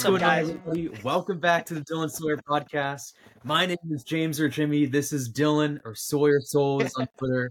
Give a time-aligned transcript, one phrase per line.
[0.00, 0.88] What's, going on, everybody?
[1.04, 3.12] Welcome back to the Dylan Sawyer podcast.
[3.44, 4.86] My name is James or Jimmy.
[4.86, 7.50] This is Dylan or Sawyer Souls on Twitter.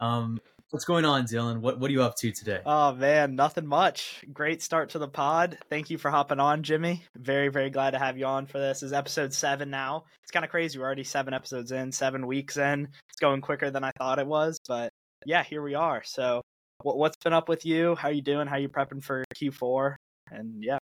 [0.00, 1.60] Um, what's going on, Dylan?
[1.60, 2.58] What What are you up to today?
[2.66, 4.24] Oh man, nothing much.
[4.32, 5.56] Great start to the pod.
[5.70, 7.04] Thank you for hopping on, Jimmy.
[7.14, 8.80] Very very glad to have you on for this.
[8.80, 10.02] this is episode seven now.
[10.24, 10.80] It's kind of crazy.
[10.80, 12.88] We're already seven episodes in, seven weeks in.
[13.08, 14.90] It's going quicker than I thought it was, but
[15.26, 16.02] yeah, here we are.
[16.04, 16.42] So,
[16.82, 17.94] what, what's been up with you?
[17.94, 18.48] How you doing?
[18.48, 19.94] How you prepping for Q4?
[20.32, 20.78] And yeah.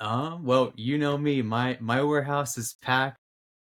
[0.00, 1.42] Um, well, you know me.
[1.42, 3.18] My my warehouse is packed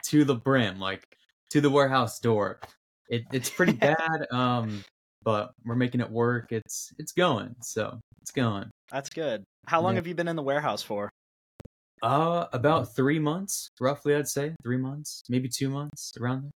[0.06, 1.02] to the brim, like
[1.50, 2.60] to the warehouse door.
[3.08, 4.26] It, it's pretty bad.
[4.30, 4.84] Um,
[5.22, 6.52] but we're making it work.
[6.52, 7.54] It's it's going.
[7.62, 8.70] So it's going.
[8.90, 9.44] That's good.
[9.66, 9.96] How long yeah.
[9.96, 11.10] have you been in the warehouse for?
[12.02, 14.14] Uh, about three months, roughly.
[14.14, 16.50] I'd say three months, maybe two months, around there.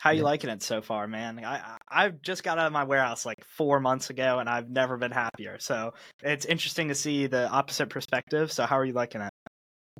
[0.00, 0.24] How you yeah.
[0.24, 1.44] liking it so far, man?
[1.44, 4.96] I I've just got out of my warehouse like four months ago, and I've never
[4.96, 5.58] been happier.
[5.58, 8.52] So it's interesting to see the opposite perspective.
[8.52, 9.32] So how are you liking it?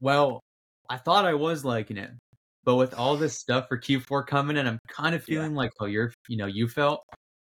[0.01, 0.41] Well,
[0.89, 2.11] I thought I was liking it,
[2.65, 5.59] but with all this stuff for Q4 coming in, I'm kind of feeling yeah.
[5.59, 7.03] like how you're, you know, you felt.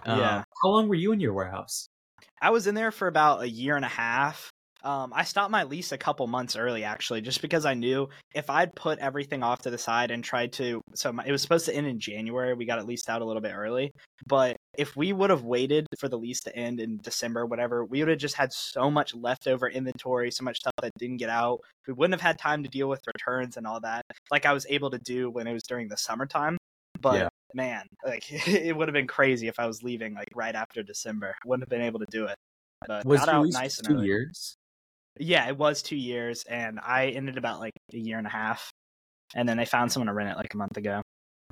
[0.05, 0.37] yeah.
[0.37, 1.87] Um, how long were you in your warehouse?
[2.41, 4.49] I was in there for about a year and a half.
[4.83, 8.49] Um, I stopped my lease a couple months early, actually, just because I knew if
[8.49, 10.81] I'd put everything off to the side and tried to.
[10.95, 12.53] So my, it was supposed to end in January.
[12.53, 13.91] We got it leased out a little bit early,
[14.25, 17.99] but if we would have waited for the lease to end in December, whatever, we
[17.99, 21.59] would have just had so much leftover inventory, so much stuff that didn't get out.
[21.85, 24.65] We wouldn't have had time to deal with returns and all that, like I was
[24.69, 26.57] able to do when it was during the summertime.
[27.01, 27.29] But yeah.
[27.53, 31.35] man, like it would have been crazy if I was leaving like right after December.
[31.45, 32.35] Wouldn't have been able to do it.
[32.87, 34.55] But was got out nice two years?
[35.19, 38.71] Yeah, it was two years, and I ended about like a year and a half,
[39.35, 41.01] and then they found someone to rent it like a month ago.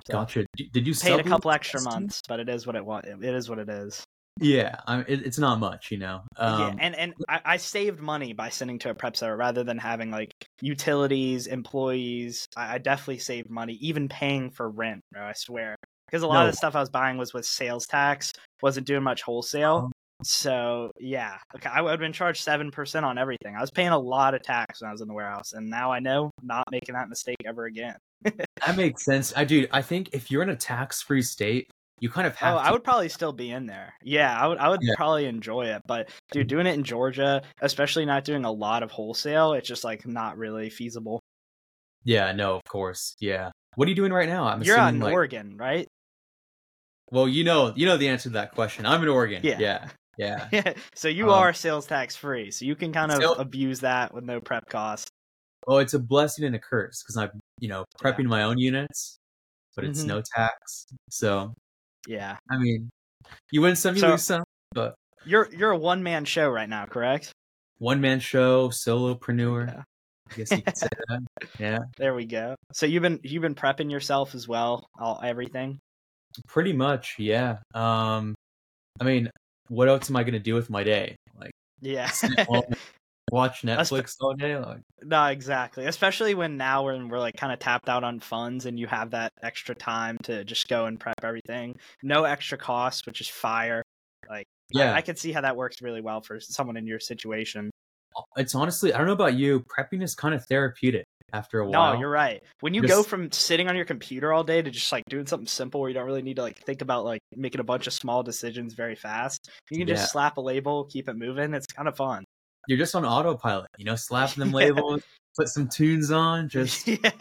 [0.06, 0.46] So gotcha.
[0.56, 3.04] Did you paid a couple extra months, but it is what it was.
[3.06, 4.04] It is what it is.
[4.40, 6.22] Yeah, I mean, it, it's not much, you know.
[6.38, 9.64] Um, yeah, and and I, I, saved money by sending to a prep center rather
[9.64, 12.48] than having like utilities, employees.
[12.56, 15.02] I, I definitely saved money, even paying for rent.
[15.12, 15.76] Bro, I swear,
[16.08, 16.46] because a lot no.
[16.46, 18.32] of the stuff I was buying was with sales tax.
[18.62, 19.92] wasn't doing much wholesale.
[20.24, 23.56] So yeah, okay, I would have been charged seven percent on everything.
[23.56, 25.92] I was paying a lot of tax when I was in the warehouse, and now
[25.92, 27.96] I know not making that mistake ever again.
[28.24, 29.34] that makes sense.
[29.36, 29.68] I do.
[29.72, 31.70] I think if you're in a tax-free state,
[32.00, 32.56] you kind of oh, have.
[32.56, 32.64] Oh, to...
[32.64, 33.94] I would probably still be in there.
[34.04, 34.58] Yeah, I would.
[34.58, 34.94] I would yeah.
[34.96, 38.92] probably enjoy it, but dude, doing it in Georgia, especially not doing a lot of
[38.92, 41.22] wholesale, it's just like not really feasible.
[42.04, 42.32] Yeah.
[42.32, 42.56] No.
[42.56, 43.16] Of course.
[43.20, 43.52] Yeah.
[43.76, 44.48] What are you doing right now?
[44.48, 45.14] I'm you're out in like...
[45.14, 45.88] Oregon, right?
[47.12, 48.86] Well, you know, you know the answer to that question.
[48.86, 49.42] I'm in Oregon.
[49.44, 49.58] Yeah.
[49.60, 49.90] Yeah.
[50.52, 50.74] Yeah.
[50.96, 54.14] so you um, are sales tax free, so you can kind of sales- abuse that
[54.14, 55.10] with no prep cost.
[55.68, 58.30] Well, it's a blessing and a curse because I'm, you know, prepping yeah.
[58.30, 59.20] my own units,
[59.76, 60.08] but it's mm-hmm.
[60.08, 60.88] no tax.
[61.10, 61.54] So,
[62.08, 62.38] yeah.
[62.50, 62.90] I mean,
[63.52, 64.44] you win some, you so, lose some.
[64.72, 64.96] But
[65.26, 67.32] you're you're a one man show right now, correct?
[67.80, 69.68] One man show, solopreneur.
[69.68, 69.84] Yeah.
[70.32, 71.20] I guess you could say that.
[71.60, 71.80] Yeah.
[71.98, 72.56] There we go.
[72.74, 75.80] So you've been you've been prepping yourself as well, all everything.
[76.48, 77.58] Pretty much, yeah.
[77.74, 78.36] Um,
[79.00, 79.30] I mean,
[79.70, 81.16] what else am I gonna do with my day?
[81.40, 81.52] Like,
[81.82, 82.10] yeah,
[83.32, 84.58] watch Netflix all day.
[84.58, 85.86] Like, no, exactly.
[85.86, 89.12] Especially when now we're we're like kind of tapped out on funds, and you have
[89.12, 91.76] that extra time to just go and prep everything.
[92.04, 93.84] No extra cost, which is fire.
[94.30, 97.00] Like, yeah, I, I can see how that works really well for someone in your
[97.00, 97.70] situation.
[98.36, 99.64] It's honestly, I don't know about you.
[99.78, 101.94] Prepping is kind of therapeutic after a while.
[101.94, 102.42] No, you're right.
[102.62, 105.26] When you just, go from sitting on your computer all day to just like doing
[105.26, 107.88] something simple where you don't really need to like think about like making a bunch
[107.88, 110.08] of small decisions very fast, you can just yeah.
[110.08, 111.54] slap a label, keep it moving.
[111.54, 112.24] It's kind of fun.
[112.68, 115.02] You're just on autopilot, you know, slapping them labels,
[115.38, 117.12] put some tunes on, just yeah.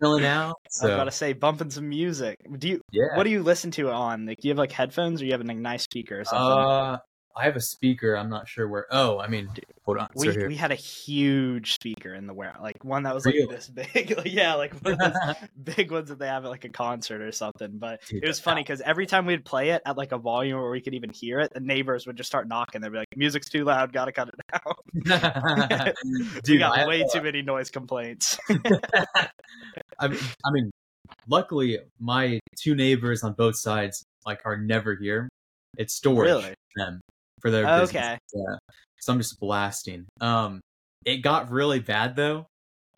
[0.00, 0.56] chilling out.
[0.70, 0.86] So.
[0.86, 2.36] I was about to say bumping some music.
[2.58, 2.80] Do you?
[2.92, 3.16] Yeah.
[3.16, 4.26] What do you listen to it on?
[4.26, 6.58] Like, do you have like headphones, or you have a like, nice speaker or something?
[6.58, 6.98] Uh,
[7.36, 8.16] I have a speaker.
[8.16, 8.86] I'm not sure where.
[8.90, 9.50] Oh, I mean,
[9.84, 10.08] hold on.
[10.14, 13.68] We we had a huge speaker in the warehouse, like one that was like this
[13.68, 14.18] big.
[14.24, 14.72] yeah, like
[15.62, 17.72] big ones that they have at like a concert or something.
[17.74, 20.58] But Dude, it was funny because every time we'd play it at like a volume
[20.58, 22.80] where we could even hear it, the neighbors would just start knocking.
[22.80, 23.92] They'd be like, "Music's too loud.
[23.92, 25.92] Gotta cut it down."
[26.42, 28.38] Dude, we got way too many noise complaints.
[28.48, 30.70] I mean, I mean,
[31.28, 35.28] luckily my two neighbors on both sides like are never here.
[35.76, 36.54] It's storage really?
[36.76, 37.02] them
[37.40, 38.02] for their business.
[38.02, 38.18] Okay.
[38.34, 38.56] Yeah.
[39.00, 40.06] So I'm just blasting.
[40.20, 40.60] Um,
[41.04, 42.46] it got really bad though.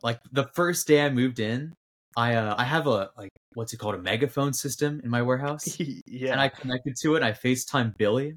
[0.01, 1.73] Like the first day I moved in,
[2.15, 5.77] I uh, I have a like what's it called a megaphone system in my warehouse.
[6.07, 6.31] yeah.
[6.31, 7.23] And I connected to it.
[7.23, 8.35] I FaceTime Billy,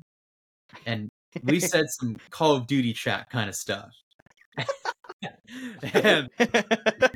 [0.86, 1.08] and
[1.42, 3.90] we said some Call of Duty chat kind of stuff.
[5.22, 6.64] and, and,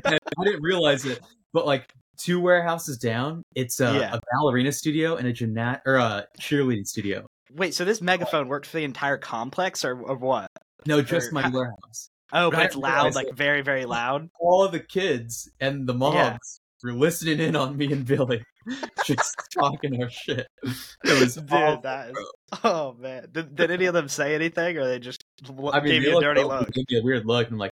[0.03, 1.19] I didn't realize it,
[1.53, 4.15] but like two warehouses down, it's a, yeah.
[4.15, 7.27] a ballerina studio and a gymnast or a cheerleading studio.
[7.53, 10.51] Wait, so this megaphone worked for the entire complex, or, or what?
[10.85, 12.09] No, just or my warehouse.
[12.33, 14.29] Oh, but, but it's loud, like very, very loud.
[14.39, 16.37] All the kids and the moms yeah.
[16.83, 18.43] were listening in on me and Billy,
[19.05, 20.47] just talking our shit.
[20.63, 21.51] It was dude.
[21.51, 22.31] Awful, that is,
[22.63, 26.03] oh man, did, did any of them say anything, or they just I mean, gave
[26.03, 26.71] you a dirty look?
[26.71, 27.49] Gave me a weird look.
[27.49, 27.71] I'm like,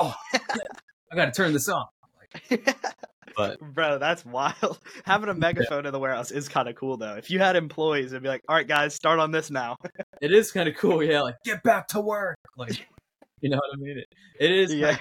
[0.00, 0.14] oh,
[1.12, 1.90] I got to turn this off.
[2.50, 2.76] Like,
[3.36, 4.78] but bro, that's wild.
[5.04, 5.88] Having a megaphone yeah.
[5.88, 7.14] in the warehouse is kind of cool though.
[7.14, 9.76] If you had employees, it'd be like, all right, guys, start on this now.
[10.20, 11.22] it is kind of cool, yeah.
[11.22, 12.36] Like, get back to work.
[12.56, 12.86] Like,
[13.40, 13.98] you know what I mean?
[13.98, 14.06] It,
[14.40, 14.74] it is.
[14.74, 14.96] Yeah.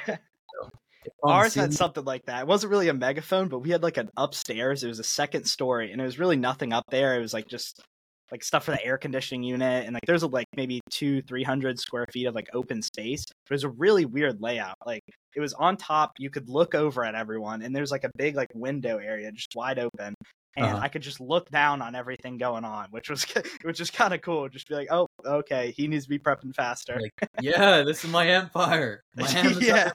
[1.23, 2.41] Ours had something like that.
[2.41, 4.83] It wasn't really a megaphone, but we had like an upstairs.
[4.83, 7.15] It was a second story, and it was really nothing up there.
[7.15, 7.81] It was like just
[8.31, 11.79] like stuff for the air conditioning unit, and like there's like maybe two, three hundred
[11.79, 13.23] square feet of like open space.
[13.23, 14.75] It was a really weird layout.
[14.85, 15.03] Like
[15.35, 18.35] it was on top, you could look over at everyone, and there's like a big
[18.35, 20.13] like window area just wide open,
[20.57, 20.79] and uh-huh.
[20.81, 23.25] I could just look down on everything going on, which was
[23.63, 24.49] which is kind of cool.
[24.49, 26.99] Just be like, oh, okay, he needs to be prepping faster.
[26.99, 29.01] Like, yeah, this is my empire.
[29.15, 29.29] My
[29.61, 29.91] yeah,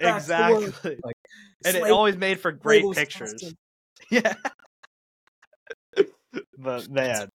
[0.00, 0.98] exactly.
[1.04, 1.16] Like,
[1.64, 3.54] and it always made for great pictures.
[4.10, 4.34] Yeah.
[6.58, 7.28] But man,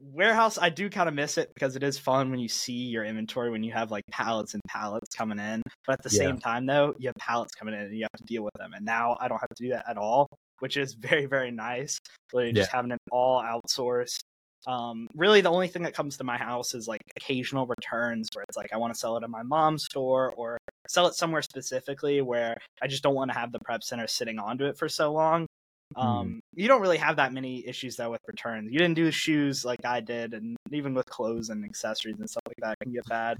[0.00, 3.04] warehouse, I do kind of miss it because it is fun when you see your
[3.04, 5.62] inventory when you have like pallets and pallets coming in.
[5.86, 6.18] But at the yeah.
[6.18, 8.72] same time, though, you have pallets coming in and you have to deal with them.
[8.74, 10.28] And now I don't have to do that at all,
[10.60, 11.98] which is very, very nice.
[12.32, 12.62] Literally yeah.
[12.62, 14.18] just having it all outsourced.
[14.66, 18.44] Um, really, the only thing that comes to my house is like occasional returns where
[18.48, 20.56] it's like I want to sell it at my mom's store or
[20.88, 24.38] sell it somewhere specifically where I just don't want to have the prep center sitting
[24.38, 25.46] onto it for so long.
[25.96, 26.00] Hmm.
[26.00, 26.40] Um, mm.
[26.54, 28.72] You don't really have that many issues though with returns.
[28.72, 32.42] You didn't do shoes like I did, and even with clothes and accessories and stuff
[32.46, 33.38] like that can get bad.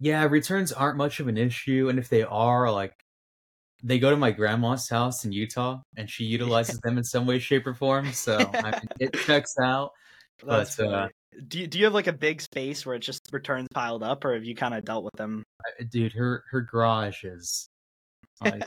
[0.00, 2.92] Yeah, returns aren't much of an issue, and if they are, like
[3.82, 7.38] they go to my grandma's house in Utah, and she utilizes them in some way,
[7.38, 8.12] shape, or form.
[8.12, 9.92] So I mean, it checks out.
[10.44, 11.08] but uh,
[11.48, 14.24] do you, do you have like a big space where it's just returns piled up,
[14.24, 15.44] or have you kind of dealt with them?
[15.90, 17.68] Dude, her her garage is
[18.42, 18.64] like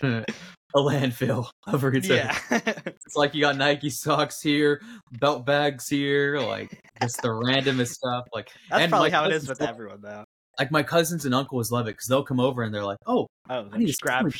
[0.74, 2.08] a landfill of returns.
[2.08, 2.38] Yeah.
[2.50, 4.82] it's like you got Nike socks here,
[5.12, 8.26] belt bags here, like just the randomest stuff.
[8.32, 10.24] Like that's probably how it is with everyone though.
[10.58, 13.26] Like my cousins and uncles love it because they'll come over and they're like, "Oh,
[13.48, 14.30] oh, I need to grab.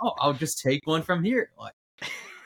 [0.00, 1.74] Oh, I'll just take one from here." Like,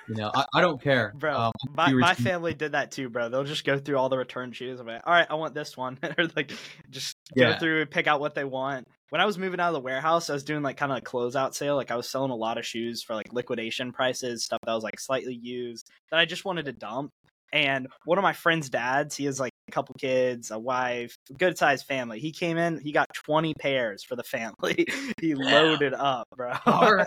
[0.08, 1.37] you know, I, I don't care, bro.
[1.38, 3.28] Um, my, my family did that too, bro.
[3.28, 4.81] They'll just go through all the return shoes.
[4.81, 6.52] I'm like, all right, I want this one, or like
[6.88, 7.52] just yeah.
[7.52, 8.88] go through and pick out what they want.
[9.11, 11.03] When I was moving out of the warehouse, I was doing like kind of a
[11.03, 11.77] closeout sale.
[11.77, 14.85] Like I was selling a lot of shoes for like liquidation prices, stuff that was
[14.85, 17.11] like slightly used that I just wanted to dump.
[17.53, 21.59] And one of my friend's dads, he has like a couple kids, a wife, good
[21.59, 22.21] sized family.
[22.21, 24.87] He came in, he got 20 pairs for the family.
[25.21, 26.53] he loaded up, bro.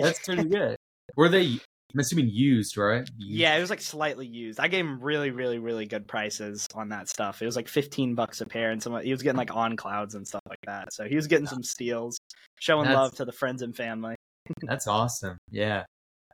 [0.00, 0.76] That's pretty good.
[1.16, 1.60] Were they
[1.94, 3.08] I'm assuming used, right?
[3.18, 3.38] Used.
[3.38, 4.58] Yeah, it was like slightly used.
[4.58, 7.42] I gave him really, really, really good prices on that stuff.
[7.42, 10.14] It was like fifteen bucks a pair, and some he was getting like on clouds
[10.14, 10.92] and stuff like that.
[10.92, 12.18] So he was getting some steals,
[12.58, 14.14] showing that's, love to the friends and family.
[14.62, 15.36] that's awesome.
[15.50, 15.84] Yeah,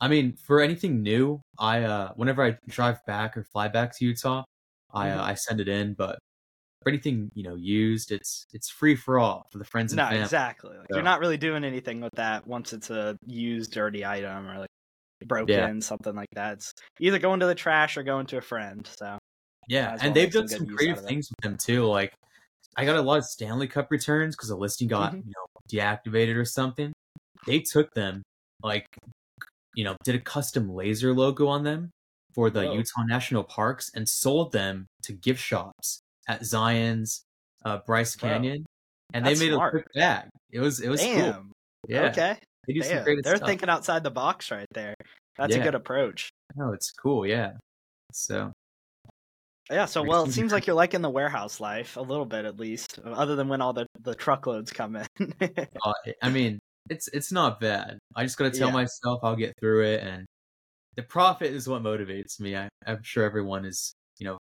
[0.01, 4.05] I mean, for anything new, I uh whenever I drive back or fly back to
[4.05, 4.45] Utah,
[4.93, 5.95] I uh, I send it in.
[5.95, 6.19] But
[6.83, 10.05] for anything you know used, it's it's free for all for the friends and no,
[10.05, 10.23] family.
[10.23, 10.77] exactly.
[10.77, 10.97] Like, so.
[10.97, 14.69] You're not really doing anything with that once it's a used, dirty item or like
[15.27, 15.81] broken, yeah.
[15.81, 16.55] something like that.
[16.55, 18.89] It's either going to the trash or going to a friend.
[18.99, 19.19] So
[19.69, 21.85] yeah, and they've done some creative things with them too.
[21.85, 22.13] Like
[22.77, 25.29] I got a lot of Stanley Cup returns because the listing got mm-hmm.
[25.29, 26.93] you know deactivated or something.
[27.47, 28.23] They took them
[28.63, 28.87] like
[29.75, 31.91] you know did a custom laser logo on them
[32.35, 32.75] for the Whoa.
[32.75, 37.25] Utah National Parks and sold them to gift shops at Zion's,
[37.65, 38.65] uh, Bryce Canyon,
[39.13, 39.75] and they made smart.
[39.75, 40.29] a quick bag.
[40.51, 41.35] It was it was Damn.
[41.35, 41.43] cool.
[41.89, 42.03] Yeah.
[42.11, 42.39] Okay.
[42.69, 43.49] They do some great They're stuff.
[43.49, 44.95] thinking outside the box right there.
[45.39, 45.63] That's yeah.
[45.63, 46.31] a good approach.
[46.55, 47.27] No, it's cool.
[47.27, 47.53] Yeah.
[48.13, 48.53] So.
[49.71, 49.87] Yeah.
[49.87, 52.99] So well, it seems like you're liking the warehouse life a little bit at least,
[53.05, 55.35] other than when all the the truckloads come in.
[55.41, 56.59] uh, I mean,
[56.91, 57.99] it's it's not bad.
[58.15, 58.75] I just gotta tell yeah.
[58.75, 60.27] myself I'll get through it, and
[60.97, 62.55] the profit is what motivates me.
[62.55, 64.37] I, I'm sure everyone is you know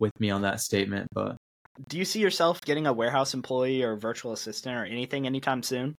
[0.00, 1.36] with me on that statement, but.
[1.88, 5.94] Do you see yourself getting a warehouse employee or virtual assistant or anything anytime soon?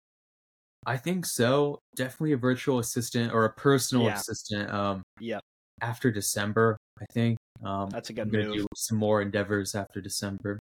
[0.86, 1.80] I think so.
[1.96, 4.16] Definitely a virtual assistant or a personal yeah.
[4.16, 4.72] assistant.
[4.72, 5.42] Um, yep.
[5.82, 7.38] After December, I think.
[7.64, 8.54] Um, That's a good move.
[8.54, 10.60] Do some more endeavors after December.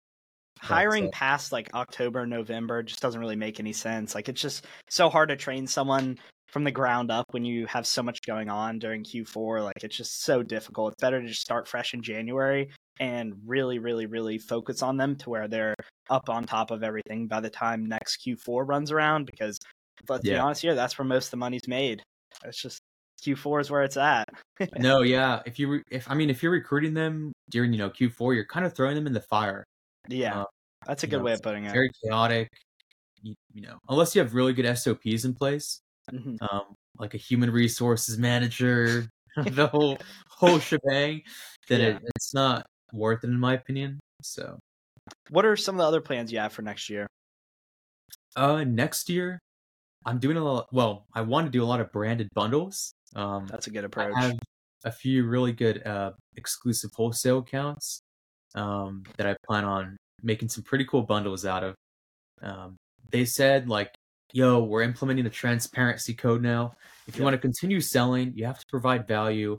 [0.59, 4.13] Hiring past like October, November just doesn't really make any sense.
[4.13, 6.19] Like it's just so hard to train someone
[6.51, 9.63] from the ground up when you have so much going on during Q4.
[9.63, 10.93] Like it's just so difficult.
[10.93, 15.15] It's better to just start fresh in January and really, really, really focus on them
[15.15, 15.75] to where they're
[16.09, 19.57] up on top of everything by the time next Q4 runs around because
[20.07, 20.35] but to yeah.
[20.35, 22.01] be honest here, that's where most of the money's made.
[22.45, 22.79] It's just
[23.23, 24.29] Q4 is where it's at.
[24.77, 25.41] no, yeah.
[25.45, 28.45] If you, re- if I mean, if you're recruiting them during, you know, Q4, you're
[28.45, 29.63] kind of throwing them in the fire.
[30.07, 30.45] Yeah, uh,
[30.87, 31.71] that's a good know, way of putting it.
[31.71, 32.47] Very chaotic.
[33.21, 35.81] you, you know, unless you have really good SOPs in place,
[36.11, 36.35] mm-hmm.
[36.49, 39.07] um, like a human resources manager,
[39.45, 39.97] the whole
[40.29, 41.21] whole shebang,
[41.67, 41.87] then yeah.
[41.87, 43.99] it, it's not worth it in my opinion.
[44.23, 44.57] So,
[45.29, 47.07] what are some of the other plans you have for next year?
[48.35, 49.39] Uh, next year,
[50.05, 50.67] I'm doing a lot.
[50.71, 52.93] Well, I want to do a lot of branded bundles.
[53.15, 54.13] Um, That's a good approach.
[54.15, 54.39] I have
[54.83, 58.01] a few really good uh, exclusive wholesale accounts
[58.55, 61.75] um, that I plan on making some pretty cool bundles out of.
[62.41, 62.77] Um,
[63.11, 63.93] they said like,
[64.33, 66.73] "Yo, we're implementing a transparency code now.
[67.07, 69.57] If you want to continue selling, you have to provide value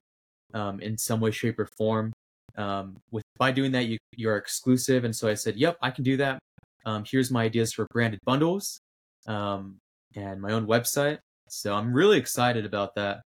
[0.55, 2.13] um, in some way, shape, or form.
[2.57, 5.91] Um, with by doing that, you you are exclusive." And so I said, "Yep, I
[5.91, 6.41] can do that.
[6.85, 8.81] Um, here's my ideas for branded bundles
[9.27, 9.79] um,
[10.15, 13.23] and my own website." So I'm really excited about that.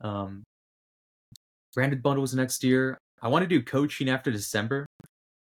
[0.00, 0.42] Um,
[1.74, 2.98] branded bundles next year.
[3.22, 4.86] I want to do coaching after December.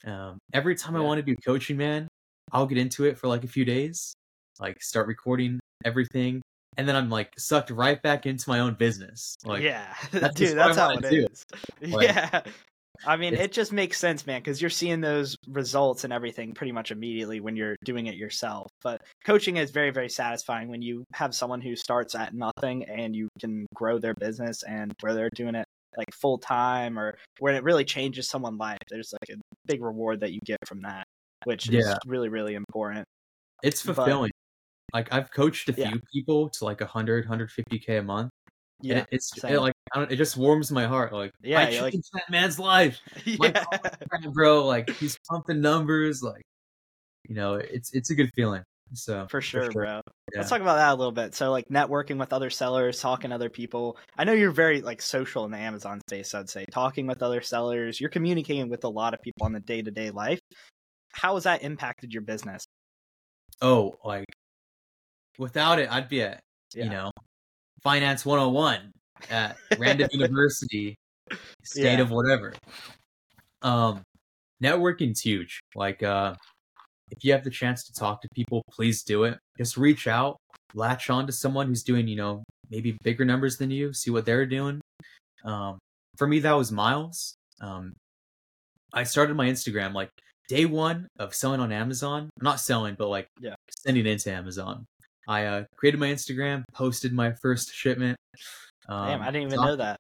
[0.06, 1.02] Um, every time yeah.
[1.02, 2.08] I want to do coaching, man,
[2.52, 4.14] I'll get into it for like a few days,
[4.60, 6.42] like start recording everything,
[6.78, 9.36] and then I'm like sucked right back into my own business.
[9.44, 11.28] Like, yeah, that's dude, that's how it do.
[11.32, 11.46] is.
[11.82, 12.42] Like, yeah.
[13.06, 16.72] I mean, it just makes sense, man, because you're seeing those results and everything pretty
[16.72, 18.70] much immediately when you're doing it yourself.
[18.84, 23.16] But coaching is very, very satisfying when you have someone who starts at nothing and
[23.16, 25.66] you can grow their business and where they're doing it
[25.98, 28.80] like full time or when it really changes someone's life.
[28.90, 31.06] There's like a big reward that you get from that,
[31.46, 31.80] which yeah.
[31.80, 33.06] is really really important.
[33.64, 34.32] It's fulfilling.
[34.92, 38.30] But, like I've coached a few people to like 100 150k a month.
[38.82, 41.14] Yeah, it, it's it, like it just warms my heart.
[41.14, 43.00] Like yeah, I like, that man's life.
[43.26, 43.64] Yeah,
[44.34, 44.66] bro.
[44.66, 46.22] Like he's pumping numbers.
[46.22, 46.44] Like
[47.28, 48.64] you know, it's it's a good feeling.
[48.94, 49.82] So for sure, for sure.
[49.84, 50.02] bro.
[50.34, 50.40] Yeah.
[50.40, 51.34] Let's talk about that a little bit.
[51.34, 53.98] So like networking with other sellers, talking to other people.
[54.18, 56.66] I know you're very like social in the Amazon space, I'd say.
[56.72, 60.40] Talking with other sellers, you're communicating with a lot of people on the day-to-day life.
[61.14, 62.66] How has that impacted your business?
[63.62, 64.26] Oh, like
[65.40, 66.40] without it, I'd be at,
[66.76, 66.84] yeah.
[66.84, 67.12] you know,
[67.82, 68.92] finance 101
[69.32, 70.96] at random university,
[71.64, 72.02] state yeah.
[72.02, 72.54] of whatever.
[73.62, 74.02] Um
[74.64, 75.60] networking's huge.
[75.76, 76.36] Like uh
[77.12, 79.38] if you have the chance to talk to people, please do it.
[79.58, 80.38] Just reach out,
[80.74, 84.26] latch on to someone who's doing, you know, maybe bigger numbers than you, see what
[84.26, 84.82] they're doing.
[85.44, 85.78] Um,
[86.18, 87.36] for me, that was Miles.
[87.62, 87.94] Um,
[88.94, 90.10] I started my Instagram like
[90.48, 92.30] day one of selling on Amazon.
[92.42, 93.56] Not selling, but like yeah.
[93.70, 94.86] sending into Amazon.
[95.28, 98.18] I uh, created my Instagram, posted my first shipment.
[98.88, 100.00] Um, Damn, I didn't even doc- know that.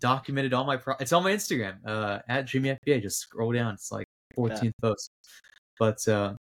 [0.00, 0.94] Documented all my pro.
[1.00, 3.02] It's on my Instagram uh, at Jimmy FBA.
[3.02, 3.74] Just scroll down.
[3.74, 4.06] It's like
[4.36, 4.70] 14th yeah.
[4.82, 5.10] post.
[5.78, 6.34] But uh,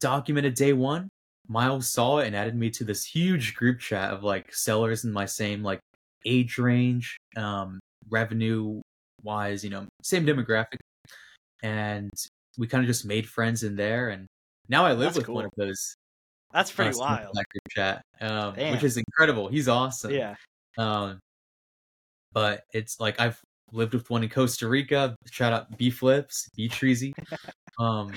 [0.00, 1.08] documented day one,
[1.48, 5.12] Miles saw it and added me to this huge group chat of like sellers in
[5.12, 5.80] my same like
[6.24, 8.80] age range, um, revenue
[9.22, 10.78] wise, you know, same demographic.
[11.62, 12.10] And
[12.58, 14.10] we kind of just made friends in there.
[14.10, 14.26] And
[14.68, 15.36] now I live That's with cool.
[15.36, 15.94] one of those.
[16.52, 17.34] That's pretty wild.
[17.34, 19.48] That group chat, um, which is incredible.
[19.48, 20.12] He's awesome.
[20.12, 20.34] Yeah.
[20.78, 21.18] Um,
[22.32, 23.40] but it's like I've
[23.72, 25.16] lived with one in Costa Rica.
[25.30, 27.12] Shout out B Flips, B Treasy.
[27.78, 28.12] um,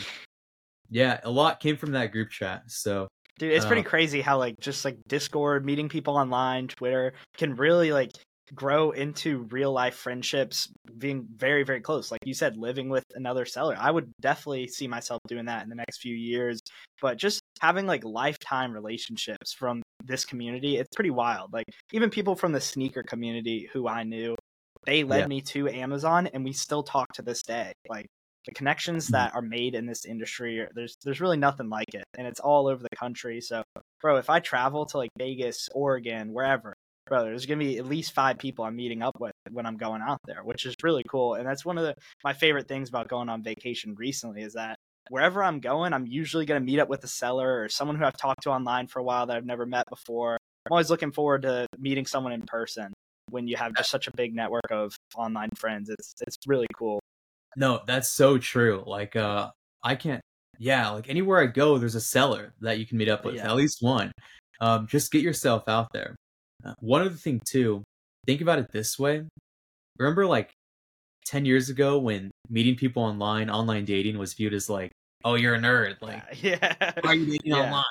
[0.90, 2.64] yeah, a lot came from that group chat.
[2.68, 3.08] So,
[3.40, 7.56] dude, it's uh, pretty crazy how like just like Discord, meeting people online, Twitter can
[7.56, 8.12] really like
[8.54, 13.46] grow into real life friendships being very very close like you said living with another
[13.46, 16.60] seller i would definitely see myself doing that in the next few years
[17.02, 22.36] but just having like lifetime relationships from this community it's pretty wild like even people
[22.36, 24.36] from the sneaker community who i knew
[24.86, 25.28] they led yeah.
[25.28, 27.74] me to Amazon and we still talk to this day.
[27.88, 28.08] Like
[28.46, 29.14] the connections mm-hmm.
[29.14, 32.04] that are made in this industry, there's there's really nothing like it.
[32.18, 33.42] And it's all over the country.
[33.42, 33.64] So
[34.02, 36.76] bro, if I travel to like Vegas, Oregon, wherever,
[37.08, 40.02] bro, there's gonna be at least five people I'm meeting up with when I'm going
[40.02, 41.36] out there, which is really cool.
[41.36, 44.78] And that's one of the my favorite things about going on vacation recently is that
[45.14, 48.18] wherever I'm going, I'm usually gonna meet up with a seller or someone who I've
[48.18, 50.40] talked to online for a while that I've never met before.
[50.66, 52.92] I'm always looking forward to meeting someone in person
[53.30, 55.92] when you have just such a big network of online friends.
[55.92, 57.00] It's it's really cool.
[57.56, 58.84] No, that's so true.
[58.88, 59.52] Like uh
[59.84, 60.20] I can't
[60.58, 63.46] yeah, like anywhere I go there's a seller that you can meet up with, yeah.
[63.46, 64.12] at least one.
[64.62, 66.16] Um just get yourself out there.
[66.66, 67.84] Uh, one other thing too,
[68.26, 69.28] think about it this way.
[70.00, 70.54] Remember like
[71.28, 74.92] 10 years ago when meeting people online, online dating was viewed as like,
[75.24, 76.92] "Oh, you're a nerd." Like, yeah.
[77.02, 77.64] Why are you dating yeah.
[77.64, 77.84] online?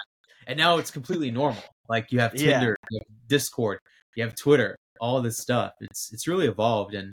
[0.46, 1.62] And now it's completely normal.
[1.88, 2.86] Like you have Tinder, yeah.
[2.90, 3.78] you have Discord,
[4.16, 5.72] you have Twitter, all this stuff.
[5.80, 7.12] It's it's really evolved and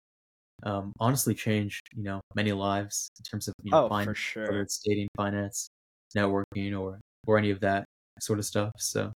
[0.63, 4.15] um, honestly changed, you know, many lives in terms of you know, oh, finance, for
[4.15, 4.43] sure.
[4.43, 5.69] whether it's dating, finance,
[6.15, 7.85] networking, or or any of that
[8.19, 8.71] sort of stuff.
[8.77, 9.11] So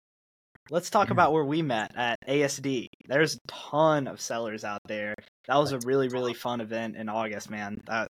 [0.69, 1.13] let's talk yeah.
[1.13, 2.87] about where we met at ASD.
[3.07, 5.15] There's a ton of sellers out there.
[5.47, 7.81] That was a really really fun event in August, man.
[7.87, 8.07] That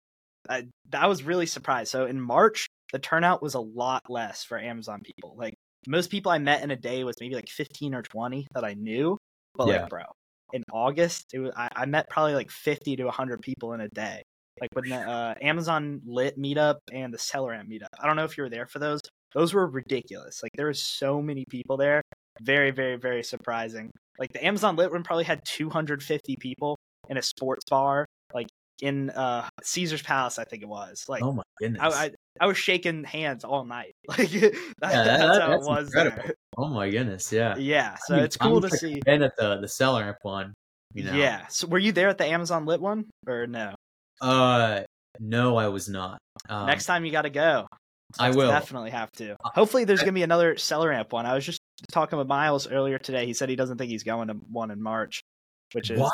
[0.49, 1.91] I, I was really surprised.
[1.91, 5.35] So in March, the turnout was a lot less for Amazon people.
[5.37, 5.55] Like
[5.87, 8.75] most people I met in a day was maybe like 15 or 20 that I
[8.75, 9.17] knew.
[9.55, 9.81] But yeah.
[9.81, 10.03] like, bro,
[10.53, 13.89] in August, it was I, I, met probably like 50 to 100 people in a
[13.89, 14.23] day.
[14.61, 17.89] Like when the uh, Amazon Lit meetup and the SellerAmp meetup.
[18.01, 19.01] I don't know if you were there for those.
[19.35, 20.43] Those were ridiculous.
[20.43, 22.03] Like there was so many people there.
[22.41, 23.91] Very, very, very surprising.
[24.19, 26.77] Like the Amazon Lit one probably had 250 people
[27.09, 28.49] in a sports bar, like
[28.83, 31.05] in uh Caesar's Palace, I think it was.
[31.09, 33.93] Like, oh my goodness, I, I, I was shaking hands all night.
[34.09, 35.91] Like that, yeah, that, that's how that's it was.
[35.91, 36.35] There.
[36.61, 37.95] Oh my goodness, yeah, yeah.
[38.07, 39.01] So I mean, it's cool I'm to see.
[39.07, 40.55] And at the the SellerAmp one,
[40.93, 41.13] you know.
[41.13, 41.47] Yeah.
[41.47, 43.77] So were you there at the Amazon Lit one or no?
[44.21, 44.81] Uh,
[45.21, 46.19] no, I was not.
[46.49, 47.69] Um, Next time you got to go.
[48.19, 49.33] I will definitely have to.
[49.33, 51.27] Uh, Hopefully, there's gonna be another SellerAmp one.
[51.27, 51.61] I was just
[51.93, 53.27] talking with Miles earlier today.
[53.27, 55.23] He said he doesn't think he's going to one in March,
[55.73, 56.13] which is what?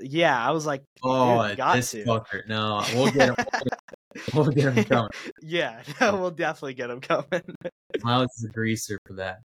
[0.00, 2.04] Yeah, I was like, oh, got this to.
[2.04, 2.46] fucker.
[2.48, 3.46] No, we'll get him.
[4.34, 5.10] we'll get him coming.
[5.42, 7.42] yeah, no, we'll definitely get him coming.
[8.02, 9.38] Miles is a greaser for that.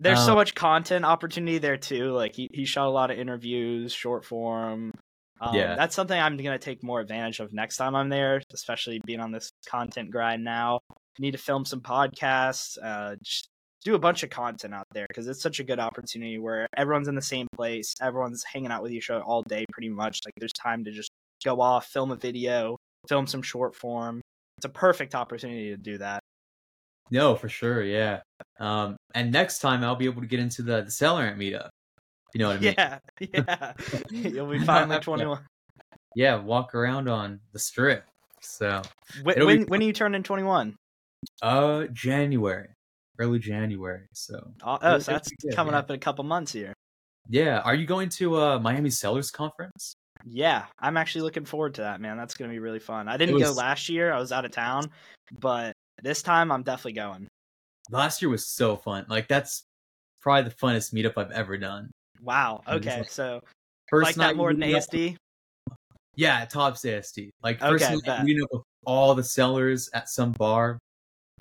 [0.00, 2.12] There's um, so much content opportunity there too.
[2.12, 4.92] Like he, he shot a lot of interviews, short form.
[5.40, 9.00] Um, yeah, that's something I'm gonna take more advantage of next time I'm there, especially
[9.04, 10.80] being on this content grind now.
[11.18, 13.48] Need to film some podcasts, uh, just
[13.84, 17.08] do a bunch of content out there because it's such a good opportunity where everyone's
[17.08, 20.20] in the same place, everyone's hanging out with each other all day pretty much.
[20.24, 21.10] Like there's time to just
[21.44, 22.76] go off, film a video,
[23.08, 24.20] film some short form.
[24.58, 26.20] It's a perfect opportunity to do that.
[27.10, 28.20] No, for sure, yeah.
[28.58, 31.68] Um, and next time I'll be able to get into the, the seller meetup.
[32.34, 32.74] You know what I mean?
[32.78, 33.72] Yeah, yeah.
[34.10, 35.40] You'll be finally 21.
[36.14, 38.04] Yeah, walk around on the strip.
[38.40, 38.82] So
[39.22, 40.76] when when, when are you turning 21?
[41.40, 42.68] Uh, January,
[43.22, 44.06] early January.
[44.12, 45.78] So oh, oh so that's good, coming yeah.
[45.78, 46.74] up in a couple months here.
[47.28, 49.94] Yeah, are you going to uh Miami Sellers Conference?
[50.24, 52.16] Yeah, I'm actually looking forward to that, man.
[52.16, 53.08] That's gonna be really fun.
[53.08, 53.44] I didn't was...
[53.44, 54.90] go last year; I was out of town,
[55.40, 57.28] but this time I'm definitely going.
[57.90, 59.06] Last year was so fun.
[59.08, 59.64] Like that's
[60.20, 61.90] probably the funnest meetup I've ever done.
[62.22, 62.62] Wow.
[62.68, 63.40] Okay, like, so
[63.88, 65.16] first like that more than ASD.
[66.14, 67.30] Yeah, tops ASD.
[67.42, 70.78] Like first okay, night, up with all the sellers at some bar,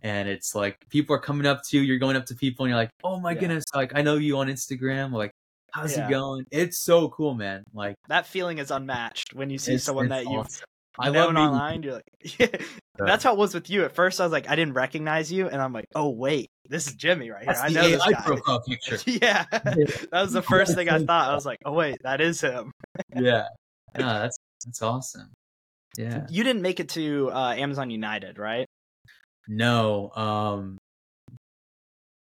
[0.02, 1.84] and it's like people are coming up to you.
[1.84, 3.40] You're going up to people, and you're like, "Oh my yeah.
[3.40, 5.12] goodness!" Like I know you on Instagram.
[5.12, 5.32] Like,
[5.72, 6.08] how's yeah.
[6.08, 6.46] it going?
[6.52, 7.64] It's so cool, man.
[7.74, 10.34] Like that feeling is unmatched when you see someone that awesome.
[10.34, 10.64] you've
[11.00, 11.84] I known online.
[11.84, 12.48] You're like, yeah.
[12.98, 13.86] That's how it was with you.
[13.86, 16.88] At first, I was like, I didn't recognize you, and I'm like, oh wait, this
[16.88, 17.54] is Jimmy right here.
[17.54, 18.22] That's I know this guy.
[18.22, 18.98] profile picture.
[19.06, 21.30] yeah, that was the first thing I thought.
[21.30, 22.72] I was like, oh wait, that is him.
[23.16, 23.46] yeah,
[23.98, 25.32] no, that's that's awesome.
[25.98, 28.68] Yeah, you didn't make it to uh, Amazon United, right?
[29.54, 30.78] No, um,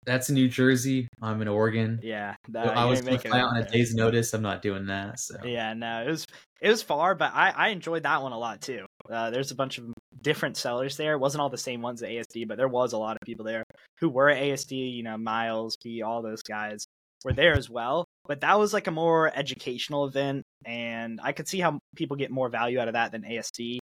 [0.06, 1.10] that's in New Jersey.
[1.22, 2.00] I'm in Oregon.
[2.02, 4.34] Yeah, I was going to fly on a day's notice.
[4.34, 5.20] I'm not doing that.
[5.20, 6.26] So yeah, no, it was
[6.62, 8.86] it was far, but I I enjoyed that one a lot too.
[9.12, 11.16] Uh, there's a bunch of different sellers there.
[11.16, 13.44] It wasn't all the same ones at ASD, but there was a lot of people
[13.44, 13.66] there
[14.00, 14.96] who were at ASD.
[14.96, 16.86] You know, Miles, P, all those guys
[17.26, 18.06] were there as well.
[18.26, 22.32] But that was like a more educational event, and I could see how people get
[22.32, 23.80] more value out of that than ASD.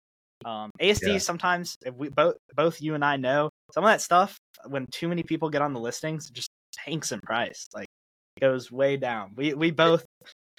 [0.46, 1.18] Um, ASD yeah.
[1.18, 5.08] sometimes, if we both both you and I know some of that stuff, when too
[5.08, 7.68] many people get on the listings, just tanks in price.
[7.74, 7.88] Like
[8.38, 9.32] it goes way down.
[9.36, 10.06] We we both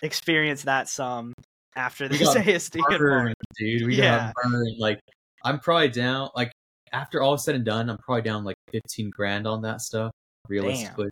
[0.03, 1.33] experienced that some
[1.77, 2.81] after this ASD.
[2.99, 4.33] Burned, dude, we yeah.
[4.33, 4.79] got burned.
[4.79, 5.01] Like
[5.45, 6.29] I'm probably down.
[6.35, 6.53] Like
[6.93, 10.11] after all said and done, I'm probably down like 15 grand on that stuff.
[10.49, 11.05] Realistically.
[11.05, 11.11] Damn.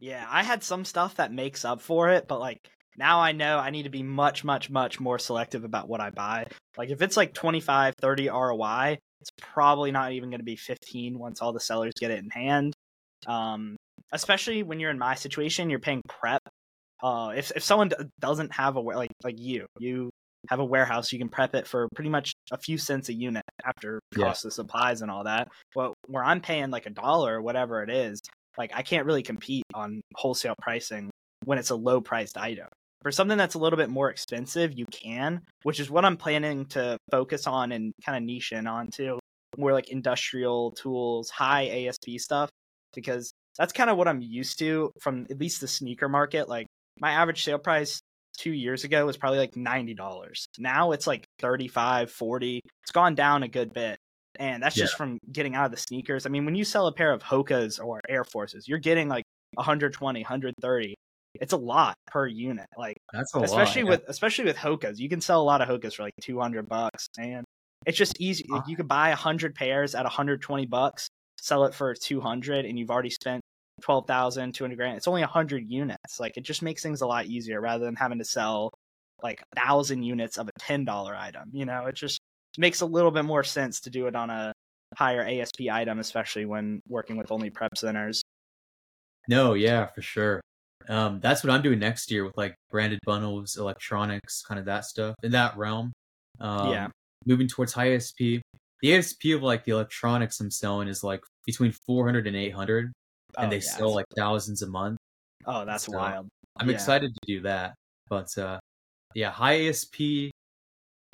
[0.00, 2.58] Yeah, I had some stuff that makes up for it, but like
[2.96, 6.10] now I know I need to be much, much, much more selective about what I
[6.10, 6.46] buy.
[6.76, 11.18] Like if it's like 25, 30 ROI, it's probably not even going to be 15
[11.18, 12.74] once all the sellers get it in hand.
[13.26, 13.76] Um,
[14.12, 16.42] especially when you're in my situation, you're paying prep.
[17.02, 20.10] Uh, if if someone doesn't have a like like you, you
[20.48, 23.44] have a warehouse, you can prep it for pretty much a few cents a unit
[23.64, 24.48] after cost yeah.
[24.48, 25.48] of supplies and all that.
[25.74, 28.20] But where I'm paying like a dollar or whatever it is,
[28.56, 31.10] like I can't really compete on wholesale pricing
[31.44, 32.68] when it's a low priced item.
[33.04, 36.64] For something that's a little bit more expensive, you can, which is what I'm planning
[36.70, 39.18] to focus on and kind of niche in onto
[39.58, 42.48] more like industrial tools, high ASP stuff,
[42.94, 46.48] because that's kind of what I'm used to from at least the sneaker market.
[46.48, 46.66] Like
[46.98, 48.00] my average sale price
[48.38, 50.46] two years ago was probably like $90.
[50.58, 52.60] Now it's like 35, 40.
[52.82, 53.98] It's gone down a good bit.
[54.36, 54.84] And that's yeah.
[54.84, 56.26] just from getting out of the sneakers.
[56.26, 59.24] I mean, when you sell a pair of Hokas or Air Forces, you're getting like
[59.54, 60.94] 120, 130
[61.40, 62.66] it's a lot per unit.
[62.76, 64.10] Like that's especially lot, with yeah.
[64.10, 64.98] especially with Hokas.
[64.98, 67.44] You can sell a lot of Hokas for like two hundred bucks, and
[67.86, 68.46] it's just easy.
[68.52, 71.08] Uh, you could buy hundred pairs at hundred twenty bucks,
[71.40, 73.40] sell it for two hundred, and you've already spent
[73.82, 74.96] 12,000, 200 grand.
[74.96, 76.20] It's only hundred units.
[76.20, 78.70] Like it just makes things a lot easier rather than having to sell
[79.22, 81.50] like a thousand units of a ten dollar item.
[81.52, 82.20] You know, it just
[82.58, 84.52] makes a little bit more sense to do it on a
[84.96, 88.22] higher ASP item, especially when working with only prep centers.
[89.28, 90.40] No, yeah, for sure.
[90.88, 94.84] Um, that's what I'm doing next year with like branded bundles, electronics, kind of that
[94.84, 95.92] stuff in that realm.
[96.40, 96.88] Um, yeah.
[97.26, 98.18] Moving towards high ASP.
[98.82, 103.46] The ASP of like the electronics I'm selling is like between 400 and 800, and
[103.46, 104.98] oh, they yeah, sell like thousands a month.
[105.46, 106.28] Oh, that's so wild.
[106.58, 106.74] I'm yeah.
[106.74, 107.74] excited to do that.
[108.08, 108.58] But uh,
[109.14, 110.30] yeah, high ASP, you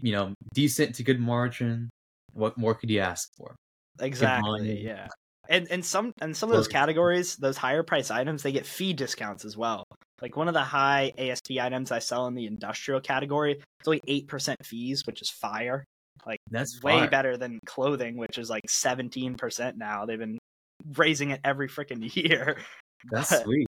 [0.03, 1.91] know, decent to good margin.
[2.33, 3.55] What more could you ask for?
[4.01, 4.85] Exactly.
[4.85, 5.09] Yeah.
[5.51, 8.93] And and some and some of those categories, those higher price items, they get fee
[8.93, 9.83] discounts as well.
[10.23, 14.01] Like one of the high ASP items I sell in the industrial category, it's only
[14.07, 15.85] eight percent fees, which is fire.
[16.25, 17.11] Like that's way fire.
[17.11, 20.07] better than clothing, which is like seventeen percent now.
[20.07, 20.39] They've been
[20.97, 22.59] raising it every freaking year.
[23.11, 23.67] That's but, sweet.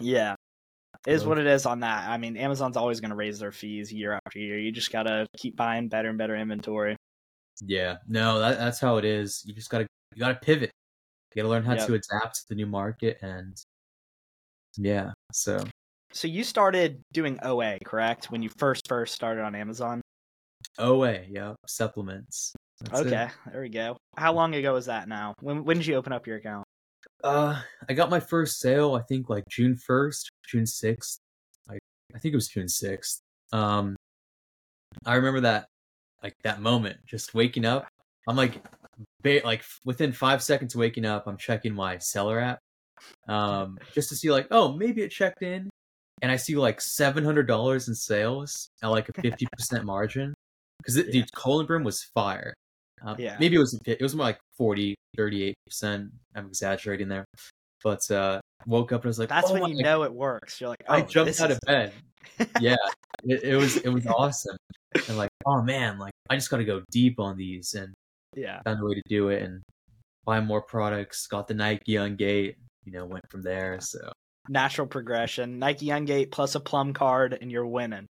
[0.00, 0.36] Yeah.
[1.06, 2.08] It is what it is on that.
[2.08, 4.58] I mean, Amazon's always going to raise their fees year after year.
[4.58, 6.96] You just got to keep buying better and better inventory.
[7.62, 9.42] Yeah, no, that, that's how it is.
[9.46, 10.70] You just got to you got to pivot.
[11.34, 11.86] You got to learn how yep.
[11.86, 13.56] to adapt to the new market and
[14.76, 15.64] yeah, so
[16.12, 18.30] So you started doing OA, correct?
[18.30, 20.00] When you first first started on Amazon?
[20.78, 22.52] OA, yeah, supplements.
[22.80, 23.52] That's okay, it.
[23.52, 23.96] there we go.
[24.16, 25.34] How long ago was that now?
[25.40, 26.64] When when did you open up your account?
[27.24, 28.94] Uh, I got my first sale.
[28.94, 31.18] I think like June first, June sixth.
[31.68, 31.78] I
[32.14, 33.20] I think it was June sixth.
[33.52, 33.96] Um,
[35.04, 35.66] I remember that
[36.22, 37.88] like that moment, just waking up.
[38.28, 38.62] I'm like,
[39.22, 42.58] ba- like within five seconds of waking up, I'm checking my seller app,
[43.28, 45.70] um, just to see like, oh, maybe it checked in,
[46.22, 50.34] and I see like seven hundred dollars in sales at like a fifty percent margin
[50.78, 51.24] because yeah.
[51.24, 52.54] dude, Brim was fire.
[53.02, 53.36] Um, yeah.
[53.38, 56.10] Maybe it was it was more like 40, 38 percent.
[56.34, 57.24] I'm exaggerating there,
[57.82, 60.60] but uh, woke up and I was like, "That's oh when you know it works."
[60.60, 61.92] You're like, oh, I jumped out of bed.
[62.60, 62.76] yeah,
[63.24, 64.56] it, it, was it was awesome,
[65.08, 67.94] and like, oh man, like I just got to go deep on these, and
[68.36, 69.62] yeah, found a way to do it, and
[70.24, 71.26] buy more products.
[71.26, 73.78] Got the Nike Ungate, you know, went from there.
[73.80, 74.12] So
[74.48, 78.06] natural progression, Nike Ungate plus a plum card, and you're winning.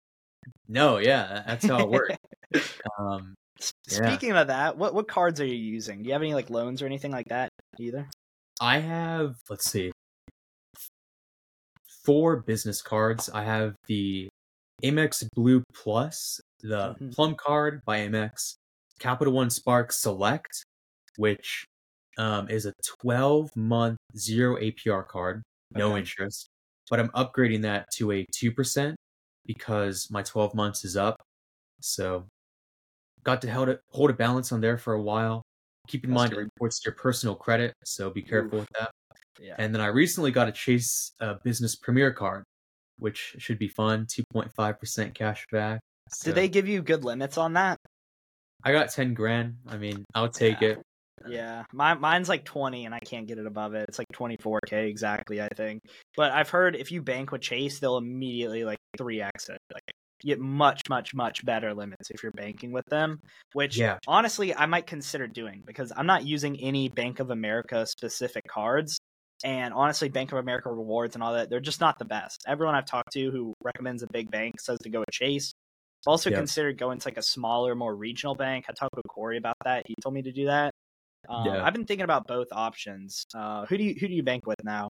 [0.68, 2.16] No, yeah, that's how it works.
[2.98, 4.42] um, Speaking yeah.
[4.42, 6.02] of that, what what cards are you using?
[6.02, 8.08] Do you have any like loans or anything like that either?
[8.60, 9.90] I have let's see.
[12.04, 13.28] Four business cards.
[13.28, 14.28] I have the
[14.82, 17.10] Amex Blue Plus, the mm-hmm.
[17.10, 18.54] Plum card by Amex,
[18.98, 20.64] Capital One Spark Select,
[21.16, 21.64] which
[22.18, 25.42] um, is a 12 month zero APR card,
[25.74, 26.00] no okay.
[26.00, 26.48] interest.
[26.90, 28.94] But I'm upgrading that to a 2%
[29.46, 31.16] because my 12 months is up.
[31.80, 32.26] So
[33.24, 35.42] got to hold, it, hold a balance on there for a while.
[35.86, 36.40] Keep in That's mind good.
[36.40, 38.62] it reports your personal credit, so be careful Oof.
[38.62, 38.90] with that.
[39.40, 39.54] Yeah.
[39.58, 42.44] And then I recently got a Chase uh, Business Premier card,
[42.98, 44.06] which should be fun.
[44.06, 45.80] 2.5% cash back.
[46.10, 46.30] So.
[46.30, 47.78] Did they give you good limits on that?
[48.64, 49.56] I got 10 grand.
[49.66, 50.68] I mean, I'll take yeah.
[50.70, 50.82] it.
[51.26, 53.86] Yeah, my, mine's like 20 and I can't get it above it.
[53.88, 55.82] It's like 24k exactly, I think.
[56.16, 59.58] But I've heard if you bank with Chase, they'll immediately like 3x it.
[59.72, 59.82] Like
[60.20, 63.20] get much, much, much better limits if you're banking with them,
[63.52, 63.98] which yeah.
[64.06, 68.98] honestly I might consider doing because I'm not using any Bank of America specific cards.
[69.44, 72.42] And honestly, Bank of America rewards and all that, they're just not the best.
[72.46, 75.52] Everyone I've talked to who recommends a big bank says to go with Chase.
[76.06, 76.38] Also yep.
[76.38, 78.66] considered going to like a smaller, more regional bank.
[78.68, 79.84] I talked with Corey about that.
[79.86, 80.72] He told me to do that.
[81.28, 81.64] Um, yeah.
[81.64, 83.24] I've been thinking about both options.
[83.34, 84.88] Uh, who do you who do you bank with now?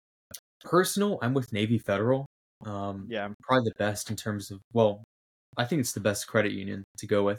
[0.62, 2.26] Personal, I'm with Navy Federal.
[2.66, 5.02] Um, yeah, probably the best in terms of well,
[5.56, 7.38] I think it's the best credit union to go with.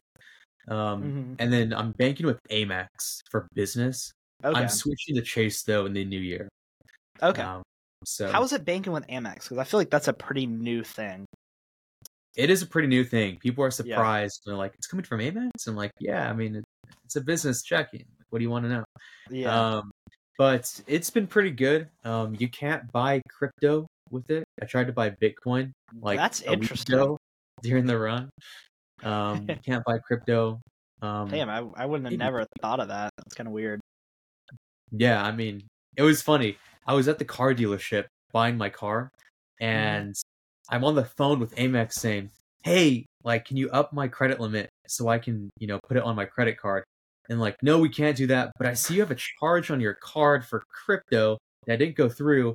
[0.68, 1.34] Um, mm-hmm.
[1.38, 2.88] And then I'm banking with Amex
[3.30, 4.12] for business.
[4.44, 4.58] Okay.
[4.58, 6.48] I'm switching to Chase though in the new year.
[7.22, 7.42] Okay.
[7.42, 7.62] Um,
[8.04, 9.44] so how is it banking with Amex?
[9.44, 11.24] Because I feel like that's a pretty new thing.
[12.36, 13.38] It is a pretty new thing.
[13.38, 14.42] People are surprised.
[14.44, 14.50] Yeah.
[14.50, 16.62] They're like, "It's coming from Amex." I'm like, "Yeah, I mean,
[17.04, 18.04] it's a business checking.
[18.30, 18.84] What do you want to know?"
[19.30, 19.76] Yeah.
[19.76, 19.90] Um,
[20.38, 21.88] but it's been pretty good.
[22.04, 24.44] Um, you can't buy crypto with it.
[24.60, 27.16] I tried to buy Bitcoin like that's interesting
[27.62, 28.30] during the run.
[29.02, 30.60] Um, you can't buy crypto.
[31.02, 33.10] Um, Damn, I I wouldn't have never thought of that.
[33.18, 33.80] That's kind of weird.
[34.90, 35.62] Yeah, I mean,
[35.96, 36.56] it was funny.
[36.86, 39.10] I was at the car dealership buying my car,
[39.60, 39.64] mm-hmm.
[39.64, 40.14] and.
[40.72, 42.30] I'm on the phone with Amex saying,
[42.64, 46.02] "Hey, like, can you up my credit limit so I can, you know, put it
[46.02, 46.84] on my credit card?"
[47.28, 48.52] And like, no, we can't do that.
[48.58, 52.08] But I see you have a charge on your card for crypto that didn't go
[52.08, 52.54] through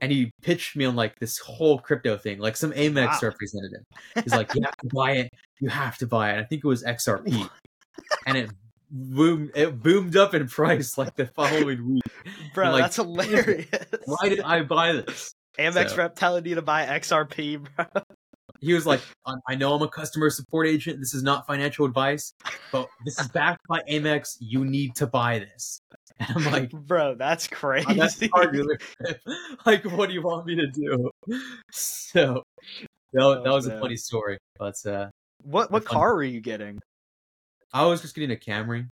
[0.00, 3.18] and he pitched me on like this whole crypto thing, like some Amex wow.
[3.22, 3.82] representative.
[4.22, 5.30] He's like, "You have to buy it.
[5.60, 7.48] You have to buy it." And I think it was XRP,
[8.26, 8.50] and it
[8.90, 9.52] boomed.
[9.54, 12.02] It boomed up in price like the following week.
[12.54, 13.68] Bro, like, that's hilarious.
[14.04, 15.34] Why did I buy this?
[15.58, 15.96] Amex so.
[15.96, 17.86] rep telling you to buy XRP, bro.
[18.60, 19.00] he was like,
[19.48, 20.98] I know I'm a customer support agent.
[21.00, 22.32] This is not financial advice,
[22.72, 24.36] but this is backed by Amex.
[24.40, 25.80] You need to buy this.
[26.20, 27.94] And I'm like, bro, that's crazy.
[27.94, 28.20] That's
[29.64, 31.10] like, what do you want me to do?
[31.70, 32.42] So
[33.12, 33.76] that, oh, that was man.
[33.76, 34.38] a funny story.
[34.58, 35.10] But uh,
[35.42, 36.80] what what car were you getting?
[37.72, 38.88] I was just getting a Camry.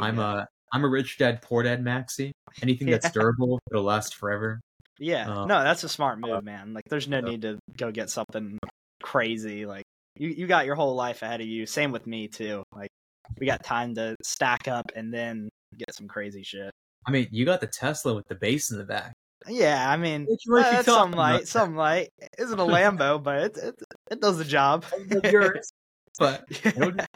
[0.00, 0.22] I'm go.
[0.22, 2.30] a I'm a rich dad, poor dad maxi.
[2.62, 2.98] Anything yeah.
[2.98, 4.60] that's durable, it'll last forever.
[4.98, 6.74] Yeah, um, no, that's a smart move, man.
[6.74, 8.58] Like, there's no need to go get something
[9.02, 9.66] crazy.
[9.66, 9.84] Like,
[10.16, 11.66] you you got your whole life ahead of you.
[11.66, 12.62] Same with me too.
[12.74, 12.90] Like,
[13.38, 16.70] we got time to stack up and then get some crazy shit.
[17.06, 19.12] I mean, you got the Tesla with the base in the back.
[19.46, 22.08] Yeah, I mean, that's some light, some light.
[22.38, 23.74] Isn't a Lambo, but it, it,
[24.10, 24.84] it does the job.
[26.18, 26.44] but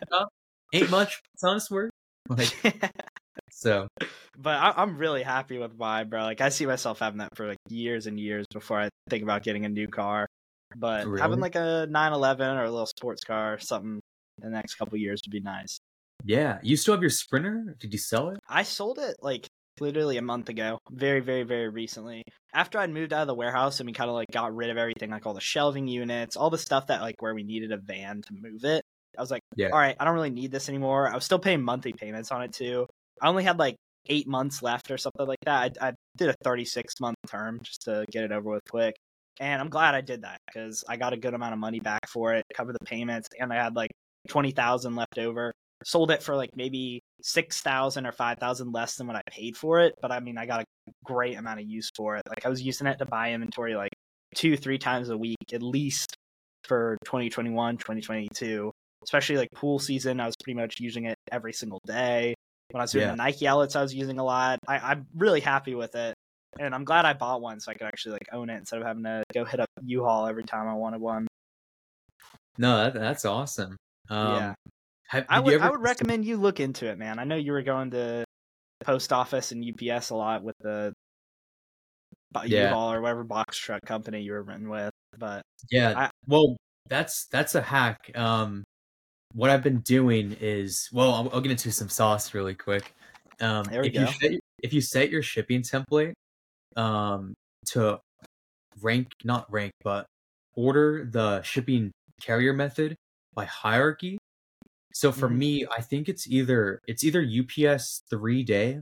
[0.73, 1.21] ain't much.
[1.35, 1.91] It's honest word.
[2.29, 2.55] Like,
[3.63, 3.87] so,
[4.37, 6.23] but I, am really happy with mine, bro.
[6.23, 9.45] Like, I see myself having that for like years and years before I think about
[9.45, 10.27] getting a new car.
[10.75, 11.21] But really?
[11.21, 14.01] having like a 911 or a little sports car, or something
[14.43, 15.79] in the next couple years would be nice.
[16.25, 17.77] Yeah, you still have your Sprinter?
[17.79, 18.39] Did you sell it?
[18.49, 19.47] I sold it like
[19.81, 22.23] literally a month ago, very, very, very recently.
[22.55, 24.77] After I'd moved out of the warehouse and we kind of like got rid of
[24.77, 27.77] everything, like all the shelving units, all the stuff that like where we needed a
[27.77, 28.83] van to move it.
[29.17, 29.69] I was like, yeah.
[29.69, 31.09] all right, I don't really need this anymore.
[31.09, 32.87] I was still paying monthly payments on it too.
[33.23, 33.77] I only had like
[34.09, 35.79] eight months left or something like that.
[35.81, 38.97] I, I did a 36 month term just to get it over with quick.
[39.41, 42.09] And I'm glad I did that because I got a good amount of money back
[42.09, 43.91] for it, cover the payments, and I had like
[44.29, 45.53] 20,000 left over.
[45.85, 49.95] Sold it for like maybe 6,000 or 5,000 less than what I paid for it.
[50.03, 50.65] But I mean, I got a
[51.05, 52.23] great amount of use for it.
[52.29, 53.93] Like I was using it to buy inventory like
[54.35, 56.15] two, three times a week at least
[56.65, 58.73] for 2021, 2022
[59.05, 60.21] especially like pool season.
[60.21, 62.35] I was pretty much using it every single day.
[62.73, 63.11] When I was doing yeah.
[63.11, 64.59] the Nike outlets, I was using a lot.
[64.67, 66.15] I, am really happy with it,
[66.59, 68.87] and I'm glad I bought one so I could actually like own it instead of
[68.87, 71.29] having to go hit up U-Haul every time I wanted one.
[72.57, 73.77] No, that, that's awesome.
[74.09, 74.55] Um, yeah,
[75.09, 75.65] have, I would ever...
[75.65, 77.19] I would recommend you look into it, man.
[77.19, 78.25] I know you were going to the
[78.85, 80.93] post office and UPS a lot with the
[82.47, 82.69] yeah.
[82.69, 86.57] U-Haul or whatever box truck company you were in with, but yeah, I, well,
[86.89, 88.11] that's that's a hack.
[88.15, 88.65] Um,
[89.35, 92.95] what I've been doing is well, I'll, I'll get into some sauce really quick.
[93.41, 94.01] Um, there we if go.
[94.01, 96.13] you set, if you set your shipping template
[96.77, 97.35] um,
[97.73, 97.99] to
[98.81, 100.07] rank, not rank, but
[100.55, 102.95] order the shipping carrier method
[103.35, 104.19] by hierarchy.
[104.95, 105.39] So for mm-hmm.
[105.39, 108.81] me, I think it's either it's either UPS three day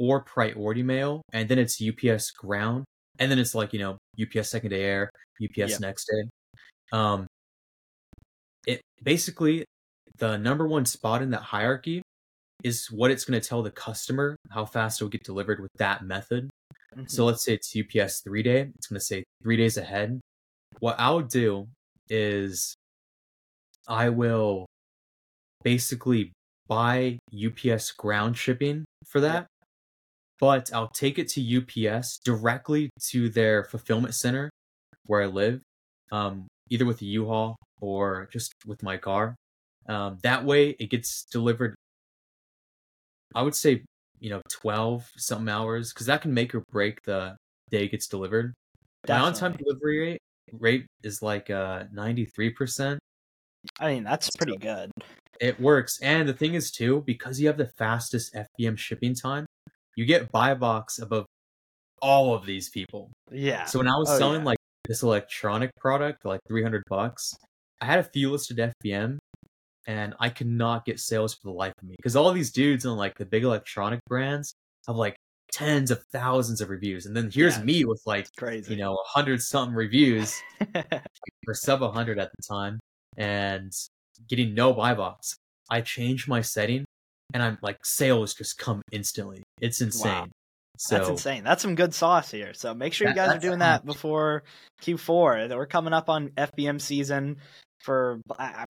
[0.00, 2.84] or priority mail, and then it's UPS ground,
[3.18, 5.10] and then it's like you know UPS second day air,
[5.42, 5.80] UPS yep.
[5.80, 6.28] next day.
[6.92, 7.26] Um,
[8.66, 9.64] it basically
[10.18, 12.02] the number one spot in that hierarchy
[12.62, 15.70] is what it's going to tell the customer how fast it will get delivered with
[15.76, 16.48] that method.
[16.94, 17.06] Mm-hmm.
[17.06, 20.20] So let's say it's UPS three day, it's going to say three days ahead.
[20.78, 21.68] What I'll do
[22.08, 22.74] is
[23.88, 24.66] I will
[25.62, 26.32] basically
[26.68, 29.46] buy UPS ground shipping for that,
[30.40, 34.50] but I'll take it to UPS directly to their fulfillment center
[35.06, 35.60] where I live,
[36.12, 39.34] um, either with a U-Haul or just with my car.
[39.88, 41.74] Um, that way, it gets delivered.
[43.34, 43.82] I would say,
[44.20, 47.36] you know, twelve something hours because that can make or break the
[47.70, 48.54] day it gets delivered.
[49.08, 50.20] My on-time delivery rate
[50.52, 52.98] rate is like uh ninety three percent.
[53.80, 54.90] I mean, that's pretty good.
[55.40, 59.46] It works, and the thing is too, because you have the fastest FBM shipping time,
[59.96, 61.26] you get buy box above
[62.00, 63.10] all of these people.
[63.30, 63.64] Yeah.
[63.64, 64.46] So when I was oh, selling yeah.
[64.46, 67.34] like this electronic product for like 300 bucks,
[67.80, 69.18] I had a few listed FBM
[69.86, 72.96] and I cannot get sales for the life of me because all these dudes on
[72.96, 74.54] like the big electronic brands
[74.86, 75.16] have like
[75.52, 78.94] tens of thousands of reviews, and then here's yeah, me with like crazy, you know,
[78.94, 80.40] a hundred something reviews
[81.46, 82.80] or sub a hundred at the time,
[83.16, 83.72] and
[84.28, 85.36] getting no buy box.
[85.70, 86.84] I changed my setting,
[87.32, 89.42] and I'm like sales just come instantly.
[89.60, 90.12] It's insane.
[90.12, 90.26] Wow.
[90.76, 91.44] So, That's insane.
[91.44, 92.52] That's some good sauce here.
[92.52, 94.42] So make sure you guys are doing that before
[94.82, 95.56] Q4.
[95.56, 97.36] We're coming up on FBM season
[97.84, 98.20] for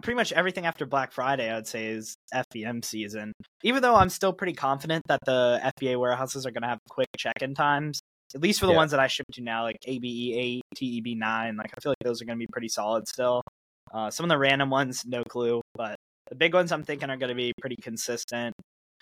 [0.03, 3.33] pretty much everything after Black Friday, I would say is FBM season.
[3.63, 7.09] Even though I'm still pretty confident that the FBA warehouses are going to have quick
[7.17, 8.01] check-in times,
[8.35, 8.79] at least for the yeah.
[8.79, 11.57] ones that I ship to now, like ABE eight, TEB nine.
[11.57, 13.43] Like I feel like those are going to be pretty solid still.
[13.93, 15.97] Uh, some of the random ones, no clue, but
[16.29, 18.55] the big ones I'm thinking are going to be pretty consistent.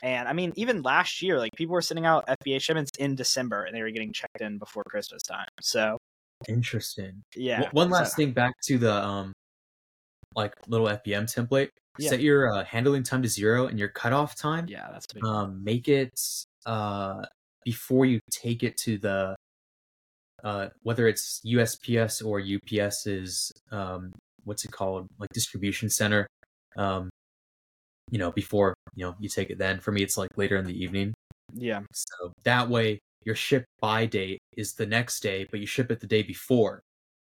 [0.02, 3.64] And I mean, even last year, like people were sending out FBA shipments in December
[3.64, 5.46] and they were getting checked in before Christmas time.
[5.60, 5.96] So
[6.48, 7.22] interesting.
[7.36, 7.68] Yeah.
[7.70, 9.32] One last so, thing back to the um
[10.36, 11.68] like little FBM template.
[11.98, 12.10] Yeah.
[12.10, 14.66] Set your uh, handling time to zero and your cutoff time.
[14.68, 15.24] Yeah, that's big.
[15.24, 16.18] Um, make it
[16.64, 17.24] uh
[17.64, 19.36] before you take it to the
[20.44, 24.12] uh whether it's USPS or UPS's um
[24.44, 26.26] what's it called like distribution center
[26.76, 27.10] um
[28.10, 30.64] you know before you know you take it then for me it's like later in
[30.64, 31.12] the evening
[31.54, 35.90] yeah so that way your ship by date is the next day but you ship
[35.90, 36.82] it the day before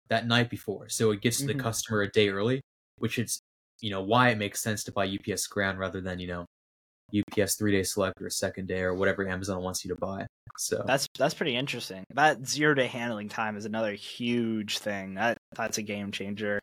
[0.09, 1.57] that night before so it gets to mm-hmm.
[1.57, 2.61] the customer a day early
[2.97, 3.41] which is
[3.81, 6.45] you know why it makes sense to buy ups ground rather than you know
[7.37, 10.25] ups three day select or second day or whatever amazon wants you to buy
[10.57, 15.37] so that's that's pretty interesting that zero day handling time is another huge thing that
[15.55, 16.59] that's a game changer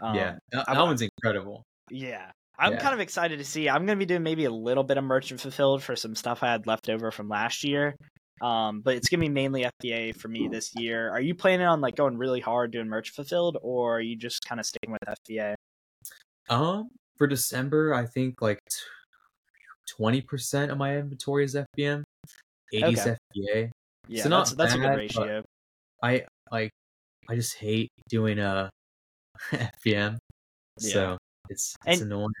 [0.00, 2.80] um, yeah that, that one's incredible yeah I'm yeah.
[2.80, 3.68] kind of excited to see.
[3.68, 6.42] I'm going to be doing maybe a little bit of merchant fulfilled for some stuff
[6.42, 7.96] I had left over from last year.
[8.42, 11.08] Um, but it's gonna be mainly FBA for me this year.
[11.10, 14.44] Are you planning on like going really hard doing merch fulfilled, or are you just
[14.44, 15.54] kind of sticking with FBA?
[16.48, 18.58] Um, for December, I think like
[19.88, 22.02] twenty percent of my inventory is FBM,
[22.72, 23.16] 80 okay.
[23.36, 23.70] FBA.
[24.08, 25.42] Yeah, so not that's, that's bad, a good ratio.
[26.02, 26.70] I like,
[27.28, 28.70] I just hate doing a
[29.52, 30.16] FBM, yeah.
[30.78, 32.32] so it's it's and, annoying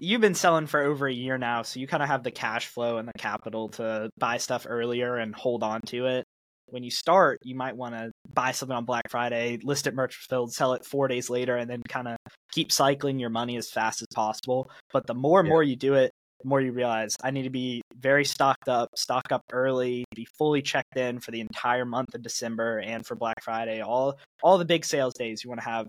[0.00, 2.66] you've been selling for over a year now, so you kind of have the cash
[2.66, 6.24] flow and the capital to buy stuff earlier and hold on to it.
[6.70, 10.14] When you start, you might want to buy something on Black Friday, list it merch
[10.14, 12.16] fulfilled, sell it four days later, and then kind of
[12.52, 14.70] keep cycling your money as fast as possible.
[14.92, 15.52] But the more and yeah.
[15.52, 18.90] more you do it, the more you realize I need to be very stocked up,
[18.96, 23.16] stock up early, be fully checked in for the entire month of December and for
[23.16, 23.80] Black Friday.
[23.80, 25.86] All all the big sales days you want to have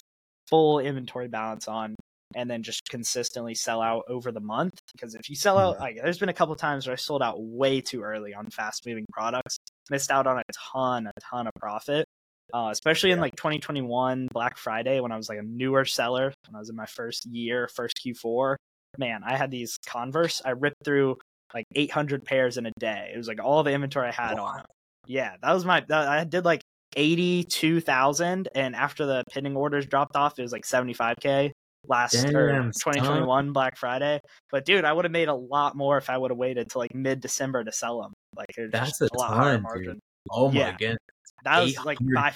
[0.50, 1.96] full inventory balance on
[2.36, 4.80] and then just consistently sell out over the month.
[4.94, 5.84] Because if you sell out, mm-hmm.
[5.84, 8.86] like, there's been a couple times where I sold out way too early on fast
[8.86, 9.58] moving products,
[9.90, 12.06] missed out on a ton, a ton of profit.
[12.52, 13.16] Uh, especially yeah.
[13.16, 16.70] in like 2021 Black Friday when I was like a newer seller, when I was
[16.70, 18.56] in my first year, first Q4.
[18.98, 20.42] Man, I had these Converse.
[20.44, 21.18] I ripped through
[21.54, 23.12] like 800 pairs in a day.
[23.14, 24.46] It was like all the inventory I had wow.
[24.46, 24.64] on.
[25.06, 25.84] Yeah, that was my.
[25.92, 26.62] I did like
[26.96, 31.52] 82,000, and after the pending orders dropped off, it was like 75k
[31.88, 34.20] last Damn, or 2021 Black Friday.
[34.52, 36.80] But dude, I would have made a lot more if I would have waited till
[36.80, 38.14] like mid December to sell them.
[38.36, 39.94] Like that's a, a lot higher margin.
[39.94, 40.00] Dude.
[40.32, 40.78] Oh my yeah.
[40.78, 41.00] goodness.
[41.44, 42.34] That was like by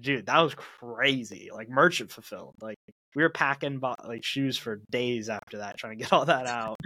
[0.00, 1.50] dude, that was crazy.
[1.52, 2.54] Like merchant fulfilled.
[2.60, 2.76] Like
[3.14, 6.76] we were packing like shoes for days after that, trying to get all that out.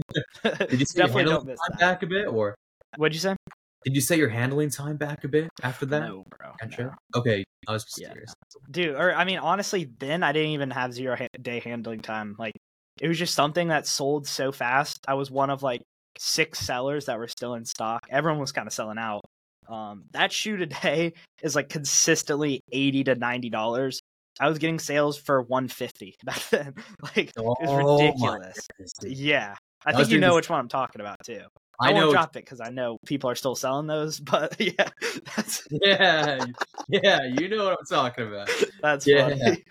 [0.43, 1.79] Did you definitely don't miss that.
[1.79, 2.55] back a bit, or
[2.97, 3.37] what'd you say?
[3.85, 6.01] Did you say your handling time back a bit after that?
[6.01, 6.53] No, bro.
[6.79, 6.91] No.
[7.15, 8.09] Okay, I was just yeah.
[8.13, 8.33] curious.
[8.71, 12.37] Dude, or I mean, honestly, then I didn't even have zero ha- day handling time.
[12.39, 12.53] Like,
[13.01, 14.99] it was just something that sold so fast.
[15.09, 15.81] I was one of like
[16.21, 18.07] six sellers that were still in stock.
[18.11, 19.23] Everyone was kind of selling out.
[19.69, 24.01] Um, that shoe today is like consistently eighty to ninety dollars.
[24.39, 26.75] I was getting sales for one fifty back then.
[27.03, 28.59] like, oh, it was oh ridiculous.
[29.03, 29.55] Yeah,
[29.85, 31.43] I think you know which one I'm talking about too.
[31.81, 34.89] I, I won't drop it because I know people are still selling those, but yeah,
[35.35, 36.45] that's yeah,
[36.89, 38.51] yeah, you know what I'm talking about.
[38.83, 39.31] That's yeah.
[39.31, 39.65] funny.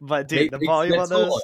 [0.00, 1.42] But dude, the volume on those,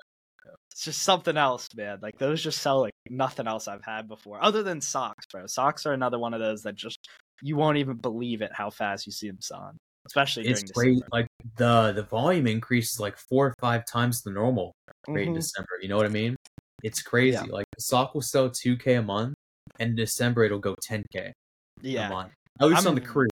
[0.83, 1.99] it's just something else, man.
[2.03, 5.47] Like those just sell like nothing else I've had before, other than socks, bro.
[5.47, 6.99] Socks are another one of those that just
[7.41, 10.95] you won't even believe it how fast you see them selling, especially it's great.
[10.95, 11.07] December.
[11.13, 14.73] Like the the volume increases like four or five times the normal
[15.07, 15.29] rate mm-hmm.
[15.29, 15.69] in December.
[15.81, 16.35] You know what I mean?
[16.83, 17.37] It's crazy.
[17.37, 17.45] Yeah.
[17.49, 19.35] Like sock will sell two k a month
[19.79, 21.31] and in December it'll go 10k.
[21.81, 22.25] Yeah,
[22.61, 23.29] at least I'm, on the crew.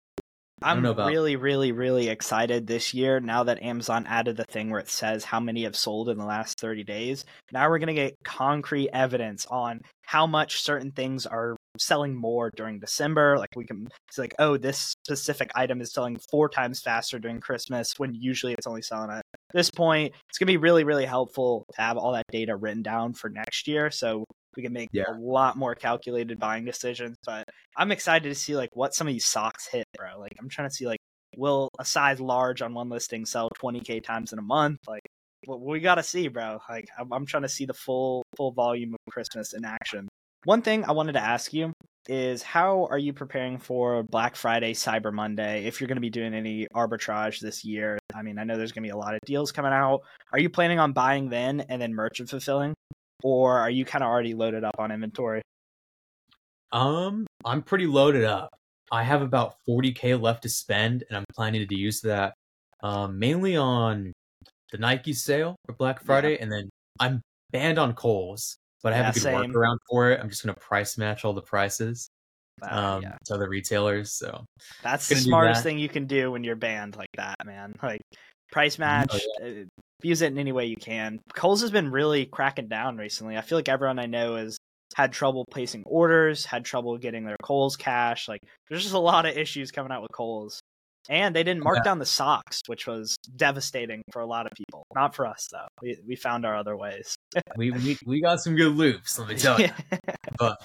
[0.62, 3.20] I'm really, really, really excited this year.
[3.20, 6.26] Now that Amazon added the thing where it says how many have sold in the
[6.26, 7.26] last 30 days.
[7.52, 12.80] Now we're gonna get concrete evidence on how much certain things are selling more during
[12.80, 13.38] December.
[13.38, 17.40] Like we can see, like, oh, this specific item is selling four times faster during
[17.40, 19.22] Christmas when usually it's only selling at
[19.54, 20.14] this point.
[20.30, 23.68] It's gonna be really, really helpful to have all that data written down for next
[23.68, 23.92] year.
[23.92, 24.26] So
[24.58, 25.04] we can make yeah.
[25.08, 27.16] a lot more calculated buying decisions.
[27.26, 27.46] But
[27.78, 30.20] I'm excited to see like what some of these socks hit, bro.
[30.20, 31.00] Like I'm trying to see like
[31.38, 34.80] will a size large on one listing sell 20k times in a month?
[34.88, 35.04] Like
[35.46, 36.60] what we got to see, bro.
[36.68, 40.10] Like I'm, I'm trying to see the full full volume of Christmas in action.
[40.44, 41.72] One thing I wanted to ask you
[42.08, 45.66] is how are you preparing for Black Friday, Cyber Monday?
[45.66, 48.72] If you're going to be doing any arbitrage this year, I mean, I know there's
[48.72, 50.02] going to be a lot of deals coming out.
[50.32, 52.74] Are you planning on buying then and then merchant fulfilling?
[53.24, 55.42] Or are you kind of already loaded up on inventory?
[56.72, 58.50] Um, I'm pretty loaded up.
[58.92, 62.34] I have about 40k left to spend, and I'm planning to use that
[62.82, 64.14] um, mainly on
[64.72, 66.38] the Nike sale for Black Friday, yeah.
[66.42, 69.54] and then I'm banned on Kohl's, but I have yeah, a good same.
[69.54, 70.20] workaround for it.
[70.20, 72.10] I'm just gonna price match all the prices
[72.62, 73.18] uh, um, yeah.
[73.26, 74.14] to other retailers.
[74.14, 74.46] So
[74.84, 75.70] that's the smartest that.
[75.70, 77.76] thing you can do when you're banned like that, man.
[77.82, 78.02] Like
[78.52, 79.62] price match, oh, yeah.
[79.62, 79.66] Uh,
[80.04, 81.20] use it in any way you can.
[81.34, 83.38] Kohl's has been really cracking down recently.
[83.38, 84.58] I feel like everyone I know has
[84.96, 88.28] had trouble placing orders, had trouble getting their Kohl's cash.
[88.28, 90.60] Like there's just a lot of issues coming out with Kohl's.
[91.10, 91.84] And they didn't mark yeah.
[91.84, 94.84] down the socks, which was devastating for a lot of people.
[94.94, 95.68] Not for us though.
[95.82, 97.16] We we found our other ways.
[97.56, 99.70] we, we we got some good loops, let me tell you.
[100.38, 100.58] but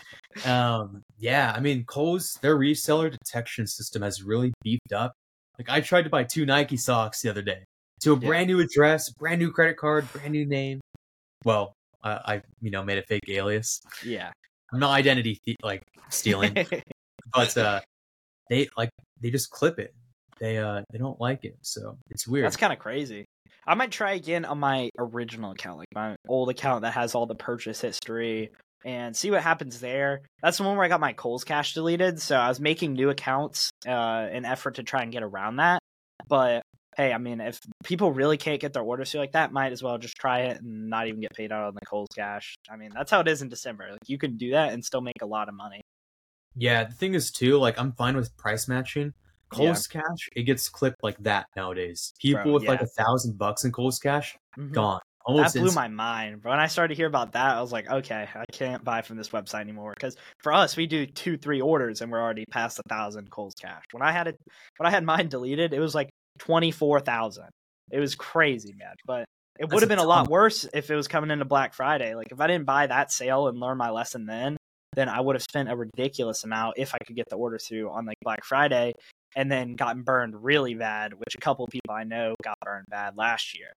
[0.44, 5.12] um yeah, I mean Kohl's their reseller detection system has really beefed up.
[5.58, 7.62] Like I tried to buy two Nike socks the other day
[8.02, 8.26] to a yeah.
[8.26, 10.80] brand new address, brand new credit card, brand new name.
[11.44, 11.72] Well,
[12.02, 13.80] I, I you know made a fake alias.
[14.04, 14.30] Yeah,
[14.72, 16.54] I'm not identity like stealing,
[17.34, 17.80] but uh,
[18.48, 18.90] they like
[19.20, 19.94] they just clip it.
[20.40, 22.44] They uh they don't like it, so it's weird.
[22.44, 23.24] That's kind of crazy.
[23.66, 27.26] I might try again on my original account, like my old account that has all
[27.26, 28.50] the purchase history,
[28.84, 30.22] and see what happens there.
[30.42, 33.10] That's the one where I got my Kohl's cash deleted, so I was making new
[33.10, 35.78] accounts uh, in effort to try and get around that.
[36.28, 36.62] But
[36.96, 39.82] hey, I mean, if people really can't get their orders through like that, might as
[39.82, 42.54] well just try it and not even get paid out on the Kohl's cash.
[42.70, 43.88] I mean, that's how it is in December.
[43.90, 45.80] Like you can do that and still make a lot of money.
[46.54, 49.14] Yeah, the thing is too, like I'm fine with price matching.
[49.48, 50.00] Kohl's yeah.
[50.00, 52.14] cash, it gets clipped like that nowadays.
[52.20, 52.70] People Bro, with yeah.
[52.70, 54.72] like a thousand bucks in Kohl's cash, mm-hmm.
[54.72, 55.00] gone.
[55.24, 56.42] Almost that blew my mind.
[56.42, 59.02] But when I started to hear about that, I was like, okay, I can't buy
[59.02, 59.92] from this website anymore.
[59.94, 63.54] Because for us, we do two, three orders, and we're already past a thousand Kohl's
[63.54, 63.84] cash.
[63.92, 64.36] When I had it,
[64.78, 67.44] when I had mine deleted, it was like 24,000.
[67.90, 68.94] It was crazy, man.
[69.06, 69.24] But
[69.58, 72.14] it would have been a, a lot worse if it was coming into Black Friday.
[72.14, 74.56] Like if I didn't buy that sale and learn my lesson then,
[74.94, 77.90] then I would have spent a ridiculous amount if I could get the order through
[77.90, 78.92] on like Black Friday
[79.36, 82.86] and then gotten burned really bad, which a couple of people I know got burned
[82.88, 83.72] bad last year.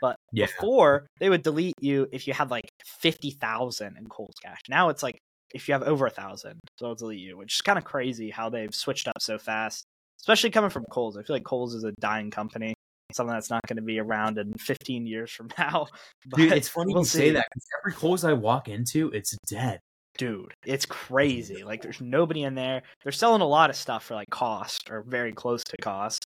[0.00, 0.46] But yeah.
[0.46, 4.60] before they would delete you if you had like fifty thousand in Kohl's cash.
[4.68, 5.18] Now it's like
[5.52, 8.30] if you have over a thousand, so they'll delete you, which is kind of crazy
[8.30, 9.84] how they've switched up so fast
[10.20, 11.16] especially coming from Kohl's.
[11.16, 12.74] I feel like Kohl's is a dying company,
[13.12, 15.86] something that's not going to be around in 15 years from now.
[16.28, 17.18] But Dude, it's funny we'll you see.
[17.18, 17.48] say that
[17.80, 19.80] every Kohl's I walk into, it's dead.
[20.18, 21.64] Dude, it's crazy.
[21.64, 22.82] Like, there's nobody in there.
[23.02, 26.24] They're selling a lot of stuff for like cost or very close to cost.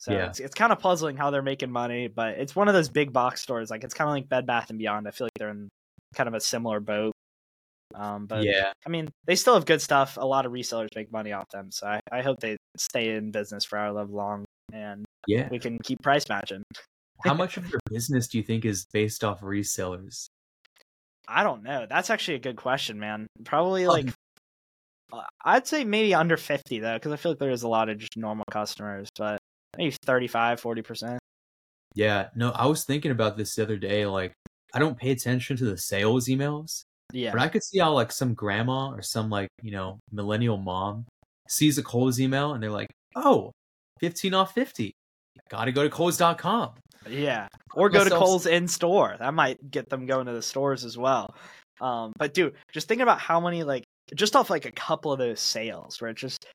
[0.00, 0.26] So yeah.
[0.26, 3.12] it's, it's kind of puzzling how they're making money, but it's one of those big
[3.12, 3.70] box stores.
[3.70, 5.08] Like, it's kind of like Bed Bath and Beyond.
[5.08, 5.68] I feel like they're in
[6.14, 7.12] kind of a similar boat.
[7.94, 10.16] Um, but yeah, I mean, they still have good stuff.
[10.20, 13.30] A lot of resellers make money off them, so I, I hope they stay in
[13.30, 16.62] business for our love long, and yeah, we can keep price matching.
[17.24, 20.28] How much of your business do you think is based off resellers?
[21.28, 21.86] I don't know.
[21.88, 23.26] That's actually a good question, man.
[23.44, 24.08] Probably like
[25.12, 27.88] uh, I'd say maybe under 50 though cuz I feel like there is a lot
[27.88, 29.38] of just normal customers, but
[29.76, 31.18] maybe 35, 40%.
[31.94, 34.32] Yeah, no, I was thinking about this the other day like
[34.74, 37.32] I don't pay attention to the sales emails, yeah.
[37.32, 41.06] But I could see how like some grandma or some like, you know, millennial mom
[41.48, 43.52] sees a Kohl's email and they're like, oh,
[44.00, 44.92] 15 off 50.
[45.48, 46.72] Gotta go to Kohl's.com.
[47.08, 47.48] Yeah.
[47.74, 49.16] Or go to Kohl's in store.
[49.18, 51.34] That might get them going to the stores as well.
[51.80, 53.84] Um, but dude, just thinking about how many like
[54.14, 56.46] just off like a couple of those sales where it's just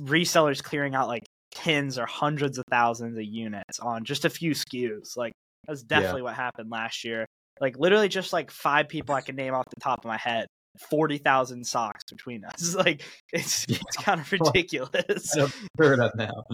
[0.00, 4.52] resellers clearing out like tens or hundreds of thousands of units on just a few
[4.52, 5.16] SKUs.
[5.16, 5.32] Like
[5.66, 6.24] that's definitely yeah.
[6.24, 7.26] what happened last year.
[7.60, 10.46] Like literally just like five people I can name off the top of my head.
[10.90, 12.74] Forty thousand socks between us.
[12.76, 13.02] Like
[13.32, 13.78] it's yeah.
[13.80, 15.34] it's kind of ridiculous.
[15.78, 16.44] heard of now.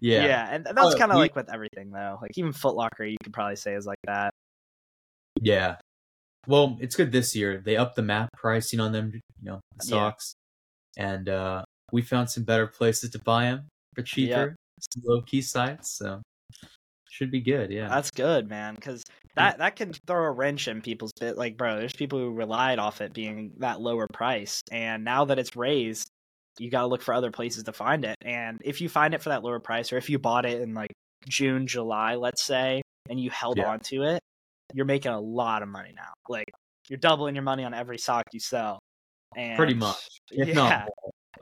[0.00, 2.18] Yeah, yeah, and that's was kind of like with everything though.
[2.20, 4.32] Like even Footlocker, you could probably say is like that.
[5.40, 5.76] Yeah.
[6.46, 7.62] Well, it's good this year.
[7.64, 10.34] They upped the MAP pricing on them, you know, the socks,
[10.96, 11.12] yeah.
[11.12, 15.42] and uh we found some better places to buy them for cheaper, some low key
[15.42, 15.96] sites.
[15.96, 16.20] So
[17.20, 17.70] should be good.
[17.70, 18.74] Yeah, that's good, man.
[18.74, 19.04] Because
[19.36, 21.36] that that can throw a wrench in people's bit.
[21.36, 25.38] Like, bro, there's people who relied off it being that lower price, and now that
[25.38, 26.08] it's raised,
[26.58, 28.16] you got to look for other places to find it.
[28.22, 30.72] And if you find it for that lower price, or if you bought it in
[30.72, 30.92] like
[31.28, 33.70] June, July, let's say, and you held yeah.
[33.70, 34.20] on to it,
[34.72, 36.12] you're making a lot of money now.
[36.28, 36.50] Like,
[36.88, 38.78] you're doubling your money on every sock you sell.
[39.36, 40.08] And pretty much.
[40.30, 40.86] if yeah.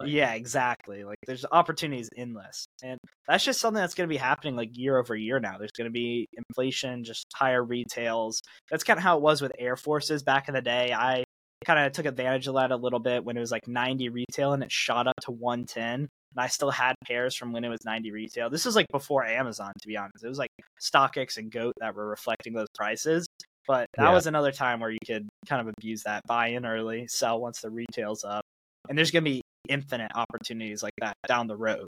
[0.07, 1.05] Yeah, exactly.
[1.05, 2.67] Like there's opportunities endless.
[2.83, 5.59] And that's just something that's going to be happening like year over year now.
[5.59, 8.41] There's going to be inflation, just higher retails.
[8.71, 10.93] That's kind of how it was with Air Forces back in the day.
[10.93, 11.25] I
[11.65, 14.53] kind of took advantage of that a little bit when it was like 90 retail
[14.53, 15.85] and it shot up to 110.
[15.95, 18.51] And I still had pairs from when it was 90 retail.
[18.51, 20.25] This was like before Amazon, to be honest.
[20.25, 23.27] It was like StockX and Goat that were reflecting those prices.
[23.67, 24.15] But that yeah.
[24.15, 27.61] was another time where you could kind of abuse that, buy in early, sell once
[27.61, 28.43] the retail's up.
[28.89, 31.87] And there's going to be infinite opportunities like that down the road.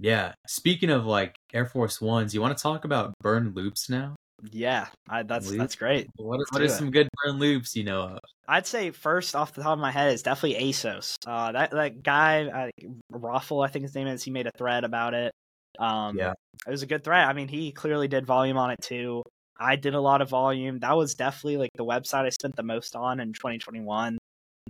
[0.00, 0.34] Yeah.
[0.46, 4.16] Speaking of like Air Force Ones, you want to talk about burn loops now?
[4.52, 5.58] Yeah, I, that's loops?
[5.58, 6.08] that's great.
[6.16, 8.18] What, what are some good burn loops you know of?
[8.46, 11.16] I'd say first off the top of my head is definitely ASOS.
[11.26, 14.22] Uh, that that guy uh, Raffle, I think his name is.
[14.22, 15.32] He made a thread about it.
[15.78, 16.34] Um, yeah,
[16.66, 17.26] it was a good thread.
[17.26, 19.22] I mean, he clearly did volume on it too.
[19.58, 20.80] I did a lot of volume.
[20.80, 24.18] That was definitely like the website I spent the most on in 2021.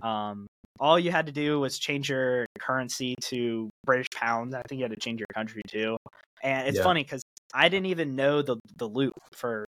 [0.01, 0.47] Um,
[0.79, 4.53] all you had to do was change your currency to British pounds.
[4.53, 5.97] I think you had to change your country too.
[6.43, 6.83] And it's yeah.
[6.83, 7.21] funny because
[7.53, 9.65] I didn't even know the the loop for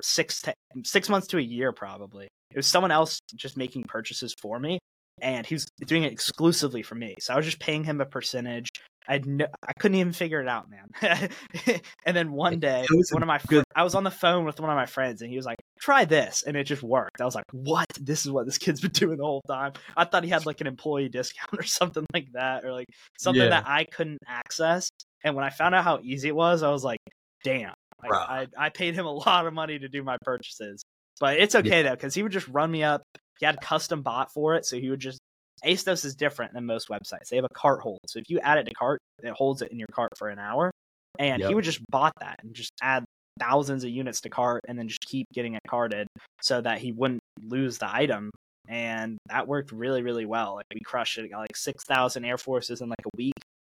[0.00, 2.28] six to, six months to a year probably.
[2.50, 4.78] It was someone else just making purchases for me,
[5.20, 7.14] and he was doing it exclusively for me.
[7.20, 8.68] So I was just paying him a percentage.
[9.06, 11.30] I no, I couldn't even figure it out, man.
[12.06, 14.70] and then one day, one of my fr- I was on the phone with one
[14.70, 17.20] of my friends, and he was like, "Try this," and it just worked.
[17.20, 17.86] I was like, "What?
[18.00, 20.60] This is what this kid's been doing the whole time." I thought he had like
[20.60, 23.50] an employee discount or something like that, or like something yeah.
[23.50, 24.90] that I couldn't access.
[25.24, 27.00] And when I found out how easy it was, I was like,
[27.44, 30.82] "Damn!" Like, I I paid him a lot of money to do my purchases,
[31.20, 31.90] but it's okay yeah.
[31.90, 33.02] though because he would just run me up
[33.38, 35.20] he had custom bot for it, so he would just
[35.64, 37.28] ASOS is different than most websites.
[37.30, 37.98] They have a cart hold.
[38.06, 40.38] So if you add it to cart, it holds it in your cart for an
[40.38, 40.70] hour.
[41.18, 41.48] And yep.
[41.48, 43.04] he would just bot that and just add
[43.38, 46.06] thousands of units to cart and then just keep getting it carted
[46.40, 48.30] so that he wouldn't lose the item.
[48.68, 50.54] And that worked really, really well.
[50.54, 51.30] Like we crushed it.
[51.30, 53.32] Got like six thousand Air Forces in like a week.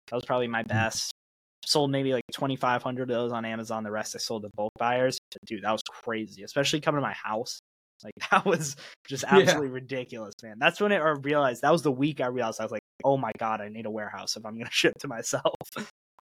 [0.10, 0.68] That was probably my hmm.
[0.68, 1.12] best.
[1.66, 3.84] Sold maybe like twenty five hundred of those on Amazon.
[3.84, 5.18] The rest I sold to bulk buyers.
[5.46, 6.44] Dude, that was crazy.
[6.44, 7.60] Especially coming to my house
[8.04, 8.76] like that was
[9.08, 9.74] just absolutely yeah.
[9.74, 10.58] ridiculous, man.
[10.60, 13.18] That's when it, I realized that was the week I realized I was like, oh
[13.18, 15.56] my god, I need a warehouse if I'm gonna ship to myself.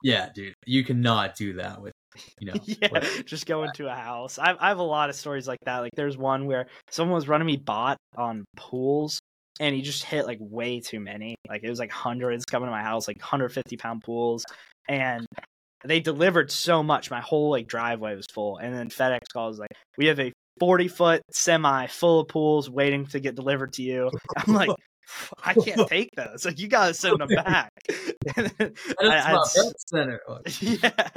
[0.04, 1.94] Yeah, dude, you cannot do that with
[2.40, 2.60] you know.
[2.66, 4.40] yeah, just go into a house.
[4.40, 5.80] I, I have a lot of stories like that.
[5.80, 9.20] Like there's one where someone was running me bot on pools,
[9.60, 11.36] and he just hit like way too many.
[11.48, 14.46] Like it was like hundreds coming to my house, like 150 pound pools,
[14.88, 15.26] and
[15.86, 17.12] they delivered so much.
[17.12, 20.88] My whole like driveway was full, and then FedEx calls like, "We have a 40
[20.90, 24.12] foot semi full of pools waiting to get delivered to you.
[24.36, 24.70] I'm like,
[25.44, 26.46] I can't take those.
[26.46, 27.72] Like you gotta send them back.
[29.00, 29.40] I,
[29.88, 30.22] center.
[30.60, 31.10] yeah,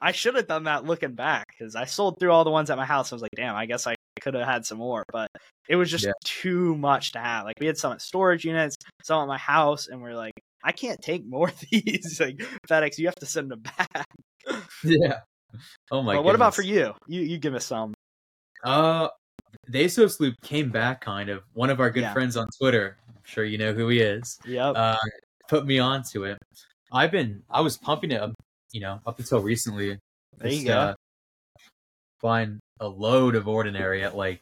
[0.00, 2.76] I should have done that looking back because I sold through all the ones at
[2.76, 3.12] my house.
[3.12, 5.28] I was like, damn, I guess I could have had some more, but
[5.68, 6.12] it was just yeah.
[6.24, 7.44] too much to have.
[7.44, 10.34] Like we had some at storage units, some at my house, and we are like,
[10.62, 12.20] I can't take more of these.
[12.20, 14.06] like FedEx, you have to send them back.
[14.84, 15.20] yeah.
[15.90, 16.16] Oh my.
[16.16, 16.92] But what about for you?
[17.06, 17.94] You you give us some.
[18.64, 19.08] Uh,
[19.68, 21.42] the ASOS loop came back kind of.
[21.54, 22.12] One of our good yeah.
[22.12, 24.38] friends on Twitter, I'm sure you know who he is.
[24.46, 24.74] Yep.
[24.76, 24.96] Uh,
[25.48, 26.38] put me onto it.
[26.92, 28.22] I've been, I was pumping it,
[28.72, 29.98] you know, up until recently.
[30.38, 30.78] There just, you go.
[30.78, 30.94] Uh,
[32.20, 34.40] find a load of ordinary at like,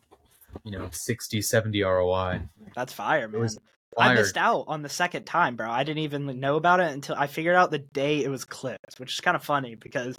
[0.65, 2.41] you know, 60, 70 ROI.
[2.77, 3.49] That's fire, man.
[3.97, 5.71] I missed out on the second time, bro.
[5.71, 8.99] I didn't even know about it until I figured out the day it was clipped,
[8.99, 10.19] which is kind of funny because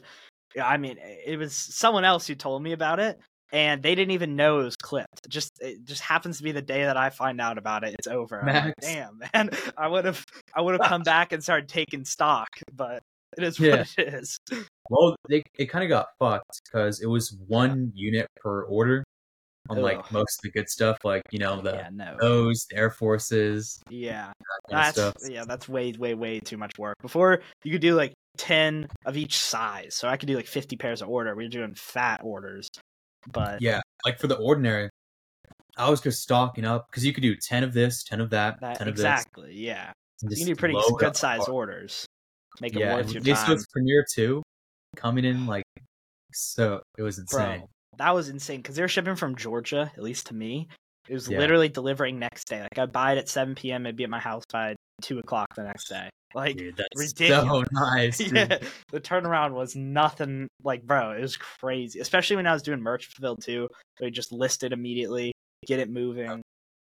[0.62, 3.20] I mean, it was someone else who told me about it,
[3.52, 5.30] and they didn't even know it was clipped.
[5.30, 7.96] Just it just happens to be the day that I find out about it.
[7.98, 8.44] It's over.
[8.46, 10.26] Like, Damn, man, I would have
[10.56, 13.02] I would have come back and started taking stock, but
[13.38, 13.78] it is yeah.
[13.78, 14.38] what it is.
[14.90, 19.04] Well, they, it kind of got fucked because it was one unit per order
[19.70, 22.16] on like most of the good stuff, like you know the yeah, no.
[22.20, 23.82] those the Air Forces.
[23.90, 24.32] Yeah,
[24.70, 26.96] that that's yeah, that's way way way too much work.
[27.02, 30.76] Before you could do like ten of each size, so I could do like fifty
[30.76, 31.36] pairs of order.
[31.36, 32.70] We are doing fat orders,
[33.32, 34.90] but yeah, like for the ordinary,
[35.78, 38.60] I was just stocking up because you could do ten of this, ten of that,
[38.62, 39.04] that ten of this.
[39.04, 39.58] exactly, this.
[39.58, 39.92] yeah.
[40.22, 42.06] You can do pretty good size orders.
[42.62, 43.52] Make yeah, worth your this time.
[43.52, 44.42] was Premiere two
[44.96, 45.66] coming in like
[46.34, 46.82] so.
[46.98, 47.60] It was insane.
[47.60, 50.68] Bro, that was insane because they were shipping from Georgia, at least to me.
[51.08, 51.38] It was yeah.
[51.38, 52.62] literally delivering next day.
[52.62, 53.86] Like I'd buy it at 7 p.m.
[53.86, 56.10] It'd be at my house by two o'clock the next day.
[56.36, 57.48] Like dude, ridiculous.
[57.48, 58.20] So nice.
[58.34, 58.58] yeah,
[58.92, 60.50] the turnaround was nothing.
[60.64, 62.02] Like, bro, it was crazy.
[62.02, 63.70] Especially when I was doing merch fulfilled too.
[63.98, 65.32] So we just listed immediately,
[65.66, 66.42] get it moving.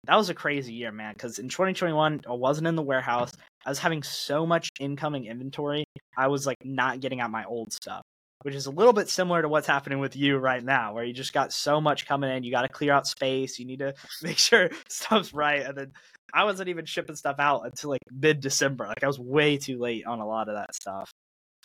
[0.05, 1.13] That was a crazy year, man.
[1.13, 3.33] Because in 2021, I wasn't in the warehouse.
[3.65, 5.83] I was having so much incoming inventory.
[6.17, 8.01] I was like not getting out my old stuff,
[8.43, 11.13] which is a little bit similar to what's happening with you right now, where you
[11.13, 12.43] just got so much coming in.
[12.43, 13.57] You got to clear out space.
[13.57, 15.91] You need to make sure stuff's right, and then
[16.33, 18.87] I wasn't even shipping stuff out until like mid December.
[18.87, 21.09] Like I was way too late on a lot of that stuff,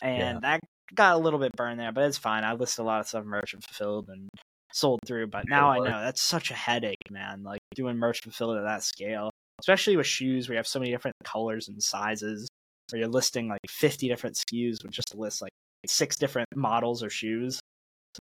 [0.01, 0.39] and yeah.
[0.43, 0.61] that
[0.95, 2.45] got a little bit burned there, but it's fine.
[2.45, 4.29] I listed a lot of stuff merchant fulfilled and
[4.73, 7.43] sold through, but now I know that's such a headache, man.
[7.43, 10.91] Like doing merch fulfilled at that scale, especially with shoes where you have so many
[10.91, 12.49] different colors and sizes,
[12.91, 15.53] where you're listing like 50 different SKUs with just a list like
[15.87, 17.61] six different models or shoes.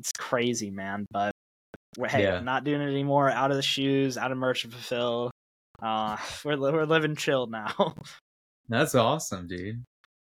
[0.00, 1.06] It's crazy, man.
[1.10, 1.32] But
[2.08, 2.36] hey, yeah.
[2.36, 3.30] I'm not doing it anymore.
[3.30, 5.30] Out of the shoes, out of merch merchant fulfill.
[5.82, 7.94] Uh, we're we're living chill now.
[8.68, 9.84] That's awesome, dude.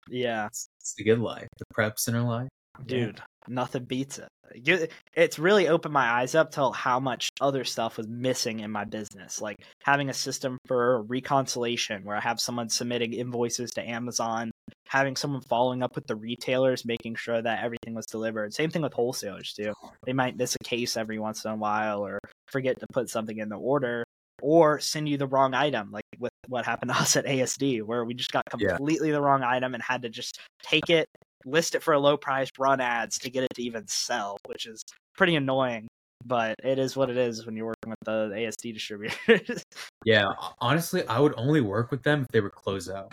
[0.10, 2.50] Yeah, it's, it's the good life, the prep center life,
[2.86, 3.18] dude.
[3.18, 3.24] Yeah.
[3.48, 4.92] Nothing beats it.
[5.16, 8.86] It's really opened my eyes up to how much other stuff was missing in my
[8.86, 14.52] business, like having a system for reconciliation where I have someone submitting invoices to Amazon,
[14.96, 18.54] having someone following up with the retailers, making sure that everything was delivered.
[18.54, 19.74] Same thing with wholesalers too.
[20.06, 22.18] They might miss a case every once in a while or
[22.48, 24.06] forget to put something in the order,
[24.42, 28.06] or send you the wrong item, like with what happened to us at ASD, where
[28.06, 29.16] we just got completely yeah.
[29.16, 31.08] the wrong item and had to just take it,
[31.46, 34.66] list it for a low price, run ads to get it to even sell, which
[34.66, 34.82] is
[35.18, 35.88] pretty annoying.
[36.26, 39.64] But it is what it is when you're working with the ASD distributors.
[40.06, 43.12] yeah, honestly, I would only work with them if they were closeout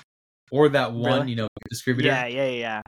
[0.53, 1.30] or that one, really?
[1.30, 2.09] you know, distributor.
[2.09, 2.83] Yeah, yeah, yeah.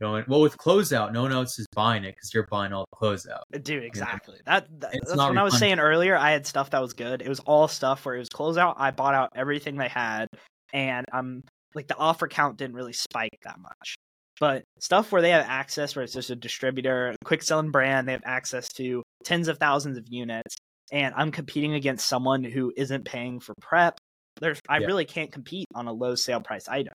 [0.00, 2.96] Going well with closeout, no one else is buying it because you're buying all the
[2.96, 3.42] closeout.
[3.54, 4.34] Uh, dude, exactly.
[4.34, 4.58] You know?
[4.58, 6.16] That, that that's what I was saying earlier.
[6.16, 7.22] I had stuff that was good.
[7.22, 8.74] It was all stuff where it was closeout.
[8.76, 10.26] I bought out everything they had,
[10.72, 11.44] and I'm
[11.76, 13.94] like the offer count didn't really spike that much.
[14.40, 18.08] But stuff where they have access, where it's just a distributor, a quick selling brand,
[18.08, 20.56] they have access to tens of thousands of units,
[20.90, 23.96] and I'm competing against someone who isn't paying for prep.
[24.40, 24.86] There's, I yeah.
[24.86, 26.92] really can't compete on a low sale price item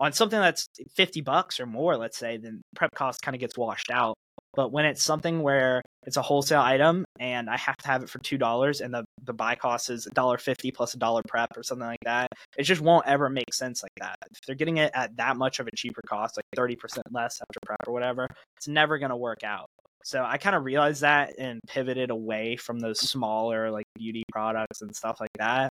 [0.00, 3.56] on something that's 50 bucks or more, let's say, then prep cost kind of gets
[3.56, 4.16] washed out.
[4.54, 8.08] But when it's something where it's a wholesale item and I have to have it
[8.08, 11.22] for two dollars and the, the buy cost is a dollar fifty plus a dollar
[11.28, 14.16] prep or something like that, it just won't ever make sense like that.
[14.28, 17.40] If they're getting it at that much of a cheaper cost, like thirty percent less
[17.40, 18.26] after prep or whatever,
[18.56, 19.66] it's never gonna work out.
[20.02, 24.82] So I kind of realized that and pivoted away from those smaller like beauty products
[24.82, 25.68] and stuff like that.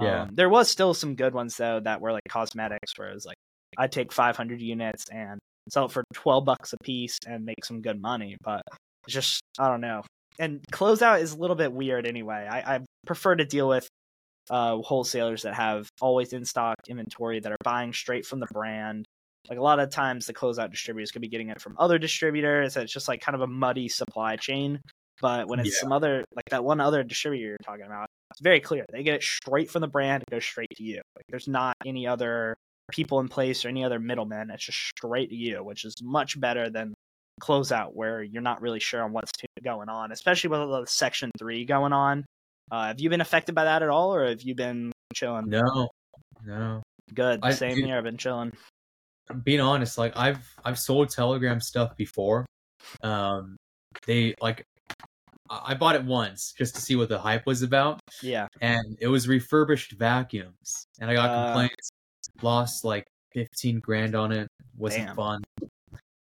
[0.00, 0.22] Yeah.
[0.22, 3.24] Um, there was still some good ones though that were like cosmetics, where it was
[3.24, 3.36] like
[3.76, 5.38] I take 500 units and
[5.68, 8.36] sell it for 12 bucks a piece and make some good money.
[8.42, 8.62] But
[9.08, 10.02] just, I don't know.
[10.38, 12.46] And closeout is a little bit weird anyway.
[12.50, 13.88] I, I prefer to deal with
[14.50, 19.04] uh, wholesalers that have always in stock inventory that are buying straight from the brand.
[19.48, 22.76] Like a lot of times, the closeout distributors could be getting it from other distributors.
[22.76, 24.80] It's just like kind of a muddy supply chain.
[25.20, 25.80] But when it's yeah.
[25.80, 28.84] some other, like that one other distributor you're talking about, it's very clear.
[28.92, 31.00] They get it straight from the brand, it goes straight to you.
[31.16, 32.56] Like there's not any other
[32.90, 34.50] people in place or any other middlemen.
[34.50, 36.94] It's just straight to you, which is much better than
[37.40, 39.32] closeout where you're not really sure on what's
[39.62, 42.24] going on, especially with the section three going on.
[42.70, 45.48] Uh, have you been affected by that at all, or have you been chilling?
[45.48, 45.88] No,
[46.44, 46.82] no.
[47.14, 47.40] Good.
[47.42, 47.96] I, Same here.
[47.96, 48.52] I've been chilling.
[49.44, 52.46] Being honest, like I've I've sold Telegram stuff before.
[53.02, 53.56] Um,
[54.06, 54.64] they like
[55.48, 58.00] I bought it once just to see what the hype was about.
[58.22, 58.48] Yeah.
[58.60, 61.90] And it was refurbished vacuums, and I got uh, complaints
[62.42, 64.48] lost like 15 grand on it.
[64.76, 65.16] Wasn't damn.
[65.16, 65.42] fun.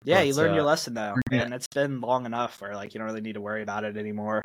[0.04, 1.42] Yeah, but, you learned uh, your lesson though, yeah.
[1.42, 3.98] and it's been long enough where like you don't really need to worry about it
[3.98, 4.44] anymore.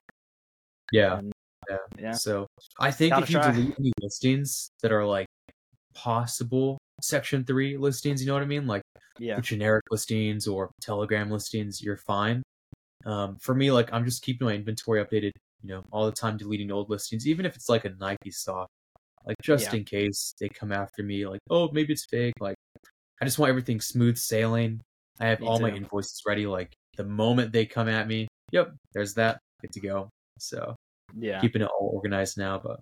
[0.90, 1.32] Yeah, and,
[1.70, 2.12] yeah, yeah.
[2.12, 2.46] So
[2.80, 3.52] I think Gotta if you try.
[3.52, 5.26] delete any listings that are like
[5.94, 8.82] possible Section Three listings, you know what I mean, like
[9.18, 9.38] yeah.
[9.40, 12.42] generic listings or Telegram listings, you're fine.
[13.06, 15.32] Um, for me, like I'm just keeping my inventory updated,
[15.62, 18.68] you know, all the time, deleting old listings, even if it's like a Nike stock
[19.26, 19.78] like just yeah.
[19.78, 22.56] in case they come after me like oh maybe it's fake like
[23.20, 24.80] i just want everything smooth sailing.
[25.20, 25.64] I have me all too.
[25.64, 29.80] my invoices ready like the moment they come at me yep there's that good to
[29.80, 30.10] go.
[30.38, 30.74] So
[31.16, 31.40] yeah.
[31.40, 32.80] keeping it all organized now but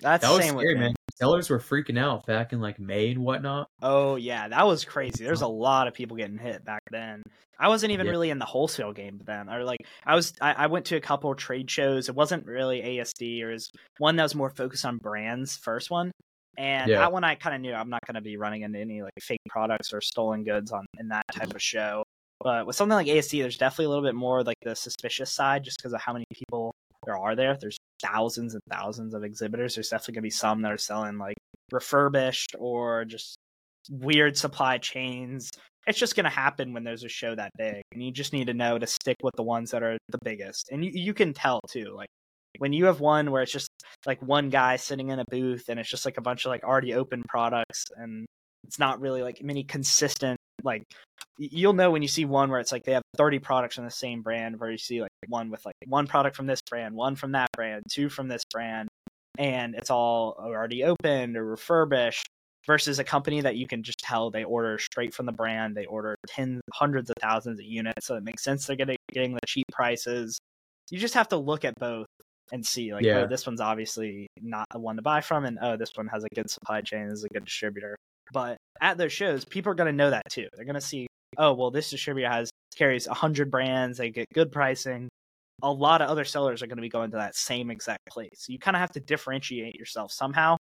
[0.00, 3.68] that's that was scary man sellers were freaking out back in like may and whatnot
[3.82, 5.54] oh yeah that was crazy there's a uh-huh.
[5.54, 7.22] lot of people getting hit back then
[7.58, 8.12] I wasn't even yeah.
[8.12, 9.48] really in the wholesale game then.
[9.48, 12.08] Or like I was, I, I, went to a couple trade shows.
[12.08, 15.56] It wasn't really ASD, or was one that was more focused on brands.
[15.56, 16.12] First one,
[16.58, 16.98] and yeah.
[16.98, 19.12] that one I kind of knew I'm not going to be running into any like
[19.20, 22.04] fake products or stolen goods on in that type of show.
[22.40, 25.64] But with something like ASD, there's definitely a little bit more like the suspicious side,
[25.64, 26.72] just because of how many people
[27.04, 27.56] there are there.
[27.58, 29.74] There's thousands and thousands of exhibitors.
[29.74, 31.36] There's definitely going to be some that are selling like
[31.72, 33.36] refurbished or just
[33.90, 35.50] weird supply chains
[35.86, 38.46] it's just going to happen when there's a show that big and you just need
[38.48, 41.32] to know to stick with the ones that are the biggest and you, you can
[41.32, 42.08] tell too like
[42.58, 43.68] when you have one where it's just
[44.06, 46.64] like one guy sitting in a booth and it's just like a bunch of like
[46.64, 48.26] already open products and
[48.64, 50.82] it's not really like many consistent like
[51.38, 53.90] you'll know when you see one where it's like they have 30 products from the
[53.90, 57.16] same brand where you see like one with like one product from this brand one
[57.16, 58.88] from that brand two from this brand
[59.38, 62.26] and it's all already opened or refurbished
[62.66, 65.76] versus a company that you can just tell they order straight from the brand.
[65.76, 69.34] They order tens, hundreds of thousands of units, so it makes sense they're getting getting
[69.34, 70.38] the cheap prices.
[70.90, 72.06] You just have to look at both
[72.52, 73.18] and see like, oh, yeah.
[73.18, 76.24] oh, this one's obviously not the one to buy from, and oh, this one has
[76.24, 77.96] a good supply chain, is a good distributor.
[78.32, 80.48] But at those shows, people are going to know that too.
[80.54, 81.06] They're going to see,
[81.38, 83.98] oh, well, this distributor has carries hundred brands.
[83.98, 85.08] They get good pricing.
[85.62, 88.28] A lot of other sellers are going to be going to that same exact place.
[88.34, 90.56] So you kind of have to differentiate yourself somehow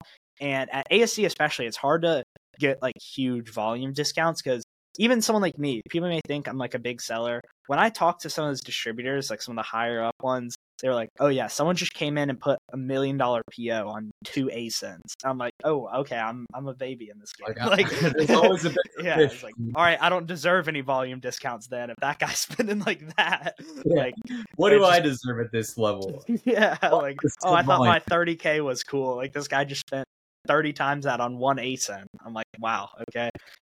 [0.42, 2.24] and at ASD, especially, it's hard to
[2.60, 4.64] get like huge volume discounts because
[4.98, 7.42] even someone like me, people may think I'm like a big seller.
[7.68, 10.56] When I talk to some of those distributors, like some of the higher up ones,
[10.82, 13.88] they were like, "Oh yeah, someone just came in and put a million dollar PO
[13.88, 17.92] on two ASINs." I'm like, "Oh, okay, I'm I'm a baby in this game." Like,
[17.92, 18.78] like there's always a bit.
[19.04, 22.40] yeah, it's like, all right, I don't deserve any volume discounts then if that guy's
[22.40, 23.56] spending like that.
[23.86, 24.02] Yeah.
[24.02, 24.16] Like,
[24.56, 26.24] what do just, I deserve at this level?
[26.44, 29.16] Yeah, like, oh, I thought my 30k was cool.
[29.16, 30.06] Like this guy just spent
[30.48, 32.06] 30 times that on one ASIN.
[32.26, 33.30] I'm like, wow, okay.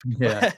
[0.05, 0.51] Yeah.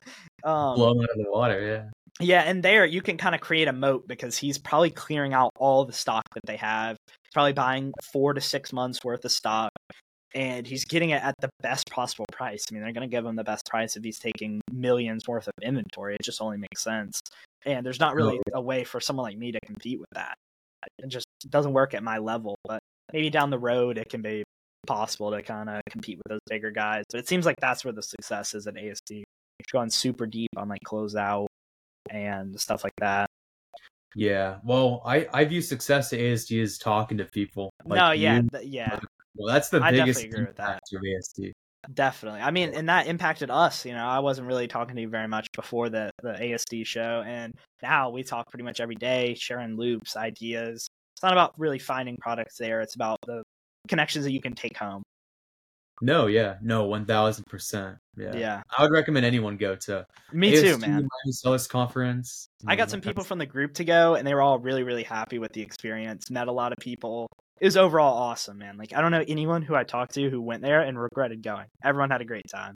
[0.44, 1.90] um, Blow him out of the water, yeah.
[2.22, 5.52] Yeah, and there you can kind of create a moat because he's probably clearing out
[5.58, 6.96] all the stock that they have.
[7.08, 9.72] He's probably buying four to six months worth of stock,
[10.34, 12.66] and he's getting it at the best possible price.
[12.70, 15.48] I mean, they're going to give him the best price if he's taking millions worth
[15.48, 16.16] of inventory.
[16.16, 17.20] It just only makes sense.
[17.66, 20.36] And there's not really a way for someone like me to compete with that.
[21.00, 22.80] It just doesn't work at my level, but
[23.12, 24.44] maybe down the road it can be
[24.88, 27.04] possible to kind of compete with those bigger guys.
[27.12, 29.24] But it seems like that's where the success is at ASD.
[29.72, 31.48] Going super deep on like closeout
[32.10, 33.30] and stuff like that.
[34.16, 37.72] Yeah, well, I I view success at ASD as talking to people.
[37.84, 39.00] Like no, yeah, you, th- yeah.
[39.36, 40.82] Well, that's the I biggest agree with that.
[40.94, 41.52] of ASD.
[41.94, 42.40] Definitely.
[42.40, 43.86] I mean, and that impacted us.
[43.86, 47.24] You know, I wasn't really talking to you very much before the the ASD show,
[47.26, 47.54] and
[47.84, 50.88] now we talk pretty much every day, sharing loops, ideas.
[51.16, 52.82] It's not about really finding products there.
[52.82, 53.44] It's about the
[53.88, 55.04] connections that you can take home.
[56.02, 57.98] No, yeah, no, one thousand percent.
[58.18, 58.62] Yeah, yeah.
[58.78, 60.06] I would recommend anyone go to.
[60.34, 61.08] Me too, man.
[61.30, 62.50] Solace conference.
[62.68, 64.84] I got mm, some people from the group to go, and they were all really,
[64.84, 66.30] really happy with the experience.
[66.30, 67.28] Met a lot of people.
[67.62, 68.78] It was overall awesome, man.
[68.78, 71.68] Like I don't know anyone who I talked to who went there and regretted going.
[71.84, 72.76] Everyone had a great time.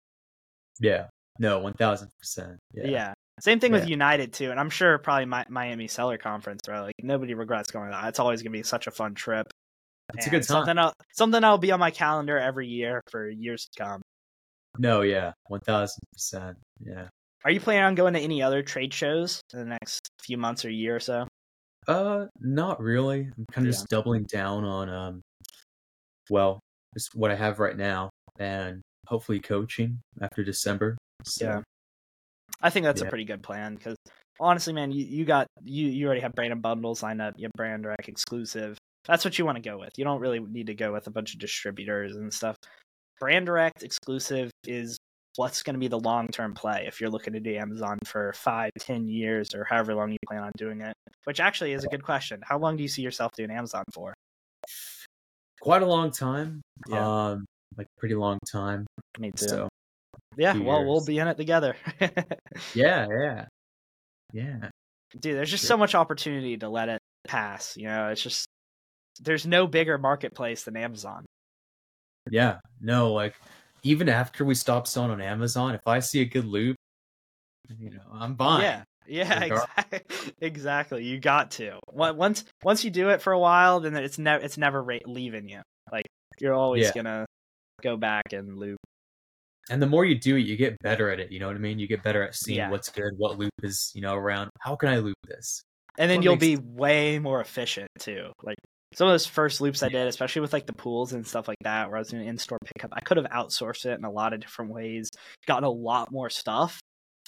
[0.80, 1.07] Yeah.
[1.39, 2.57] No, one thousand percent.
[2.74, 3.13] Yeah.
[3.41, 3.80] Same thing yeah.
[3.80, 6.82] with United too, and I'm sure probably my, Miami Seller Conference, right?
[6.82, 8.09] Like nobody regrets going to that.
[8.09, 9.47] It's always gonna be such a fun trip.
[10.16, 10.66] It's a good time.
[10.66, 14.01] Something I'll, something I'll be on my calendar every year for years to come.
[14.78, 16.57] No, yeah, one thousand percent.
[16.84, 17.07] Yeah.
[17.45, 20.66] Are you planning on going to any other trade shows in the next few months
[20.66, 21.28] or year or so?
[21.88, 23.22] Uh, not really.
[23.22, 23.78] I'm kind of yeah.
[23.78, 25.22] just doubling down on um,
[26.30, 26.60] well,
[26.93, 30.97] just what I have right now, and hopefully coaching after December.
[31.24, 31.62] So, yeah.
[32.62, 33.07] I think that's yeah.
[33.07, 33.95] a pretty good plan because
[34.39, 37.36] honestly, man, you, you got you you already have branded bundles lined up.
[37.38, 38.78] You have brand direct exclusive.
[39.10, 39.97] That's what you want to go with.
[39.97, 42.55] You don't really need to go with a bunch of distributors and stuff.
[43.20, 44.97] Brand direct exclusive is
[45.36, 48.34] what's going to be the long term play if you're looking to do Amazon for
[48.34, 50.93] five, ten years, or however long you plan on doing it.
[51.24, 52.39] Which actually is a good question.
[52.43, 54.14] How long do you see yourself doing Amazon for?
[55.60, 56.62] Quite a long time.
[56.88, 57.30] Yeah.
[57.30, 57.45] Um,
[57.78, 58.86] like pretty long time.
[59.18, 59.47] Me too.
[59.47, 59.70] So,
[60.38, 60.55] yeah.
[60.55, 60.88] Well, years.
[60.88, 61.76] we'll be in it together.
[62.76, 63.07] yeah.
[63.10, 63.45] Yeah.
[64.34, 64.70] Yeah.
[65.20, 67.76] Dude, there's just so much opportunity to let it pass.
[67.76, 68.45] You know, it's just
[69.22, 71.26] there's no bigger marketplace than Amazon.
[72.30, 73.36] Yeah, no, like
[73.84, 76.76] even after we stop selling on Amazon, if I see a good loop,
[77.67, 78.63] you know, I'm buying.
[78.63, 79.99] Yeah, yeah, exactly.
[80.41, 81.03] exactly.
[81.03, 84.57] You got to once once you do it for a while, then it's never it's
[84.57, 85.61] never ra- leaving you.
[85.91, 86.05] Like
[86.39, 86.91] you're always yeah.
[86.93, 87.26] gonna
[87.82, 88.78] go back and loop.
[89.72, 91.32] And the more you do it, you get better at it.
[91.32, 91.78] You know what I mean?
[91.78, 92.72] You get better at seeing yeah.
[92.72, 94.49] what's good, what loop is you know around.
[94.59, 95.61] How can I loop this?
[95.97, 98.32] And then what you'll be way more efficient too.
[98.43, 98.57] Like
[98.93, 101.59] some of those first loops I did, especially with like the pools and stuff like
[101.61, 104.11] that, where I was doing in store pickup, I could have outsourced it in a
[104.11, 105.09] lot of different ways,
[105.45, 106.79] gotten a lot more stuff.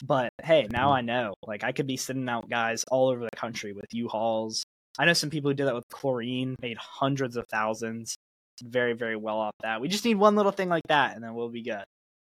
[0.03, 0.93] But hey, now mm-hmm.
[0.93, 1.33] I know.
[1.45, 4.63] Like I could be sending out guys all over the country with U-Hauls.
[4.97, 8.15] I know some people who did that with chlorine, made hundreds of thousands.
[8.63, 9.81] Very, very well off that.
[9.81, 11.83] We just need one little thing like that, and then we'll be good.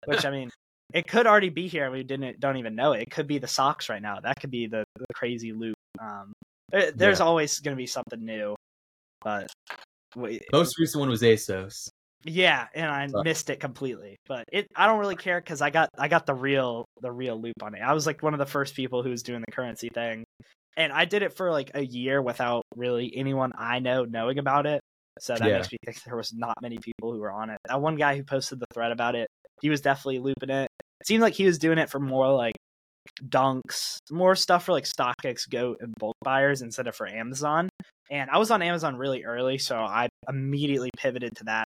[0.05, 0.49] Which I mean,
[0.93, 1.89] it could already be here.
[1.91, 3.03] We didn't don't even know it.
[3.03, 4.19] It could be the socks right now.
[4.19, 5.75] That could be the, the crazy loop.
[5.99, 6.34] Um,
[6.71, 7.25] there's yeah.
[7.25, 8.55] always going to be something new.
[9.22, 9.47] But
[10.15, 11.89] wait, most recent one was ASOS.
[12.26, 13.24] Yeah, and I but.
[13.24, 14.17] missed it completely.
[14.28, 17.39] But it I don't really care because I got I got the real the real
[17.41, 17.82] loop on it.
[17.82, 20.26] I was like one of the first people who was doing the currency thing.
[20.78, 24.65] And I did it for like a year without really anyone I know knowing about
[24.65, 24.82] it.
[25.20, 25.55] So that yeah.
[25.57, 27.57] makes me think there was not many people who were on it.
[27.67, 29.28] That one guy who posted the thread about it,
[29.61, 30.70] he was definitely looping it.
[31.01, 32.55] It seemed like he was doing it for more like
[33.28, 37.70] dunks, more stuff for like StockX, Goat, and bulk buyers instead of for Amazon.
[38.10, 41.66] And I was on Amazon really early, so I immediately pivoted to that.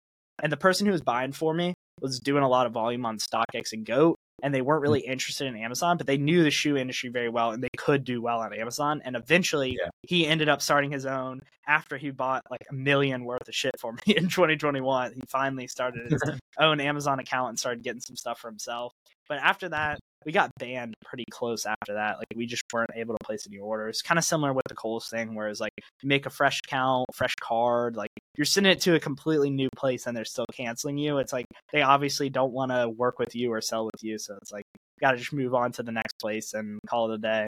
[0.43, 3.19] And the person who was buying for me was doing a lot of volume on
[3.19, 6.77] StockX and Goat, and they weren't really interested in Amazon, but they knew the shoe
[6.77, 9.01] industry very well and they could do well on Amazon.
[9.05, 9.89] And eventually yeah.
[10.03, 13.73] he ended up starting his own after he bought like a million worth of shit
[13.81, 15.15] for me in 2021.
[15.15, 16.23] He finally started his
[16.59, 18.93] own Amazon account and started getting some stuff for himself.
[19.27, 22.19] But after that, we got banned pretty close after that.
[22.19, 24.03] Like we just weren't able to place any orders.
[24.03, 27.35] Kind of similar with the Kohl's thing, whereas like you make a fresh account, fresh
[27.41, 31.19] card, like you're sending it to a completely new place and they're still canceling you.
[31.19, 34.37] It's like they obviously don't want to work with you or sell with you, so
[34.43, 34.65] it's like
[35.01, 37.47] got to just move on to the next place and call it a day.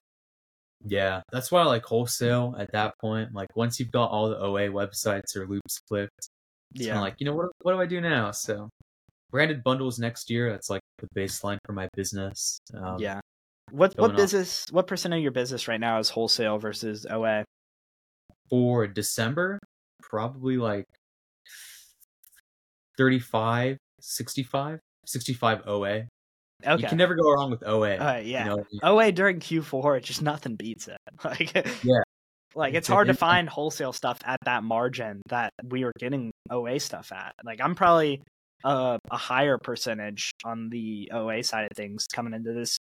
[0.86, 3.34] Yeah, that's why I like wholesale at that point.
[3.34, 6.28] Like once you've got all the OA websites or loops flipped,
[6.76, 7.00] it's yeah.
[7.00, 8.30] like, you know, what what do I do now?
[8.30, 8.68] So
[9.30, 12.60] branded bundles next year, that's like the baseline for my business.
[12.74, 13.20] Um, yeah.
[13.70, 17.44] What what business what percent of your business right now is wholesale versus OA?
[18.48, 19.58] For December,
[20.00, 20.86] probably like
[22.96, 26.04] 35, 65, 65 OA.
[26.66, 26.82] Okay.
[26.82, 27.96] You can never go wrong with OA.
[27.96, 28.44] Uh, yeah.
[28.44, 28.64] You know?
[28.82, 30.98] OA during Q4, just nothing beats it.
[31.24, 31.54] Like
[31.84, 32.02] Yeah.
[32.54, 36.80] Like it's hard to find wholesale stuff at that margin that we are getting OA
[36.80, 37.34] stuff at.
[37.44, 38.22] Like I'm probably
[38.64, 42.78] a, a higher percentage on the OA side of things coming into this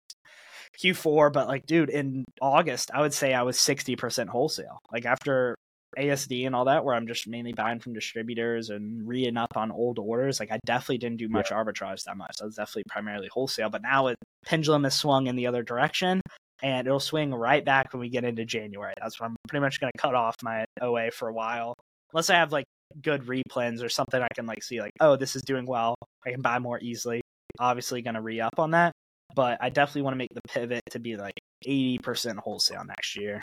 [0.80, 4.80] Q4, but like, dude, in August, I would say I was 60% wholesale.
[4.92, 5.56] Like after
[5.98, 9.72] ASD and all that, where I'm just mainly buying from distributors and reading up on
[9.72, 10.40] old orders.
[10.40, 11.58] Like I definitely didn't do much yeah.
[11.58, 12.38] arbitrage that much.
[12.42, 13.70] I was definitely primarily wholesale.
[13.70, 16.22] But now it pendulum has swung in the other direction,
[16.62, 18.94] and it'll swing right back when we get into January.
[19.02, 21.76] That's when I'm pretty much going to cut off my OA for a while,
[22.14, 22.66] unless I have like
[23.02, 25.96] good replens or something I can like see like, oh, this is doing well.
[26.26, 27.22] I can buy more easily.
[27.60, 28.94] Obviously, to re up on that,
[29.36, 31.34] but I definitely want to make the pivot to be like
[31.66, 33.42] 80% wholesale next year.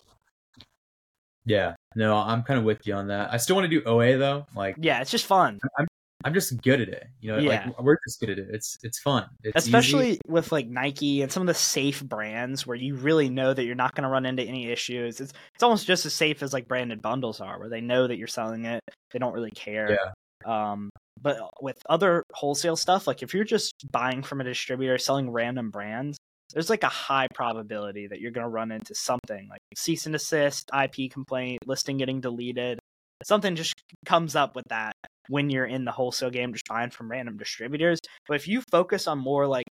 [1.44, 3.32] Yeah, no, I'm kind of with you on that.
[3.32, 4.46] I still want to do OA though.
[4.54, 5.58] Like, yeah, it's just fun.
[5.78, 5.87] I'm
[6.24, 7.06] I'm just good at it.
[7.20, 7.66] You know, yeah.
[7.66, 8.48] like we're just good at it.
[8.50, 9.26] It's it's fun.
[9.44, 10.20] It's Especially easy.
[10.26, 13.76] with like Nike and some of the safe brands where you really know that you're
[13.76, 15.20] not going to run into any issues.
[15.20, 18.18] It's it's almost just as safe as like branded bundles are, where they know that
[18.18, 18.82] you're selling it.
[19.12, 19.92] They don't really care.
[19.92, 20.72] Yeah.
[20.72, 20.90] Um,
[21.20, 25.70] but with other wholesale stuff, like if you're just buying from a distributor selling random
[25.70, 26.16] brands,
[26.52, 30.12] there's like a high probability that you're going to run into something like cease and
[30.12, 32.78] desist, IP complaint, listing getting deleted.
[33.24, 34.94] Something just comes up with that
[35.28, 37.98] when you're in the wholesale game, just buying from random distributors.
[38.26, 39.66] But if you focus on more like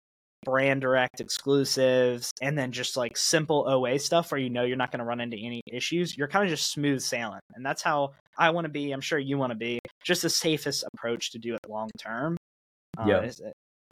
[0.44, 4.90] brand direct exclusives and then just like simple OA stuff where you know you're not
[4.90, 7.40] going to run into any issues, you're kind of just smooth sailing.
[7.55, 8.92] And that's how I want to be.
[8.92, 9.78] I'm sure you want to be.
[10.05, 12.36] Just the safest approach to do it long term.
[12.98, 13.30] Uh, yeah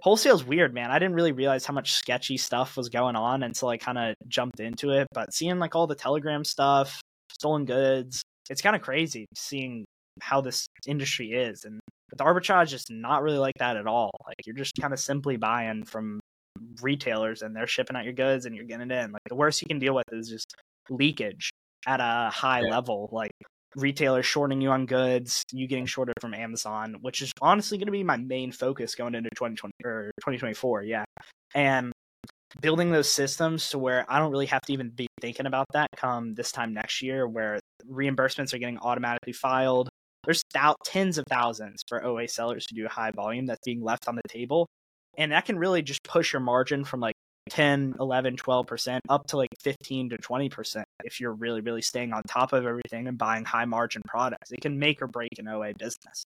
[0.02, 0.90] wholesale's weird, man.
[0.90, 4.16] I didn't really realize how much sketchy stuff was going on until I kind of
[4.28, 5.06] jumped into it.
[5.14, 7.00] But seeing like all the Telegram stuff,
[7.30, 9.84] stolen goods, it's kind of crazy seeing
[10.20, 11.64] how this industry is.
[11.64, 14.10] And with arbitrage, it's not really like that at all.
[14.26, 16.20] Like you're just kind of simply buying from
[16.80, 19.12] retailers and they're shipping out your goods and you're getting it in.
[19.12, 20.54] Like the worst you can deal with is just
[20.90, 21.50] leakage
[21.86, 22.70] at a high yeah.
[22.70, 23.08] level.
[23.12, 23.32] Like
[23.76, 27.92] retailers shorting you on goods, you getting shorted from Amazon, which is honestly going to
[27.92, 30.82] be my main focus going into 2020 or 2024.
[30.82, 31.04] Yeah.
[31.54, 31.92] And
[32.60, 35.88] building those systems to where I don't really have to even be thinking about that
[35.96, 37.58] come this time next year, where
[37.90, 39.88] reimbursements are getting automatically filed.
[40.24, 43.82] There's th- tens of thousands for OA sellers to do a high volume that's being
[43.82, 44.68] left on the table.
[45.18, 47.14] And that can really just push your margin from like
[47.50, 52.22] 10, 11, 12% up to like 15 to 20% if you're really, really staying on
[52.28, 54.52] top of everything and buying high margin products.
[54.52, 56.24] It can make or break an OA business.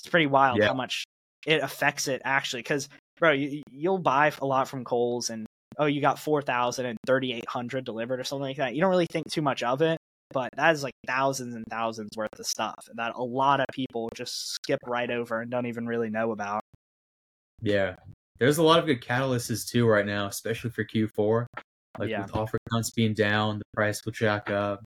[0.00, 0.66] It's pretty wild yeah.
[0.66, 1.04] how much
[1.46, 2.62] it affects it actually.
[2.62, 2.88] Because,
[3.18, 5.46] bro, you, you'll buy a lot from Kohl's and,
[5.78, 8.74] oh, you got 4,000 and 3,800 delivered or something like that.
[8.74, 9.98] You don't really think too much of it.
[10.32, 14.08] But that is like thousands and thousands worth of stuff that a lot of people
[14.14, 16.62] just skip right over and don't even really know about.
[17.62, 17.94] Yeah,
[18.38, 21.46] there's a lot of good catalysts too right now, especially for Q4.
[21.98, 22.22] Like yeah.
[22.22, 24.84] with offer counts being down, the price will jack up.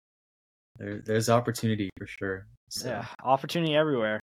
[0.76, 2.46] There, there's opportunity for sure.
[2.70, 2.88] So.
[2.88, 4.20] Yeah, opportunity everywhere,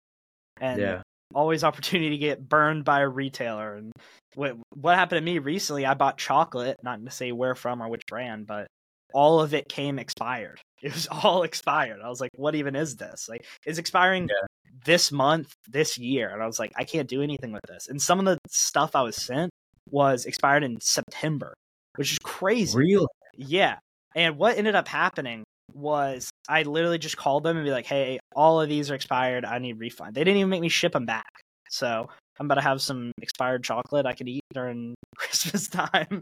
[0.61, 1.01] and yeah.
[1.33, 3.75] always opportunity to get burned by a retailer.
[3.75, 3.91] And
[4.35, 5.85] what what happened to me recently?
[5.85, 8.67] I bought chocolate, not to say where from or which brand, but
[9.15, 10.59] all of it came expired.
[10.83, 11.99] It was all expired.
[12.03, 13.27] I was like, what even is this?
[13.27, 14.47] Like, it's expiring yeah
[14.83, 16.29] this month, this year.
[16.29, 17.87] And I was like, I can't do anything with this.
[17.87, 19.51] And some of the stuff I was sent
[19.89, 21.53] was expired in September,
[21.95, 22.77] which is crazy.
[22.77, 23.07] Really?
[23.35, 23.77] Yeah.
[24.15, 25.43] And what ended up happening
[25.73, 29.45] was I literally just called them and be like, hey, all of these are expired.
[29.45, 30.15] I need refund.
[30.15, 31.41] They didn't even make me ship them back.
[31.69, 32.09] So
[32.39, 36.21] I'm about to have some expired chocolate I could eat during Christmas time.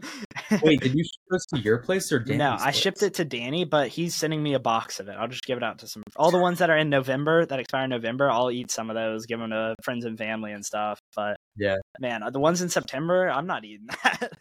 [0.62, 2.76] Wait, did you ship this to your place or Danny's No, I place?
[2.76, 5.16] shipped it to Danny, but he's sending me a box of it.
[5.18, 6.02] I'll just give it out to some.
[6.16, 8.94] All the ones that are in November that expire in November, I'll eat some of
[8.96, 10.98] those, give them to friends and family and stuff.
[11.16, 14.32] But yeah, man, the ones in September, I'm not eating that.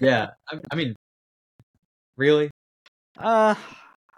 [0.00, 0.94] yeah, I, I mean,
[2.16, 2.50] really?
[3.16, 3.54] Uh,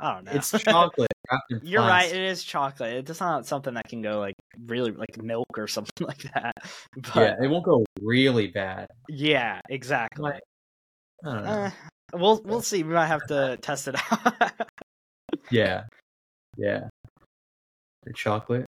[0.01, 0.33] I don't know.
[0.33, 1.13] It's chocolate.
[1.63, 2.11] You're right.
[2.11, 3.09] It is chocolate.
[3.09, 4.35] It's not something that can go like
[4.67, 6.55] really like milk or something like that.
[6.97, 8.87] But, yeah, it won't go really bad.
[9.09, 10.33] Yeah, exactly.
[11.25, 11.71] Uh,
[12.15, 12.83] we'll we'll see.
[12.83, 14.53] We might have to test it out.
[15.51, 15.83] yeah,
[16.57, 16.89] yeah.
[18.05, 18.65] The chocolate.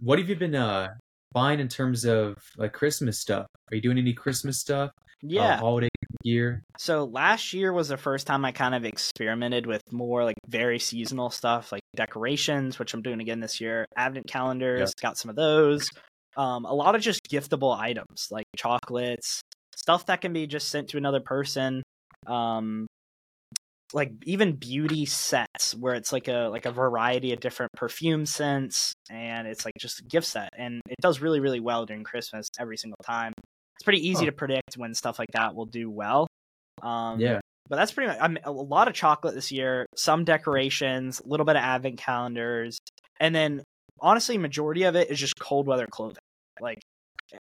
[0.00, 0.94] What have you been uh
[1.32, 3.46] buying in terms of like Christmas stuff?
[3.70, 4.90] Are you doing any Christmas stuff?
[5.22, 5.88] Yeah uh, holiday
[6.22, 6.62] gear.
[6.78, 10.78] So last year was the first time I kind of experimented with more like very
[10.78, 13.86] seasonal stuff, like decorations, which I'm doing again this year.
[13.96, 15.90] Advent calendars, got some of those.
[16.36, 19.42] Um, a lot of just giftable items like chocolates,
[19.74, 21.82] stuff that can be just sent to another person.
[22.26, 22.86] Um,
[23.94, 28.94] like even beauty sets where it's like a like a variety of different perfume scents
[29.10, 32.48] and it's like just a gift set and it does really really well during christmas
[32.58, 33.34] every single time
[33.82, 34.26] it's pretty easy oh.
[34.26, 36.26] to predict when stuff like that will do well
[36.82, 40.24] um yeah but that's pretty much I mean, a lot of chocolate this year some
[40.24, 42.78] decorations a little bit of advent calendars
[43.20, 43.62] and then
[44.00, 46.18] honestly majority of it is just cold weather clothing
[46.60, 46.78] like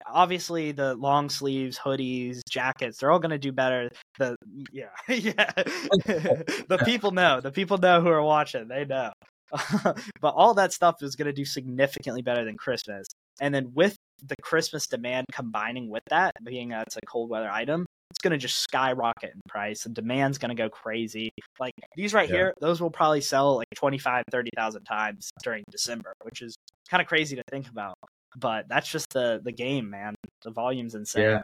[0.08, 3.90] obviously the long sleeves, hoodies, jackets, they're all going to do better.
[4.18, 4.36] The
[4.72, 5.52] yeah, yeah.
[5.56, 7.42] the people know.
[7.42, 8.68] The people know who are watching.
[8.68, 9.12] They know.
[10.22, 13.08] but all that stuff is going to do significantly better than Christmas.
[13.42, 17.50] And then with the Christmas demand combining with that, being a, it's a cold weather
[17.50, 19.84] item, it's going to just skyrocket in price.
[19.84, 21.32] The demand's going to go crazy.
[21.60, 22.36] Like these right yeah.
[22.36, 26.56] here, those will probably sell like 25, 30,000 times during December, which is
[26.90, 27.96] kind of crazy to think about.
[28.38, 30.16] But that's just the the game, man.
[30.44, 31.24] The volume's insane.
[31.24, 31.42] Yeah.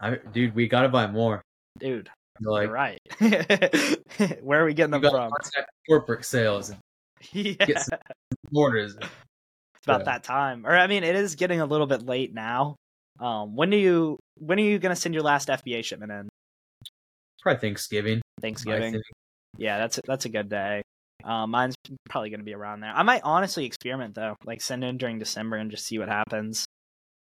[0.00, 1.42] I, dude, we gotta buy more.
[1.78, 2.08] Dude,
[2.40, 2.98] like, you're right.
[4.42, 5.30] Where are we getting them from?
[5.88, 6.72] Corporate sales.
[7.32, 7.52] yeah.
[7.52, 7.98] Get some
[8.54, 8.96] orders.
[9.84, 10.12] It's about yeah.
[10.12, 10.66] that time.
[10.66, 12.76] Or I mean, it is getting a little bit late now.
[13.20, 16.28] Um, when do you when are you gonna send your last FBA shipment in?
[17.42, 18.22] Probably Thanksgiving.
[18.40, 19.02] Thanksgiving.
[19.58, 20.82] Yeah, that's that's a good day.
[21.22, 21.74] Uh, mine's
[22.08, 22.92] probably going to be around there.
[22.94, 26.66] I might honestly experiment though, like send in during December and just see what happens.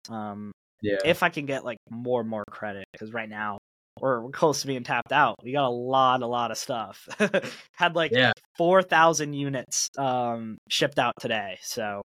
[0.09, 0.53] Um,
[0.83, 0.99] yeah.
[1.05, 3.59] If I can get like more and more credit, because right now
[4.01, 5.37] we're, we're close to being tapped out.
[5.43, 7.09] We got a lot, a lot of stuff.
[7.75, 8.33] Had like yeah.
[8.57, 12.03] four thousand units um, shipped out today, so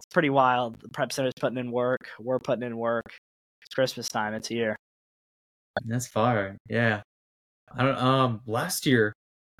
[0.00, 0.80] it's pretty wild.
[0.80, 2.08] The prep center's putting in work.
[2.18, 3.04] We're putting in work.
[3.62, 4.32] It's Christmas time.
[4.34, 4.76] It's here.
[5.84, 6.56] That's fire.
[6.68, 7.02] Yeah.
[7.76, 7.98] I don't.
[7.98, 9.12] Um, last year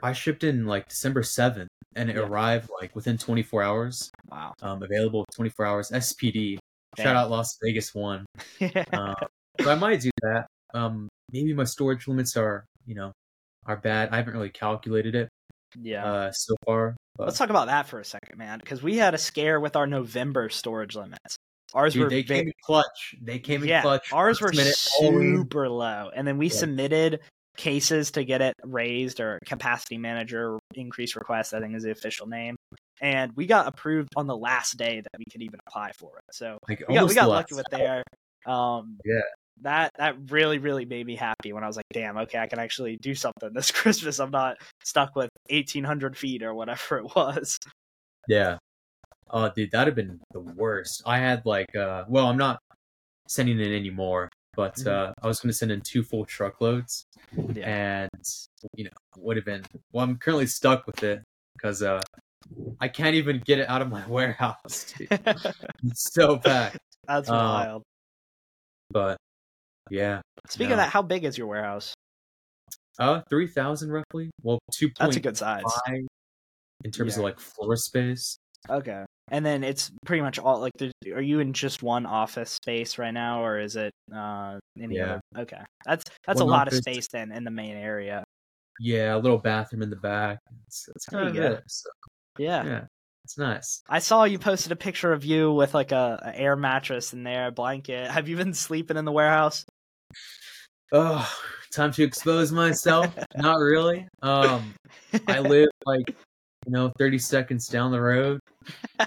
[0.02, 2.22] I shipped in like December 7th and it yeah.
[2.22, 4.10] arrived like within 24 hours.
[4.30, 4.54] Wow.
[4.62, 5.90] Um, available 24 hours.
[5.90, 6.58] SPD.
[6.96, 7.04] Damn.
[7.04, 8.24] Shout out Las Vegas one.
[8.60, 9.14] uh,
[9.60, 10.46] so I might do that.
[10.72, 13.12] Um, maybe my storage limits are, you know,
[13.66, 14.08] are bad.
[14.10, 15.28] I haven't really calculated it.
[15.78, 16.04] Yeah.
[16.04, 16.96] Uh, so far.
[17.16, 17.26] But...
[17.26, 19.86] Let's talk about that for a second, man, because we had a scare with our
[19.86, 21.36] November storage limits.
[21.74, 23.14] Ours Dude, were they came in clutch.
[23.20, 24.12] They came in clutch.
[24.12, 26.54] Ours were super low, and then we yeah.
[26.54, 27.20] submitted
[27.56, 32.26] cases to get it raised or capacity manager increase request, I think is the official
[32.26, 32.56] name.
[33.00, 36.34] And we got approved on the last day that we could even apply for it.
[36.34, 38.02] So like we got, we got lucky with there.
[38.46, 39.20] Um, yeah.
[39.62, 42.58] That that really really made me happy when I was like, damn, okay, I can
[42.58, 44.18] actually do something this Christmas.
[44.18, 47.58] I'm not stuck with 1,800 feet or whatever it was.
[48.28, 48.58] Yeah.
[49.30, 51.02] Oh, dude, that'd have been the worst.
[51.06, 52.58] I had like, uh, well, I'm not
[53.28, 54.88] sending it anymore, but mm-hmm.
[54.88, 57.04] uh, I was going to send in two full truckloads,
[57.54, 58.08] yeah.
[58.08, 58.10] and
[58.74, 59.62] you know would have been.
[59.92, 61.22] Well, I'm currently stuck with it
[61.54, 62.00] because uh,
[62.80, 64.92] I can't even get it out of my warehouse.
[65.10, 66.78] it's so packed.
[67.06, 67.82] That's um, wild.
[68.90, 69.16] But
[69.90, 70.20] yeah.
[70.48, 70.74] Speaking no.
[70.74, 71.94] of that, how big is your warehouse?
[72.98, 74.30] Uh, three thousand roughly.
[74.42, 74.90] Well, two.
[74.98, 75.62] That's a good size.
[76.84, 77.20] In terms yeah.
[77.20, 78.36] of like floor space.
[78.68, 79.04] Okay.
[79.32, 80.72] And then it's pretty much all like.
[81.14, 85.04] Are you in just one office space right now, or is it uh any yeah.
[85.04, 85.20] other?
[85.38, 86.78] Okay, that's that's one a lot office.
[86.78, 88.24] of space then in the main area.
[88.80, 90.38] Yeah, a little bathroom in the back.
[90.66, 91.62] It's, it's kind of good.
[91.68, 91.90] So,
[92.38, 92.64] yeah.
[92.64, 92.84] yeah,
[93.24, 93.82] it's nice.
[93.88, 97.22] I saw you posted a picture of you with like a, a air mattress in
[97.22, 98.10] there, a blanket.
[98.10, 99.64] Have you been sleeping in the warehouse?
[100.92, 101.28] Oh,
[101.72, 103.16] time to expose myself.
[103.36, 104.08] Not really.
[104.22, 104.74] Um,
[105.28, 106.14] I live like
[106.66, 108.40] you know, 30 seconds down the road.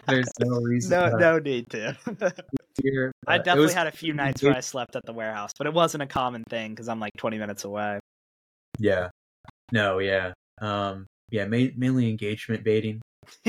[0.08, 0.92] There's no reason.
[0.92, 1.96] no, no need to.
[2.82, 5.68] Here, I definitely was, had a few nights where I slept at the warehouse, but
[5.68, 8.00] it wasn't a common thing because I'm like 20 minutes away.
[8.80, 9.10] Yeah.
[9.72, 10.34] No, yeah.
[10.60, 13.02] Um, yeah, ma- mainly engagement baiting.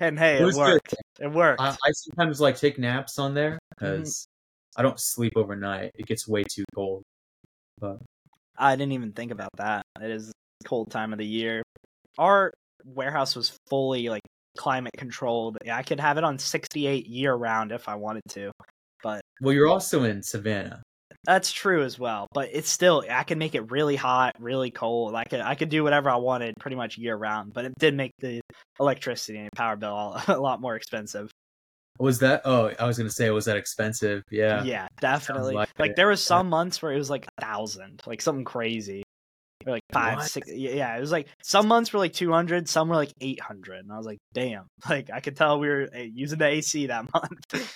[0.00, 0.90] and hey, it, it worked.
[0.90, 1.26] Good.
[1.26, 1.60] It worked.
[1.60, 4.37] I, I, sometimes like take naps on there because mm-hmm.
[4.78, 5.90] I don't sleep overnight.
[5.96, 7.02] It gets way too cold.
[7.80, 7.98] But
[8.56, 9.82] I didn't even think about that.
[10.00, 10.32] It is
[10.64, 11.62] cold time of the year.
[12.16, 12.52] Our
[12.84, 14.22] warehouse was fully like
[14.56, 15.58] climate controlled.
[15.70, 18.52] I could have it on 68 year round if I wanted to.
[19.02, 20.82] But well, you're also in Savannah.
[21.24, 25.14] That's true as well, but it's still I can make it really hot, really cold.
[25.14, 27.94] I could I could do whatever I wanted pretty much year round, but it did
[27.94, 28.40] make the
[28.78, 31.30] electricity and power bill all, a lot more expensive.
[31.98, 32.42] Was that?
[32.44, 34.22] Oh, I was gonna say, was that expensive?
[34.30, 35.54] Yeah, yeah, definitely.
[35.54, 39.02] Like, like there was some months where it was like a thousand, like something crazy
[39.66, 40.30] or like five, what?
[40.30, 40.48] six.
[40.52, 43.80] Yeah, it was like some months were like 200, some were like 800.
[43.80, 44.66] And I was like, damn.
[44.88, 47.72] Like, I could tell we were eh, using the AC that month.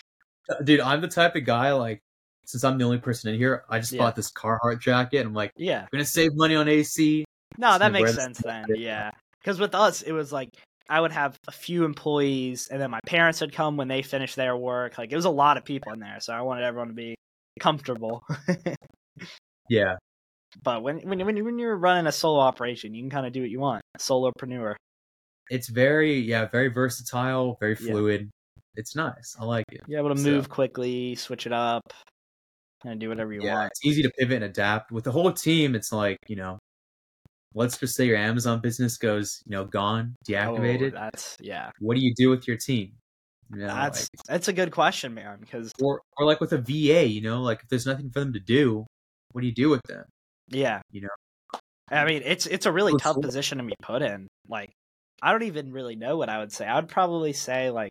[0.49, 2.01] Uh, dude, I'm the type of guy, like,
[2.47, 4.01] since I'm the only person in here, I just yeah.
[4.01, 5.25] bought this Carhartt jacket.
[5.25, 7.25] I'm like, yeah, I'm gonna save money on AC.
[7.59, 8.67] No, that makes sense then.
[8.75, 9.11] Yeah,
[9.41, 10.51] because with us, it was like
[10.93, 14.37] I would have a few employees, and then my parents would come when they finished
[14.37, 14.99] their work.
[14.99, 17.15] Like it was a lot of people in there, so I wanted everyone to be
[17.59, 18.23] comfortable.
[19.71, 19.95] yeah,
[20.63, 23.41] but when when when when you're running a solo operation, you can kind of do
[23.41, 23.81] what you want.
[23.99, 24.75] Solopreneur.
[25.49, 28.21] It's very yeah, very versatile, very fluid.
[28.21, 28.63] Yeah.
[28.75, 29.35] It's nice.
[29.41, 29.81] I like it.
[29.87, 30.29] You're able to so.
[30.29, 31.91] move quickly, switch it up,
[32.85, 33.47] and do whatever you want.
[33.47, 33.71] yeah, want.
[33.71, 34.93] It's easy to pivot and adapt.
[34.93, 36.59] With the whole team, it's like, you know,
[37.55, 40.93] let's just say your Amazon business goes, you know, gone, oh, deactivated.
[40.95, 41.71] Oh, that's yeah.
[41.79, 42.93] What do you do with your team?
[43.53, 45.39] You know, that's like, that's a good question, man.
[45.41, 48.33] Because or or like with a VA, you know, like if there's nothing for them
[48.33, 48.87] to do,
[49.33, 50.05] what do you do with them?
[50.49, 51.09] Yeah, you know.
[51.91, 54.29] I mean, it's it's a really tough position to be put in.
[54.49, 54.71] Like,
[55.21, 56.67] I don't even really know what I would say.
[56.67, 57.91] I would probably say like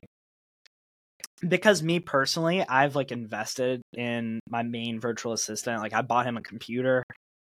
[1.47, 5.81] because me personally, I've like invested in my main virtual assistant.
[5.81, 7.03] Like I bought him a computer,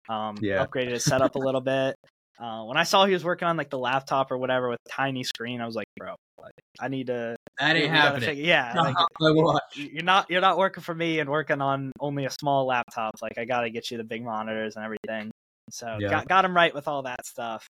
[0.09, 0.65] um, yeah.
[0.65, 1.95] upgraded his setup a little bit.
[2.39, 5.23] Uh, when I saw he was working on like the laptop or whatever with tiny
[5.23, 7.35] screen, I was like, bro, like, I need to.
[7.59, 8.29] That ain't happening.
[8.29, 8.73] Figure, yeah,
[9.19, 13.15] like, you're not you're not working for me and working on only a small laptop.
[13.21, 15.31] Like I got to get you the big monitors and everything.
[15.71, 16.09] So yeah.
[16.09, 17.65] got got him right with all that stuff.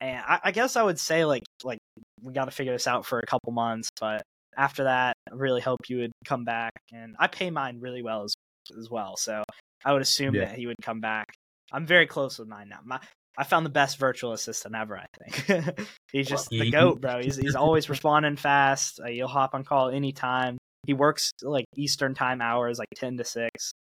[0.00, 1.78] And I, I guess I would say like like
[2.22, 4.22] we got to figure this out for a couple months, but
[4.56, 6.72] after that, I really hope you would come back.
[6.92, 8.34] And I pay mine really well as
[8.78, 9.42] as well, so
[9.84, 10.46] I would assume yeah.
[10.46, 11.26] that he would come back.
[11.72, 12.80] I'm very close with mine now.
[12.84, 13.00] My,
[13.38, 14.98] I found the best virtual assistant ever.
[14.98, 15.78] I think
[16.12, 17.20] he's just the goat, bro.
[17.20, 19.00] He's he's always responding fast.
[19.00, 20.58] Uh, you'll hop on call anytime.
[20.86, 23.72] He works like Eastern time hours, like ten to six.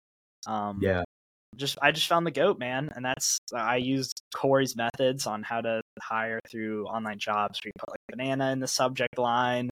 [0.47, 1.03] Um, yeah.
[1.55, 5.61] Just I just found the goat, man, and that's I used Corey's methods on how
[5.61, 7.59] to hire through online jobs.
[7.63, 9.69] Where you put like banana in the subject line,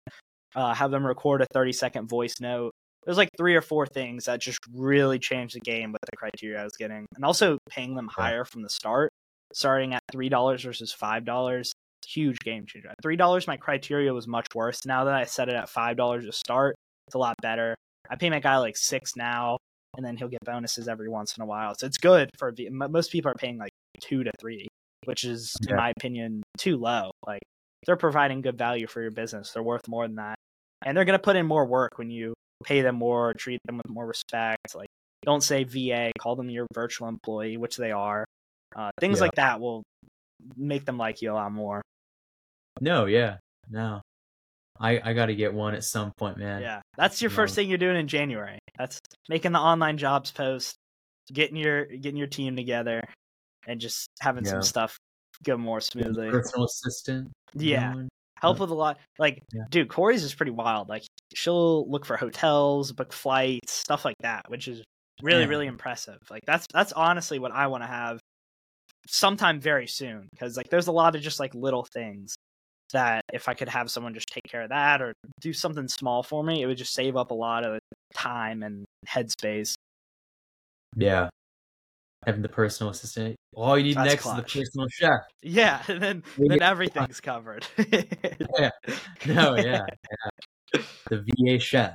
[0.56, 2.72] uh, have them record a 30 second voice note.
[3.06, 6.62] There's like three or four things that just really changed the game with the criteria
[6.62, 9.12] I was getting, and also paying them higher from the start,
[9.54, 11.72] starting at three dollars versus five dollars.
[12.06, 12.90] Huge game changer.
[12.90, 14.86] At three dollars, my criteria was much worse.
[14.86, 16.76] Now that I set it at five dollars to start,
[17.08, 17.76] it's a lot better.
[18.10, 19.58] I pay my guy like six now,
[19.96, 21.76] and then he'll get bonuses every once in a while.
[21.78, 24.68] So it's good for most people are paying like two to three,
[25.06, 25.72] which is, yeah.
[25.72, 27.12] in my opinion, too low.
[27.26, 27.42] Like
[27.86, 29.52] they're providing good value for your business.
[29.52, 30.36] They're worth more than that
[30.86, 32.34] and they're going to put in more work when you
[32.64, 34.76] pay them more, treat them with more respect.
[34.76, 34.90] Like,
[35.24, 38.26] don't say VA, call them your virtual employee, which they are.
[38.76, 39.24] Uh, things yeah.
[39.24, 39.84] like that will
[40.58, 41.82] make them like you a lot more.
[42.82, 43.38] No, yeah,
[43.70, 44.02] no.
[44.80, 46.62] I I got to get one at some point, man.
[46.62, 48.58] Yeah, that's your first thing you're doing in January.
[48.78, 49.00] That's
[49.30, 50.76] making the online jobs post,
[51.32, 53.04] getting your getting your team together,
[53.68, 54.52] and just having yeah.
[54.52, 54.98] some stuff
[55.44, 56.32] go more smoothly.
[56.32, 57.32] Personal assistant.
[57.54, 57.94] Yeah,
[58.44, 59.00] help with a lot.
[59.18, 59.64] Like, yeah.
[59.70, 60.90] dude, Corey's is pretty wild.
[60.90, 64.84] Like, she'll look for hotels, book flights, stuff like that, which is
[65.22, 65.48] really, yeah.
[65.48, 66.20] really impressive.
[66.30, 68.20] Like, that's that's honestly what I want to have
[69.08, 72.36] sometime very soon because like there's a lot of just like little things
[72.94, 76.24] that if I could have someone just take care of that or do something small
[76.24, 77.80] for me, it would just save up a lot of
[78.14, 79.74] time and headspace.
[80.96, 81.30] Yeah,
[82.26, 83.36] having the personal assistant.
[83.56, 84.56] All you need That's next clutch.
[84.56, 85.20] is the personal chef.
[85.42, 87.66] Yeah, and then then everything's covered.
[87.78, 88.70] yeah.
[89.26, 89.86] No, yeah,
[90.74, 90.82] yeah.
[91.10, 91.94] The VA chef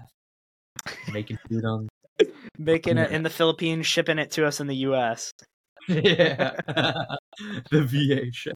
[1.13, 1.89] making food on
[2.59, 5.33] making it in the Philippines, shipping it to us in the US.
[5.89, 6.57] Yeah.
[7.71, 8.55] the VA chef.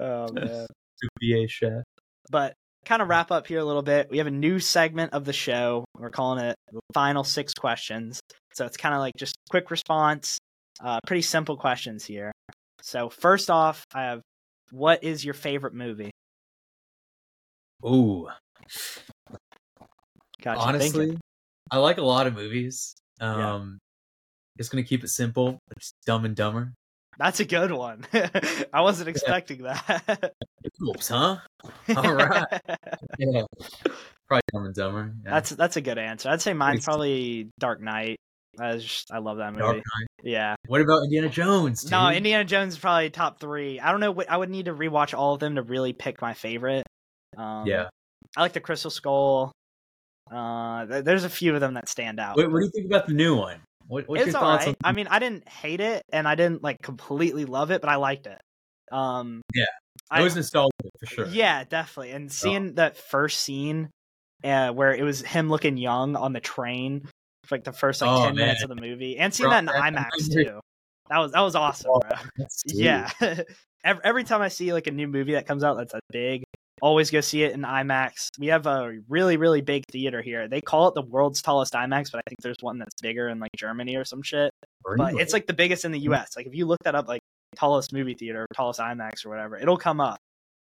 [0.00, 0.66] oh man.
[1.00, 1.82] The VA chef.
[2.30, 2.54] But
[2.86, 4.08] kind of wrap up here a little bit.
[4.10, 5.84] We have a new segment of the show.
[5.98, 6.56] We're calling it
[6.94, 8.20] Final Six Questions.
[8.56, 10.38] So it's kind of like just quick response,
[10.80, 12.32] uh, pretty simple questions here.
[12.80, 14.22] So first off, I have,
[14.70, 16.10] what is your favorite movie?
[17.84, 18.28] Ooh.
[20.40, 20.58] Gotcha.
[20.58, 21.18] Honestly.
[21.70, 22.94] I like a lot of movies.
[23.20, 23.68] Um, yeah.
[24.56, 25.58] Just gonna keep it simple.
[25.76, 26.72] It's Dumb and Dumber.
[27.18, 28.06] That's a good one.
[28.72, 30.32] I wasn't expecting that.
[30.82, 31.36] Oops, huh?
[31.96, 32.60] All right.
[33.18, 33.42] yeah.
[34.28, 35.14] Probably Dumb and Dumber.
[35.24, 35.30] Yeah.
[35.30, 36.30] That's that's a good answer.
[36.30, 38.16] I'd say mine's probably Dark Knight.
[38.58, 39.62] I just I love that movie.
[39.62, 40.06] Dark Knight.
[40.22, 40.54] Yeah.
[40.66, 41.82] What about Indiana Jones?
[41.82, 41.90] Dude?
[41.90, 43.80] No, Indiana Jones is probably top three.
[43.80, 44.22] I don't know.
[44.28, 46.84] I would need to rewatch all of them to really pick my favorite.
[47.36, 47.88] Um, yeah.
[48.36, 49.52] I like the Crystal Skull.
[50.30, 52.36] Uh, there's a few of them that stand out.
[52.36, 53.60] What, what do you think about the new one?
[53.86, 54.66] What, what's it's your thoughts?
[54.66, 54.76] Right.
[54.84, 57.88] On- I mean, I didn't hate it, and I didn't like completely love it, but
[57.88, 58.40] I liked it.
[58.90, 59.64] Um, yeah,
[60.10, 61.26] I was nostalgic for sure.
[61.26, 62.12] Yeah, definitely.
[62.12, 62.72] And seeing oh.
[62.74, 63.90] that first scene,
[64.42, 67.08] uh, where it was him looking young on the train
[67.50, 68.46] like the first like oh, ten man.
[68.46, 70.60] minutes of the movie, and seeing bro, that in IMAX too.
[71.08, 72.46] That was that was awesome, bro.
[72.66, 73.10] yeah.
[73.84, 76.44] every, every time I see like a new movie that comes out that's a big,
[76.82, 78.30] always go see it in IMAX.
[78.38, 80.48] We have a really, really big theater here.
[80.48, 83.38] They call it the world's tallest IMAX, but I think there's one that's bigger in
[83.38, 84.50] like Germany or some shit.
[84.84, 85.12] Really?
[85.12, 86.12] But it's like the biggest in the hmm.
[86.12, 86.36] US.
[86.36, 87.20] Like if you look that up, like
[87.54, 90.18] tallest movie theater, tallest IMAX or whatever, it'll come up.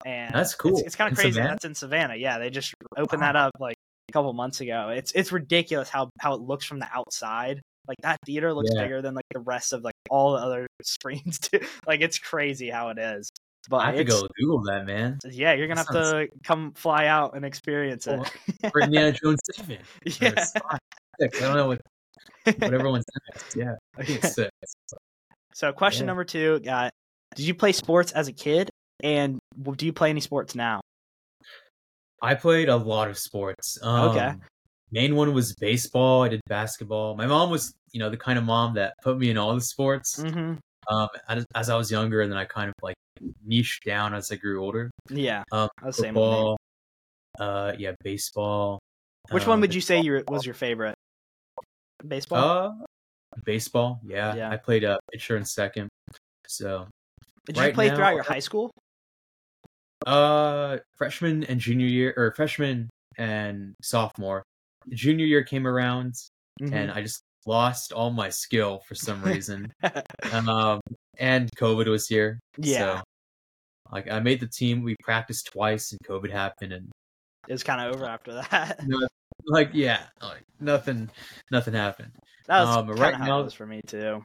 [0.06, 0.78] And that's cool.
[0.78, 1.34] It's, it's kind of crazy.
[1.34, 1.50] Savannah?
[1.50, 2.16] That's in Savannah.
[2.16, 3.34] Yeah, they just opened wow.
[3.34, 3.76] that up like
[4.12, 4.90] a couple months ago.
[4.90, 7.62] It's it's ridiculous how how it looks from the outside.
[7.88, 8.84] Like that theater looks yeah.
[8.84, 11.62] bigger than like the rest of like all the other screens too.
[11.88, 13.32] like it's crazy how it is.
[13.70, 15.20] But I have to go Google that, man.
[15.30, 16.30] Yeah, you're gonna that have sounds...
[16.30, 18.20] to come fly out and experience it.
[18.72, 19.78] For Indiana Jones Seven.
[20.20, 20.46] Yeah.
[21.22, 21.82] I don't know what
[22.44, 23.56] what everyone's next.
[23.56, 24.52] Yeah, I think it's six.
[25.54, 26.08] So, question yeah.
[26.08, 26.90] number two: uh,
[27.36, 28.72] Did you play sports as a kid,
[29.04, 29.38] and
[29.76, 30.82] do you play any sports now?
[32.22, 33.80] I played a lot of sports.
[33.82, 34.34] Um, okay.
[34.92, 36.24] Main one was baseball.
[36.24, 37.16] I did basketball.
[37.16, 39.62] My mom was, you know, the kind of mom that put me in all the
[39.62, 40.22] sports.
[40.22, 40.56] Mm-hmm.
[40.94, 42.96] Um, as, as, I was younger, and then I kind of like
[43.46, 44.92] niched down as I grew older.
[45.10, 45.44] Yeah.
[45.52, 46.58] Um, football.
[47.40, 48.80] Uh, yeah, baseball.
[49.30, 50.96] Which one would you say your was your favorite?
[52.06, 52.40] Baseball.
[52.44, 52.86] Uh,
[53.46, 54.02] baseball.
[54.04, 54.36] Yeah.
[54.36, 54.50] yeah.
[54.50, 55.88] I played uh pitcher and second.
[56.48, 56.88] So.
[57.46, 58.72] Did right you play now, throughout your high school?
[60.06, 64.44] Uh, freshman and junior year, or freshman and sophomore.
[64.90, 66.14] Junior year came around,
[66.62, 66.74] mm-hmm.
[66.74, 69.72] and I just lost all my skill for some reason.
[70.32, 70.80] um,
[71.20, 72.40] and COVID was here.
[72.58, 72.98] Yeah.
[72.98, 73.04] So,
[73.92, 74.84] like I made the team.
[74.84, 76.90] We practiced twice, and COVID happened, and
[77.48, 78.80] it was kind of over after that.
[79.46, 81.10] like yeah, like nothing,
[81.52, 82.12] nothing happened.
[82.48, 84.24] That was um, right now for me too.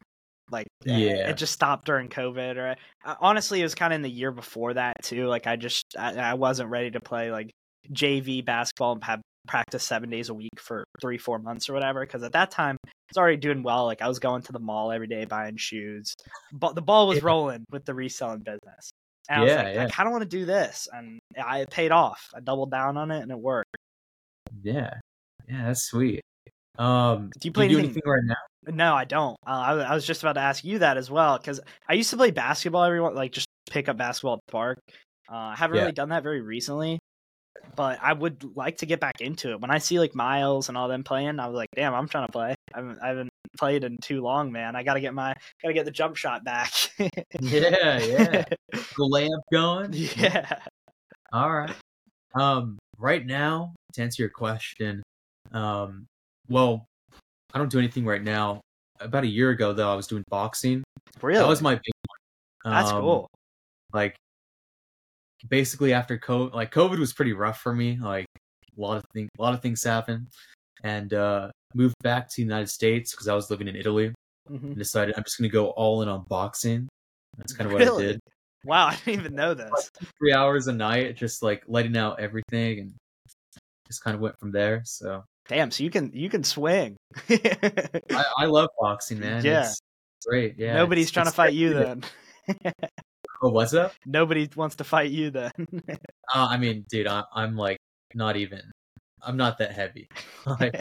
[0.51, 2.57] Like yeah, it just stopped during COVID.
[2.57, 2.75] Or
[3.05, 5.27] uh, honestly, it was kind of in the year before that too.
[5.27, 7.51] Like I just I, I wasn't ready to play like
[7.91, 12.01] JV basketball and have practice seven days a week for three four months or whatever.
[12.01, 13.85] Because at that time I was already doing well.
[13.85, 16.13] Like I was going to the mall every day buying shoes.
[16.53, 18.91] But the ball was rolling with the reselling business.
[19.29, 19.83] And I was like, yeah.
[19.83, 22.29] I kind of want to do this, and I paid off.
[22.33, 23.75] I doubled down on it, and it worked.
[24.63, 24.93] Yeah,
[25.49, 26.21] yeah, that's sweet.
[26.77, 28.01] Um, do you play do you anything...
[28.05, 28.73] anything right now?
[28.73, 29.37] No, I don't.
[29.45, 32.09] Uh, I, I, was just about to ask you that as well because I used
[32.09, 34.79] to play basketball everyone like just pick up basketball at the park.
[35.31, 35.83] Uh, I haven't yeah.
[35.83, 36.99] really done that very recently,
[37.75, 39.61] but I would like to get back into it.
[39.61, 42.27] When I see like Miles and all them playing, I was like, damn, I'm trying
[42.27, 42.55] to play.
[42.73, 44.75] I haven't, I haven't played in too long, man.
[44.75, 46.71] I got to get my got to get the jump shot back.
[46.99, 48.43] yeah, yeah.
[48.71, 49.93] The layup going.
[49.93, 50.59] Yeah.
[51.33, 51.75] All right.
[52.35, 55.03] Um, right now, to answer your question,
[55.51, 56.05] um,
[56.49, 56.85] well,
[57.53, 58.61] I don't do anything right now.
[58.99, 60.83] About a year ago, though, I was doing boxing.
[61.21, 61.39] Really?
[61.39, 61.93] That was my big
[62.63, 62.73] one.
[62.73, 63.29] That's um, cool.
[63.93, 64.15] Like,
[65.49, 67.97] basically after COVID, like COVID was pretty rough for me.
[68.01, 68.25] Like
[68.77, 70.27] a lot of things, a lot of things happened,
[70.83, 74.13] and uh, moved back to the United States because I was living in Italy.
[74.49, 74.67] Mm-hmm.
[74.67, 76.87] And decided I'm just gonna go all in on boxing.
[77.37, 77.81] That's kind of what?
[77.81, 78.19] I did.
[78.63, 79.69] Wow, I didn't even know this.
[79.69, 82.93] Like three hours a night, just like letting out everything, and
[83.87, 84.81] just kind of went from there.
[84.85, 86.97] So Damn, so you can you can swing.
[87.29, 89.43] I, I, love boxing, man.
[89.45, 89.81] Yeah, it's
[90.25, 90.55] great.
[90.57, 92.03] Yeah, nobody's it's, trying it's to fight you then.
[93.41, 93.93] oh, what's up?
[94.05, 95.51] Nobody wants to fight you then.
[95.89, 97.77] uh, I mean, dude, I, I'm like
[98.13, 98.61] not even.
[99.23, 100.07] I'm not that heavy.
[100.45, 100.79] like,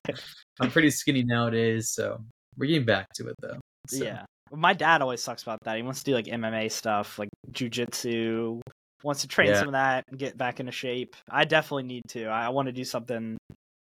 [0.61, 2.19] I'm pretty skinny nowadays, so
[2.59, 3.59] we're getting back to it though.
[3.89, 4.05] So.
[4.05, 5.77] Yeah, my dad always talks about that.
[5.77, 8.61] He wants to do like MMA stuff, like jujitsu.
[9.03, 9.59] Wants to train yeah.
[9.59, 11.15] some of that and get back into shape.
[11.31, 12.25] I definitely need to.
[12.27, 13.37] I want to do something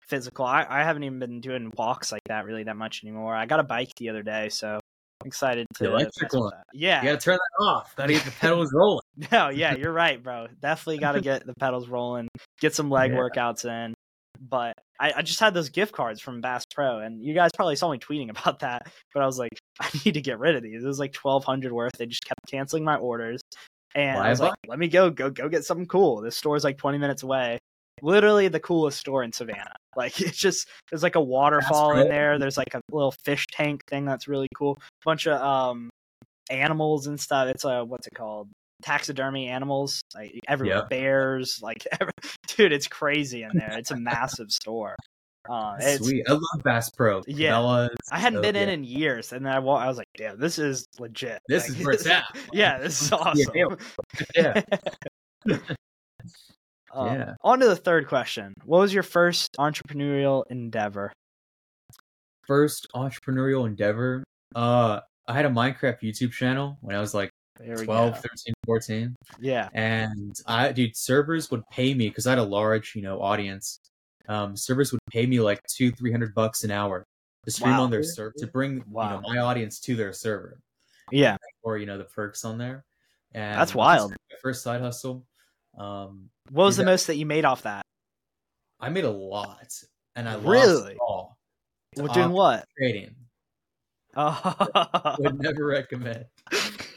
[0.07, 0.45] physical.
[0.45, 3.35] I, I haven't even been doing walks like that really that much anymore.
[3.35, 4.79] I got a bike the other day, so
[5.21, 5.83] I'm excited to.
[5.83, 6.51] The electric one.
[6.73, 7.01] Yeah.
[7.01, 7.95] You gotta turn that off.
[7.95, 9.01] Gotta get the pedals rolling.
[9.31, 10.47] no, yeah, you're right, bro.
[10.61, 12.27] Definitely gotta get the pedals rolling,
[12.59, 13.17] get some leg yeah.
[13.17, 13.93] workouts in.
[14.39, 17.75] But I, I just had those gift cards from Bass Pro, and you guys probably
[17.75, 18.91] saw me tweeting about that.
[19.13, 20.83] But I was like, I need to get rid of these.
[20.83, 21.93] It was like twelve hundred worth.
[21.97, 23.41] They just kept canceling my orders.
[23.95, 26.21] And Why I was like, let me go, go, go get something cool.
[26.21, 27.57] This store's like 20 minutes away
[28.01, 29.75] literally the coolest store in Savannah.
[29.95, 32.37] Like it's just there's like a waterfall in there.
[32.37, 34.77] There's like a little fish tank thing that's really cool.
[35.03, 35.89] Bunch of um
[36.51, 37.47] animals and stuff.
[37.47, 38.47] It's a what's it called?
[38.83, 40.77] Taxidermy animals, like everywhere.
[40.77, 40.89] Yep.
[40.89, 42.13] Bears, like every,
[42.45, 43.75] dude, it's crazy in there.
[43.75, 44.95] It's a massive store.
[45.49, 47.23] Uh, Sweet, I love Bass Pro.
[47.25, 48.73] Yeah, Cabela's, I hadn't so, been in yeah.
[48.73, 51.39] in years, and then I, I was like, "Damn, this is legit.
[51.47, 53.77] This like, is where it's at." yeah, this is awesome.
[54.35, 54.61] yeah.
[55.45, 55.57] yeah.
[56.97, 57.35] Um, yeah.
[57.43, 58.53] On to the third question.
[58.65, 61.13] What was your first entrepreneurial endeavor?
[62.47, 64.23] First entrepreneurial endeavor?
[64.55, 68.11] Uh, I had a Minecraft YouTube channel when I was like 12, go.
[68.11, 69.15] 13, 14.
[69.39, 69.69] Yeah.
[69.73, 73.79] And I, dude, servers would pay me because I had a large, you know, audience.
[74.27, 77.05] Um, servers would pay me like two, three hundred bucks an hour
[77.45, 77.83] to stream wow.
[77.83, 79.05] on their server to bring wow.
[79.05, 80.59] you know my audience to their server.
[81.11, 81.37] Yeah.
[81.63, 82.83] Or you know the perks on there.
[83.33, 84.15] And that's wild.
[84.41, 85.25] First side hustle.
[85.77, 87.83] Um, what was the that, most that you made off that?
[88.79, 89.73] I made a lot,
[90.15, 91.37] and I really lost all.
[91.95, 92.65] Well, doing um, what?
[92.77, 93.15] Trading.
[94.15, 95.15] Oh.
[95.19, 96.25] Would never recommend.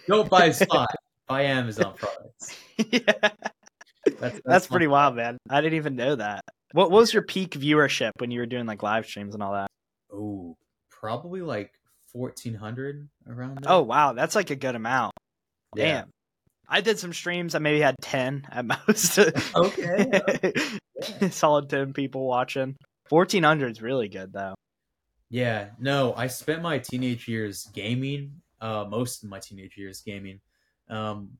[0.07, 0.89] Don't buy spot.
[1.29, 2.57] buy Amazon products.
[2.91, 3.01] yeah.
[3.21, 5.39] That's, that's, that's pretty wild, man.
[5.49, 6.43] I didn't even know that.
[6.73, 9.53] What, what was your peak viewership when you were doing like live streams and all
[9.53, 9.69] that?
[10.13, 10.57] Oh,
[10.91, 11.73] probably like
[12.13, 13.61] fourteen hundred around.
[13.63, 13.73] There.
[13.73, 15.13] Oh wow, that's like a good amount.
[15.77, 16.05] Yeah.
[16.71, 16.79] Damn.
[16.79, 17.55] I did some streams.
[17.55, 19.19] I maybe had ten at most.
[19.19, 20.07] okay.
[21.21, 21.29] yeah.
[21.31, 22.77] Solid ten people watching.
[23.09, 24.55] Fourteen hundred is really good though.
[25.29, 25.71] Yeah.
[25.79, 28.43] No, I spent my teenage years gaming.
[28.61, 30.41] Uh, most of my teenage years gaming.
[30.89, 31.39] Um,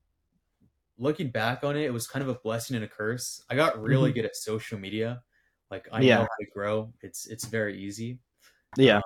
[0.99, 3.43] looking back on it, it was kind of a blessing and a curse.
[3.51, 4.21] I got really mm-hmm.
[4.21, 5.23] good at social media.
[5.71, 6.17] Like I yeah.
[6.17, 6.93] know how to grow.
[7.03, 8.19] It's it's very easy.
[8.77, 8.97] Yeah.
[8.97, 9.03] Um,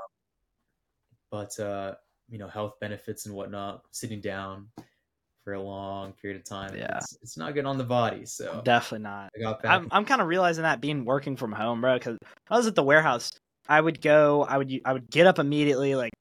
[1.31, 1.95] but uh,
[2.29, 4.69] you know, health benefits and whatnot, sitting down
[5.45, 6.75] for a long period of time.
[6.77, 6.97] Yeah.
[6.97, 8.25] It's, it's not good on the body.
[8.27, 9.31] So definitely not.
[9.37, 9.73] I got back.
[9.73, 12.19] I'm, I'm kind of realizing that being working from home, bro, because
[12.49, 13.31] I was at the warehouse.
[13.69, 16.13] I would go, I would, I would get up immediately, like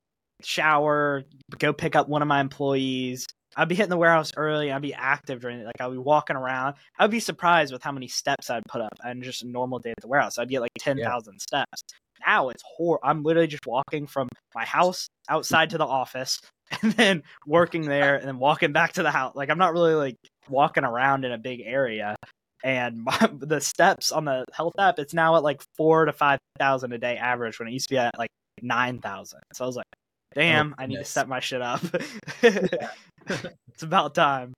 [0.42, 1.24] shower,
[1.58, 4.72] go pick up one of my employees, I'd be hitting the warehouse early.
[4.72, 5.66] I'd be active during it.
[5.66, 6.76] Like I'd be walking around.
[6.98, 9.92] I'd be surprised with how many steps I'd put up and just a normal day
[9.92, 10.38] at the warehouse.
[10.38, 11.38] I'd get like 10,000 yeah.
[11.40, 11.84] steps.
[12.26, 13.08] Now it's horrible.
[13.08, 16.40] I'm literally just walking from my house outside to the office
[16.82, 19.36] and then working there and then walking back to the house.
[19.36, 20.18] Like I'm not really like
[20.50, 22.16] walking around in a big area.
[22.64, 26.94] And my, the steps on the health app, it's now at like four to 5,000
[26.94, 28.30] a day average when it used to be at like
[28.62, 29.40] 9,000.
[29.54, 29.86] So I was like,
[30.34, 31.82] damn, oh, I need to set my shit up.
[32.42, 34.54] it's about time.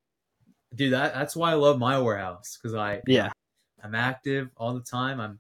[0.74, 3.32] Dude, that that's why I love my warehouse because I yeah
[3.82, 5.22] I'm active all the time.
[5.22, 5.40] I'm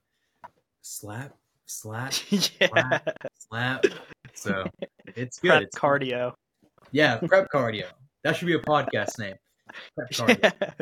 [0.81, 1.35] slap
[1.65, 2.67] slap yeah.
[2.67, 3.17] slap
[3.49, 3.85] slap.
[4.33, 4.65] So
[5.15, 5.49] it's good.
[5.49, 6.29] Prep it's cardio.
[6.29, 6.33] Good.
[6.95, 7.87] Yeah, prep cardio.
[8.23, 9.35] That should be a podcast name.
[9.97, 10.73] Prep cardio.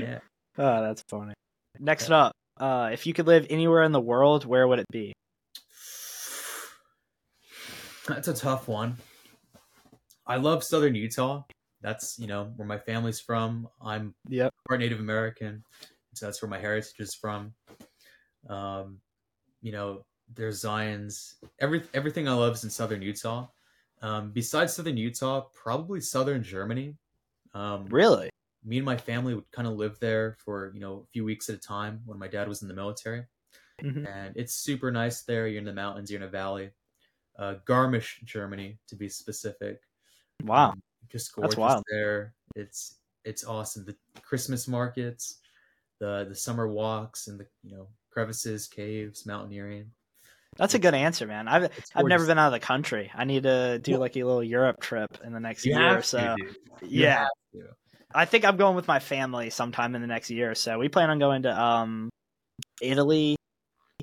[0.00, 0.18] Yeah.
[0.58, 1.32] Oh, that's funny.
[1.78, 2.16] Next yeah.
[2.16, 5.12] up, uh, if you could live anywhere in the world, where would it be?
[8.08, 8.96] That's a tough one.
[10.26, 11.44] I love Southern Utah.
[11.82, 13.68] That's you know where my family's from.
[13.80, 14.52] I'm yep.
[14.66, 15.62] part Native American,
[16.14, 17.54] so that's where my heritage is from.
[18.48, 18.98] Um,
[19.62, 20.04] you know,
[20.34, 21.36] there's Zion's.
[21.60, 23.46] Every everything I love is in Southern Utah.
[24.02, 26.96] Um, besides Southern Utah, probably Southern Germany.
[27.52, 28.30] Um, really,
[28.64, 31.48] me and my family would kind of live there for you know a few weeks
[31.48, 33.24] at a time when my dad was in the military,
[33.82, 34.06] mm-hmm.
[34.06, 35.46] and it's super nice there.
[35.46, 36.70] You're in the mountains, you're in a valley
[37.40, 39.80] uh, Garmisch, Germany, to be specific.
[40.44, 42.34] Wow, um, just gorgeous there.
[42.54, 43.84] It's it's awesome.
[43.84, 45.38] The Christmas markets,
[45.98, 49.90] the the summer walks, and the you know crevices, caves, mountaineering.
[50.60, 51.48] That's a good answer, man.
[51.48, 53.10] I've I've never been out of the country.
[53.14, 56.02] I need to do like a little Europe trip in the next you year or
[56.02, 56.36] so.
[56.38, 57.28] To, yeah.
[58.14, 60.78] I think I'm going with my family sometime in the next year or so.
[60.78, 62.10] We plan on going to um
[62.82, 63.36] Italy,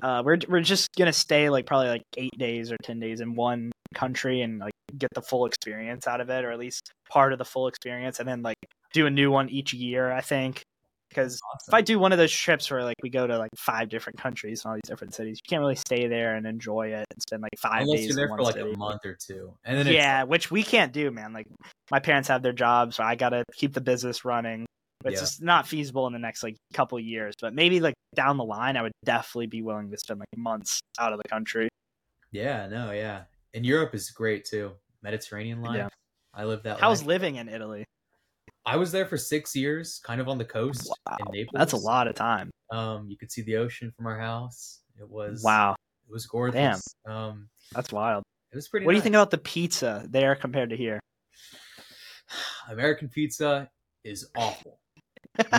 [0.02, 3.36] uh, we're we're just gonna stay like probably like eight days or ten days in
[3.36, 7.32] one country and like get the full experience out of it, or at least part
[7.32, 8.56] of the full experience, and then like
[8.92, 10.10] do a new one each year.
[10.10, 10.62] I think
[11.08, 11.68] because awesome.
[11.68, 14.18] if I do one of those trips where like we go to like five different
[14.18, 17.22] countries and all these different cities, you can't really stay there and enjoy it and
[17.22, 18.08] spend like five Unless days.
[18.08, 18.72] You're there for like city.
[18.72, 21.32] a month or two, and then yeah, which we can't do, man.
[21.32, 21.46] Like
[21.90, 24.66] my parents have their jobs, so I gotta keep the business running.
[25.04, 25.20] It's yeah.
[25.20, 28.76] just not feasible in the next like couple years, but maybe like down the line,
[28.76, 31.68] I would definitely be willing to spend like months out of the country.
[32.32, 33.22] Yeah, no, yeah,
[33.54, 34.72] and Europe is great too.
[35.02, 35.76] Mediterranean life.
[35.76, 35.88] Yeah.
[36.34, 36.80] I live that.
[36.80, 37.08] How's life.
[37.08, 37.84] living in Italy?
[38.68, 41.16] I was there for six years, kind of on the coast wow.
[41.20, 41.54] in Naples.
[41.54, 42.50] That's a lot of time.
[42.70, 44.80] Um, you could see the ocean from our house.
[45.00, 45.74] It was wow.
[46.06, 46.84] It was gorgeous.
[47.06, 47.14] Damn.
[47.14, 48.24] Um, that's wild.
[48.52, 48.84] It was pretty.
[48.84, 48.96] What nice.
[48.96, 51.00] do you think about the pizza there compared to here?
[52.70, 53.70] American pizza
[54.04, 54.78] is awful.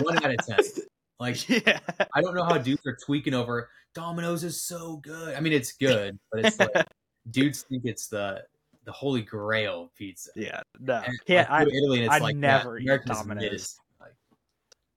[0.00, 0.58] One out of ten.
[1.20, 1.78] Like, yeah.
[2.14, 5.34] I don't know how dudes are tweaking over Domino's is so good.
[5.34, 6.70] I mean, it's good, but it's like
[7.30, 8.42] dudes think it's the
[8.84, 10.30] the holy grail of pizza.
[10.34, 11.40] Yeah, no, yeah.
[11.40, 13.76] Like, I, Italy, and it's I like never yeah, eat Domino's.
[14.00, 14.12] Like,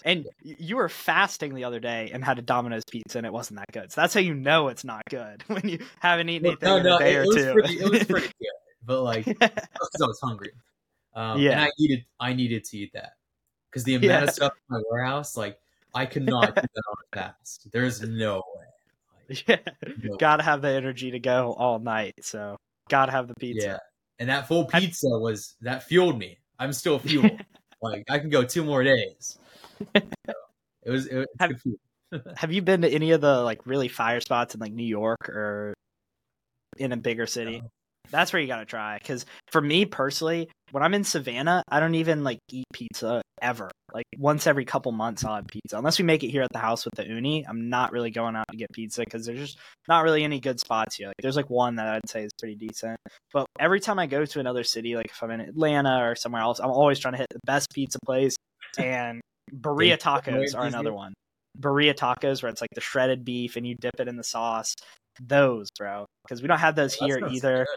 [0.06, 3.60] and you were fasting the other day and had a Domino's pizza, and it wasn't
[3.60, 3.92] that good.
[3.92, 6.88] So that's how you know it's not good when you haven't eaten anything no, in
[6.88, 7.54] a day it, or it two.
[7.54, 8.52] Pretty, it was pretty good,
[8.86, 10.52] but like because I was hungry.
[11.16, 13.14] Um, yeah, and I needed I needed to eat that
[13.70, 14.24] because the amount yeah.
[14.24, 15.60] of stuff in my warehouse, like
[15.94, 17.68] I could not do that on a fast.
[17.72, 18.66] There's no way.
[19.30, 19.74] Like, yeah,
[20.04, 20.46] no gotta way.
[20.46, 22.16] have the energy to go all night.
[22.22, 22.58] So
[22.90, 23.68] gotta have the pizza.
[23.68, 23.78] Yeah,
[24.20, 25.18] and that full pizza I...
[25.18, 26.40] was that fueled me.
[26.60, 27.32] I'm still fueled.
[27.82, 29.38] like I can go two more days.
[29.80, 30.02] So,
[30.84, 31.08] it was.
[31.08, 31.52] It, have,
[32.36, 35.30] have you been to any of the like really fire spots in like New York
[35.30, 35.74] or
[36.78, 37.62] in a bigger city?
[37.62, 37.70] No.
[38.12, 38.98] That's where you gotta try.
[38.98, 43.72] Because for me personally, when I'm in Savannah, I don't even like eat pizza ever.
[43.94, 45.78] Like once every couple months, I'll have pizza.
[45.78, 48.36] Unless we make it here at the house with the uni, I'm not really going
[48.36, 51.08] out to get pizza because there's just not really any good spots here.
[51.08, 52.98] Like there's like one that I'd say is pretty decent.
[53.32, 56.42] But every time I go to another city, like if I'm in Atlanta or somewhere
[56.42, 58.36] else, I'm always trying to hit the best pizza place.
[58.78, 59.22] And
[59.54, 61.14] Birria tacos are another one.
[61.60, 64.74] Birria tacos where it's like the shredded beef and you dip it in the sauce.
[65.22, 67.68] Those, bro, because we don't have those here either.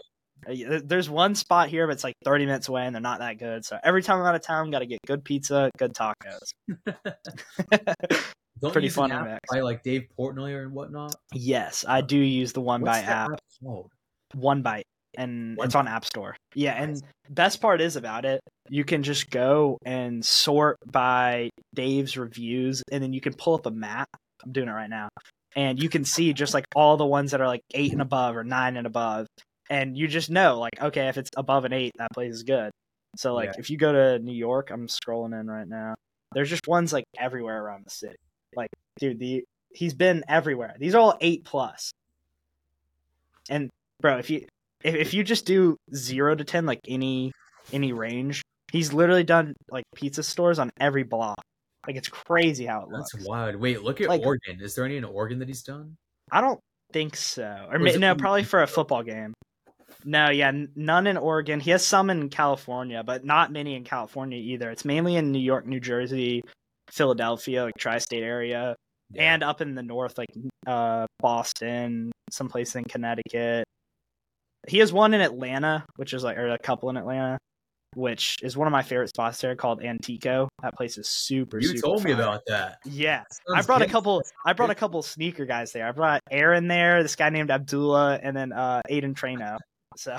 [0.47, 3.39] Uh, there's one spot here, but it's like 30 minutes away, and they're not that
[3.39, 3.65] good.
[3.65, 6.53] So every time I'm out of town, got to get good pizza, good tacos.
[8.61, 9.39] Don't Pretty fun mix.
[9.51, 11.15] By like Dave Portnoy or whatnot.
[11.33, 13.29] Yes, I do use the One What's Bite app.
[14.33, 14.85] One Bite,
[15.15, 16.35] and one it's on App Store.
[16.55, 22.17] Yeah, and best part is about it, you can just go and sort by Dave's
[22.17, 24.09] reviews, and then you can pull up a map.
[24.43, 25.09] I'm doing it right now,
[25.55, 28.35] and you can see just like all the ones that are like eight and above
[28.35, 29.27] or nine and above,
[29.69, 32.71] and you just know like okay if it's above an eight that place is good.
[33.15, 33.59] So like yeah.
[33.59, 35.95] if you go to new york i'm scrolling in right now
[36.33, 38.17] there's just ones like everywhere around the city.
[38.55, 38.69] Like
[38.99, 40.75] dude the he's been everywhere.
[40.79, 41.91] These are all eight plus.
[43.49, 43.69] And
[44.01, 44.45] bro if you
[44.83, 47.31] if, if you just do zero to ten like any
[47.73, 48.41] any range
[48.71, 51.41] he's literally done like pizza stores on every block.
[51.85, 53.13] Like it's crazy how it looks.
[53.13, 53.55] that's wild.
[53.55, 54.59] Wait look at like, oregon.
[54.61, 55.95] Is there any in oregon that he's done?
[56.31, 56.59] I don't
[56.91, 57.67] think so.
[57.69, 59.33] Or, or no probably for a football game
[60.07, 61.59] no, yeah, none in Oregon.
[61.59, 64.71] He has some in California, but not many in California either.
[64.71, 66.41] It's mainly in New York, New Jersey,
[66.89, 68.77] Philadelphia, like tri-state area,
[69.11, 69.33] yeah.
[69.33, 70.29] and up in the north, like
[70.65, 73.65] uh, Boston, someplace in Connecticut.
[74.65, 77.37] He has one in Atlanta, which is like, or a couple in Atlanta,
[77.93, 80.47] which is one of my favorite spots there called Antico.
[80.61, 81.59] That place is super.
[81.59, 82.05] You super told fun.
[82.05, 82.77] me about that.
[82.85, 83.23] Yeah,
[83.53, 83.89] I brought good.
[83.89, 84.21] a couple.
[84.45, 85.85] I brought a couple sneaker guys there.
[85.85, 89.57] I brought Aaron there, this guy named Abdullah, and then uh, Aiden Trano.
[89.97, 90.17] So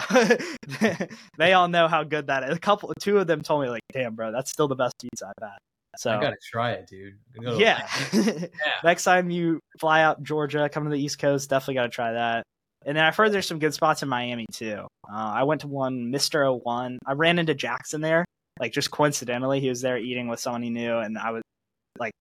[1.39, 2.57] they all know how good that is.
[2.57, 5.27] A couple, two of them told me like, "Damn, bro, that's still the best pizza
[5.27, 5.59] I've had."
[5.97, 7.19] So I gotta try it, dude.
[7.41, 7.89] Yeah.
[8.13, 8.47] yeah.
[8.85, 12.45] Next time you fly out Georgia, come to the East Coast, definitely gotta try that.
[12.87, 14.87] And then I've heard there's some good spots in Miami too.
[15.11, 16.99] Uh, I went to one, Mister O1.
[17.07, 18.25] I ran into Jackson there,
[18.61, 19.61] like just coincidentally.
[19.61, 21.43] He was there eating with someone he knew, and I was
[21.99, 22.13] like,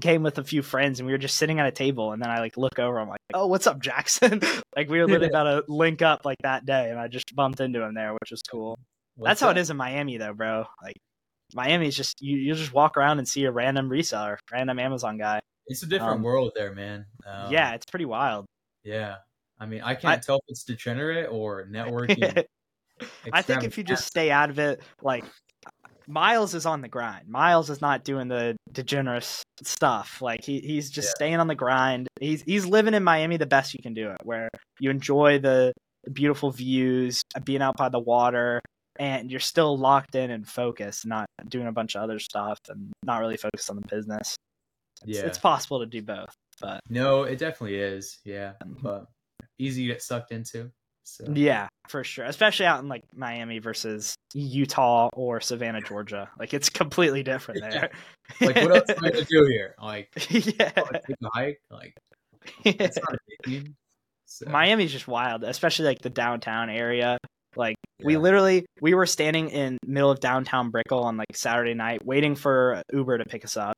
[0.00, 2.30] came with a few friends and we were just sitting at a table and then
[2.30, 4.40] I like look over I'm like oh what's up Jackson?
[4.76, 7.58] Like we were literally about to link up like that day and I just bumped
[7.58, 8.78] into him there which was cool.
[9.16, 10.66] What's that's how it is in Miami though bro.
[10.80, 10.94] Like
[11.52, 15.18] Miami is just you you just walk around and see a random reseller random Amazon
[15.18, 15.40] guy.
[15.66, 17.06] It's a different um, world there man.
[17.26, 18.46] Um, yeah it's pretty wild.
[18.84, 19.16] Yeah.
[19.58, 22.44] I mean I can't I, tell if it's degenerate or networking
[23.32, 25.24] I think if you just stay out of it like
[26.08, 27.28] Miles is on the grind.
[27.28, 30.22] Miles is not doing the degenerate stuff.
[30.22, 31.14] Like he he's just yeah.
[31.16, 32.08] staying on the grind.
[32.18, 34.48] He's he's living in Miami the best you can do it, where
[34.80, 35.72] you enjoy the,
[36.12, 38.60] beautiful views, uh, being out by the water,
[38.98, 42.92] and you're still locked in and focused, not doing a bunch of other stuff and
[43.04, 44.36] not really focused on the business.
[45.06, 48.18] It's, yeah, it's possible to do both, but no, it definitely is.
[48.24, 49.06] Yeah, um, but
[49.58, 50.70] easy to get sucked into.
[51.04, 51.24] So.
[51.32, 52.24] Yeah, for sure.
[52.24, 56.30] Especially out in like Miami versus Utah or Savannah, Georgia.
[56.38, 57.90] Like it's completely different there.
[58.40, 58.46] Yeah.
[58.46, 59.74] Like what else am I gonna do here?
[59.82, 61.60] Like yeah, oh, take a hike.
[61.70, 61.94] Like
[62.66, 63.64] a
[64.26, 64.50] so.
[64.50, 67.18] Miami's just wild, especially like the downtown area.
[67.56, 68.06] Like yeah.
[68.06, 72.36] we literally we were standing in middle of downtown Brickell on like Saturday night, waiting
[72.36, 73.74] for Uber to pick us up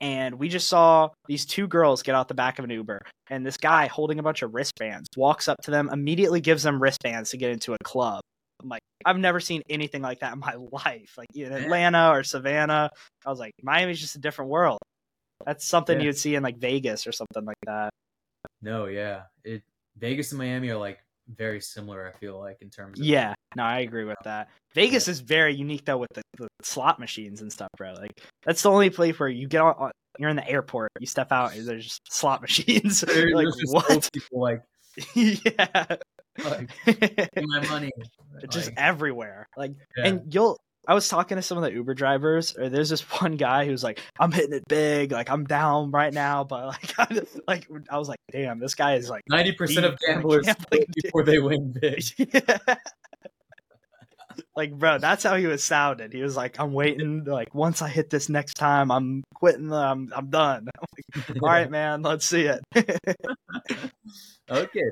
[0.00, 3.44] and we just saw these two girls get out the back of an Uber, and
[3.44, 7.30] this guy holding a bunch of wristbands walks up to them, immediately gives them wristbands
[7.30, 8.20] to get into a club.
[8.62, 11.14] I'm like, I've never seen anything like that in my life.
[11.16, 12.90] Like in Atlanta or Savannah,
[13.24, 14.78] I was like, Miami's just a different world.
[15.46, 16.06] That's something yeah.
[16.06, 17.90] you'd see in like Vegas or something like that.
[18.60, 19.62] No, yeah, it
[19.96, 20.98] Vegas and Miami are like
[21.36, 22.12] very similar.
[22.14, 22.98] I feel like in terms.
[22.98, 24.48] of Yeah, no, I agree with that.
[24.74, 27.92] Vegas is very unique though with the, the, slot machines and stuff, bro.
[27.94, 29.90] Like that's the only place where you get on.
[30.18, 33.04] You're in the airport, you step out, and there's just slot machines.
[33.06, 34.08] like what?
[34.12, 34.62] People like
[35.14, 35.86] yeah.
[36.44, 36.70] Like,
[37.36, 37.90] my money.
[38.50, 39.48] Just like, everywhere.
[39.56, 40.06] Like, yeah.
[40.06, 40.58] and you'll
[40.88, 43.84] I was talking to some of the Uber drivers, or there's this one guy who's
[43.84, 47.68] like, "I'm hitting it big, like I'm down right now," but like, I just, like
[47.90, 50.48] I was like, "Damn, this guy is like ninety percent of gamblers
[51.02, 52.76] before they win big." yeah.
[54.56, 56.14] like, bro, that's how he was sounded.
[56.14, 57.24] He was like, "I'm waiting.
[57.24, 59.70] Like, once I hit this next time, I'm quitting.
[59.70, 62.60] I'm I'm done." I'm like, All right, man, let's see it.
[64.50, 64.84] okay,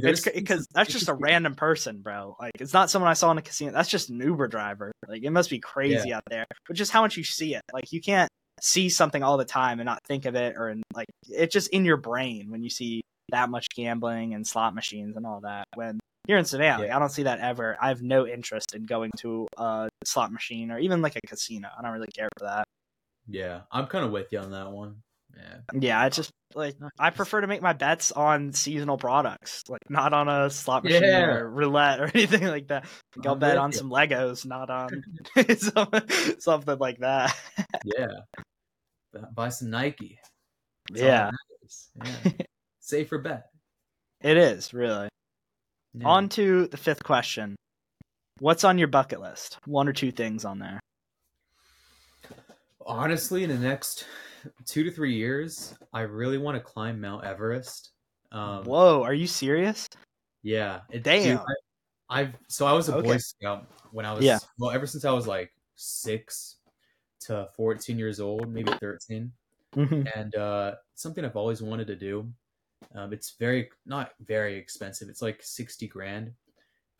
[0.00, 2.36] Dude, it's because that's just a random person, bro.
[2.40, 3.72] Like it's not someone I saw in a casino.
[3.72, 4.92] That's just an Uber driver.
[5.08, 6.16] Like it must be crazy yeah.
[6.16, 6.46] out there.
[6.66, 7.62] But just how much you see it.
[7.72, 8.28] Like you can't
[8.60, 11.68] see something all the time and not think of it, or in, like it's just
[11.70, 15.64] in your brain when you see that much gambling and slot machines and all that.
[15.74, 16.96] When here in Savannah, yeah.
[16.96, 17.76] I don't see that ever.
[17.80, 21.68] I have no interest in going to a slot machine or even like a casino.
[21.76, 22.64] I don't really care for that.
[23.28, 24.96] Yeah, I'm kind of with you on that one.
[25.36, 25.78] Yeah.
[25.80, 30.12] Yeah, I just like I prefer to make my bets on seasonal products, like not
[30.12, 31.26] on a slot machine yeah.
[31.26, 32.84] or roulette or anything like that.
[33.16, 35.02] Like, I'll bet on some Legos, not on
[36.40, 37.36] something like that.
[37.84, 38.08] yeah.
[39.34, 40.18] Buy some Nike.
[40.92, 41.30] yeah.
[42.04, 42.30] yeah.
[42.80, 43.46] Safer bet.
[44.20, 45.08] It is, really.
[45.94, 46.08] Yeah.
[46.08, 47.56] On to the fifth question.
[48.40, 49.58] What's on your bucket list?
[49.64, 50.80] One or two things on there.
[52.84, 54.04] Honestly, in the next
[54.66, 57.90] two to three years, I really want to climb Mount Everest.
[58.32, 59.88] Um, Whoa, are you serious?
[60.42, 60.80] Yeah.
[60.90, 61.38] It, Damn.
[61.38, 61.46] Dude,
[62.10, 63.08] I, have so I was a okay.
[63.08, 64.38] Boy Scout when I was yeah.
[64.58, 66.56] well ever since I was like six
[67.20, 69.32] to fourteen years old, maybe 13
[69.74, 70.02] mm-hmm.
[70.14, 72.28] and uh, something I've always wanted to do.
[72.94, 75.08] Um, it's very not very expensive.
[75.08, 76.32] It's like sixty grand,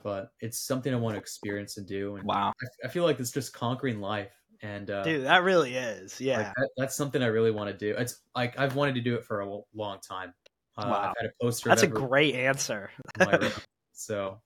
[0.02, 2.16] but it's something I want to experience and do.
[2.16, 4.32] And wow, I, I feel like it's just conquering life
[4.64, 6.20] and uh, dude, that really is.
[6.20, 7.94] Yeah, like that, that's something I really want to do.
[7.98, 10.32] It's like I've wanted to do it for a long time.
[10.76, 11.00] Uh, wow.
[11.00, 11.68] I've had a poster.
[11.68, 12.90] That's a great answer.
[13.92, 14.40] so,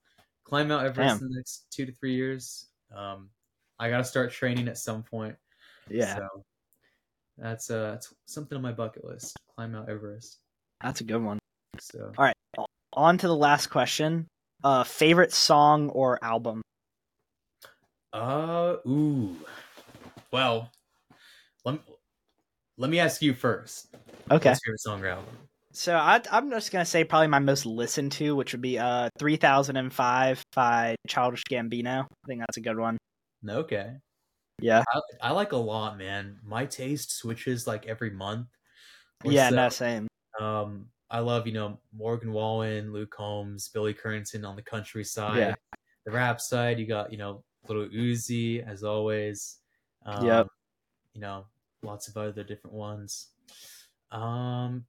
[0.45, 1.27] climb Mount Everest Damn.
[1.27, 2.67] in the next two to three years.
[2.95, 3.31] Um,
[3.79, 5.37] I got to start training at some point.
[5.89, 6.17] Yeah.
[6.17, 6.29] So
[7.39, 9.37] that's uh, that's something on my bucket list.
[9.55, 10.41] Climb Mount Everest.
[10.83, 11.39] That's a good one.
[11.79, 12.35] So, all right,
[12.93, 14.27] on to the last question.
[14.65, 16.61] Uh, favorite song or album?
[18.13, 19.37] Uh, ooh.
[20.33, 20.71] Well,
[21.65, 21.81] let me,
[22.77, 23.95] let me ask you first.
[24.31, 24.51] Okay.
[24.51, 25.37] What's your song or album?
[25.73, 29.11] So I, am just gonna say probably my most listened to, which would be uh
[29.19, 32.05] 3005 by Childish Gambino.
[32.05, 32.99] I think that's a good one.
[33.49, 33.93] Okay.
[34.61, 34.83] Yeah.
[34.93, 36.39] I, I like a lot, man.
[36.45, 38.49] My taste switches like every month.
[39.25, 39.57] Yeah, so.
[39.57, 40.09] no, same.
[40.41, 45.39] Um, I love you know Morgan Wallen, Luke Combs, Billy Currington on the country side.
[45.39, 45.55] Yeah.
[46.07, 49.59] The rap side, you got you know Lil Uzi as always.
[50.09, 50.47] Um, yep.
[51.15, 51.45] You know,
[51.83, 53.29] lots of other different ones.
[54.11, 54.87] Um,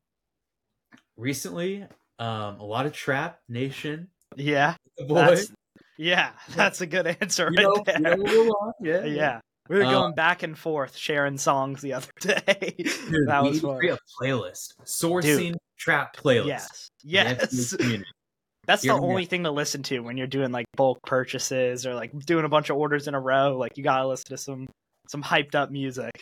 [1.18, 1.86] recently,
[2.20, 4.08] um, a lot of Trap Nation.
[4.36, 4.76] Yeah.
[5.08, 5.52] That's,
[5.98, 8.18] yeah, that's a good answer right know, there.
[8.18, 9.40] You know, yeah, yeah.
[9.68, 12.74] We were going um, back and forth sharing songs the other day.
[12.78, 13.78] Dude, that was fun.
[13.86, 14.74] a playlist.
[14.84, 15.58] Sourcing dude.
[15.78, 16.48] trap playlist.
[16.48, 16.90] Yes.
[17.04, 17.76] Yes.
[18.66, 22.18] That's the only thing to listen to when you're doing like bulk purchases or like
[22.20, 23.58] doing a bunch of orders in a row.
[23.58, 24.68] Like you gotta listen to some
[25.10, 26.22] some hyped up music.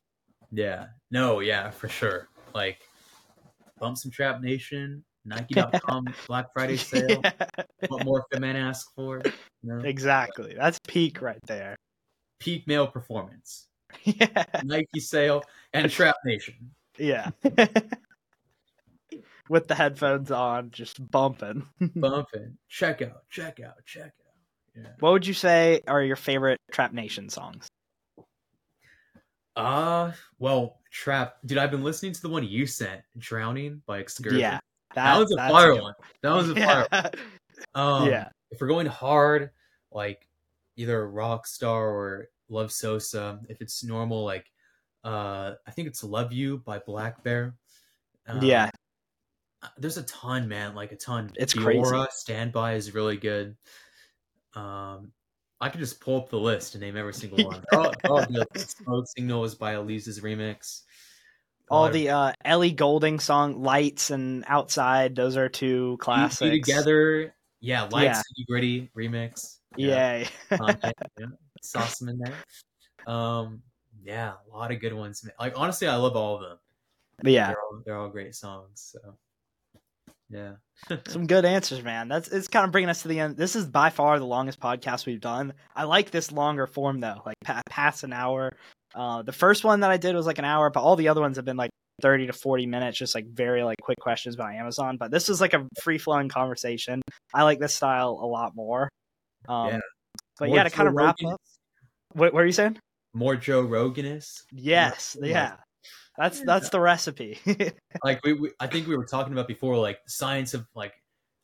[0.49, 0.85] Yeah.
[1.11, 2.29] No, yeah, for sure.
[2.55, 2.79] Like
[3.79, 7.19] bump some trap nation, Nike.com Black Friday sale.
[7.21, 7.33] Yeah.
[7.89, 9.21] What more can men ask for?
[9.61, 9.79] Know?
[9.79, 10.55] Exactly.
[10.57, 11.75] That's peak right there.
[12.39, 13.67] Peak male performance.
[14.05, 14.45] Yeah.
[14.63, 15.43] Nike sale
[15.73, 16.71] and Trap Nation.
[16.97, 17.31] Yeah.
[19.49, 21.67] With the headphones on, just bumping.
[21.95, 22.57] bumping.
[22.69, 24.11] Check out, check out, check out.
[24.75, 24.89] Yeah.
[24.99, 27.67] What would you say are your favorite Trap Nation songs?
[29.57, 34.39] Uh, well, Trap, dude, I've been listening to the one you sent, "Drowning" by Excursion.
[34.39, 34.59] Yeah,
[34.95, 35.93] that, that was a fire one.
[36.21, 36.85] That was a yeah.
[36.89, 37.11] fire.
[37.75, 38.29] Um, yeah.
[38.51, 39.51] If we're going hard,
[39.91, 40.27] like
[40.75, 43.39] either Rockstar or Love Sosa.
[43.49, 44.45] If it's normal, like
[45.03, 47.53] uh, I think it's "Love You" by blackbear.
[48.27, 48.69] Um, yeah,
[49.61, 50.75] uh, there's a ton, man.
[50.75, 51.31] Like a ton.
[51.35, 52.07] It's Diora, crazy.
[52.11, 53.55] Standby is really good.
[54.53, 55.11] Um,
[55.59, 57.63] I could just pull up the list and name every single one.
[57.73, 58.25] oh, oh
[58.55, 60.83] Smoke Signals by Elise's remix.
[61.69, 66.65] All the uh, Ellie Goulding song "Lights" and "Outside." Those are two classics.
[66.65, 67.83] together, yeah.
[67.83, 68.45] Lights, yeah.
[68.47, 69.57] gritty remix.
[69.75, 70.75] Yeah, yeah.
[71.19, 71.25] yeah.
[71.61, 73.13] Saw some in there.
[73.13, 73.61] Um,
[74.01, 75.27] yeah, a lot of good ones.
[75.39, 76.57] Like honestly, I love all of them.
[77.21, 78.93] But yeah, they're all, they're all great songs.
[78.93, 79.17] So
[80.29, 80.53] yeah.
[81.07, 82.07] Some good answers, man.
[82.07, 83.37] That's it's kind of bringing us to the end.
[83.37, 85.53] This is by far the longest podcast we've done.
[85.75, 88.55] I like this longer form though, like pa- past an hour.
[88.93, 91.21] Uh, the first one that I did was like an hour, but all the other
[91.21, 91.71] ones have been like
[92.01, 94.97] 30 to 40 minutes, just like very like quick questions about Amazon.
[94.97, 97.01] But this is like a free flowing conversation.
[97.33, 98.89] I like this style a lot more.
[99.47, 99.79] Um, yeah.
[100.39, 101.33] But more yeah, to Joe kind of wrap Rogan.
[101.33, 101.41] up.
[102.13, 102.77] What, what are you saying?
[103.13, 104.43] More Joe Roganist.
[104.51, 105.17] Yes.
[105.21, 105.55] Yeah.
[106.17, 107.39] That's that's the recipe.
[108.03, 110.93] like we, we, I think we were talking about before, like the science of like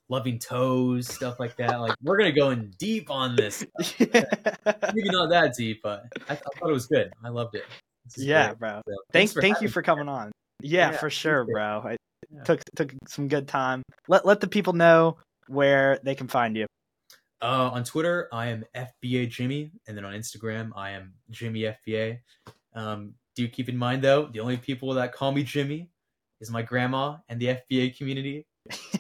[0.09, 1.79] loving toes, stuff like that.
[1.79, 3.63] Like we're gonna go in deep on this.
[3.99, 7.11] Maybe not that deep, but I, I, thought it was good.
[7.23, 7.65] I loved it.
[8.17, 8.59] Yeah, great.
[8.59, 8.81] bro.
[8.87, 10.31] So, thank thank you for coming on.
[10.61, 11.83] Yeah, yeah for sure, bro.
[11.85, 11.97] I
[12.31, 12.43] yeah.
[12.43, 13.83] took took some good time.
[14.07, 15.17] Let let the people know
[15.47, 16.65] where they can find you.
[17.43, 22.19] Uh, on Twitter, I am FBA Jimmy, and then on Instagram, I am Jimmy FBA.
[22.73, 25.89] Um, do keep in mind though, the only people that call me Jimmy
[26.41, 28.45] is my grandma and the FBA community.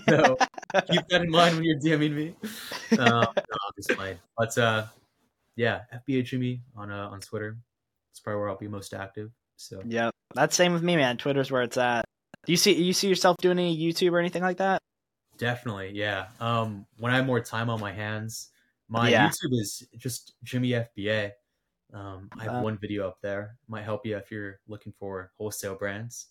[0.07, 0.37] So
[0.89, 2.35] keep that in mind when you're DMing me.
[2.97, 4.15] Um, no.
[4.37, 4.85] But uh,
[5.55, 7.57] yeah, FBA Jimmy on uh, on Twitter.
[8.11, 9.31] It's probably where I'll be most active.
[9.57, 11.17] So yeah, that's same with me, man.
[11.17, 12.05] Twitter's where it's at.
[12.45, 14.81] Do you see you see yourself doing any YouTube or anything like that?
[15.37, 16.27] Definitely, yeah.
[16.39, 18.49] Um, when I have more time on my hands,
[18.89, 19.29] my yeah.
[19.29, 21.31] YouTube is just Jimmy FBA.
[21.93, 23.55] Um, I have uh, one video up there.
[23.67, 26.27] Might help you if you're looking for wholesale brands.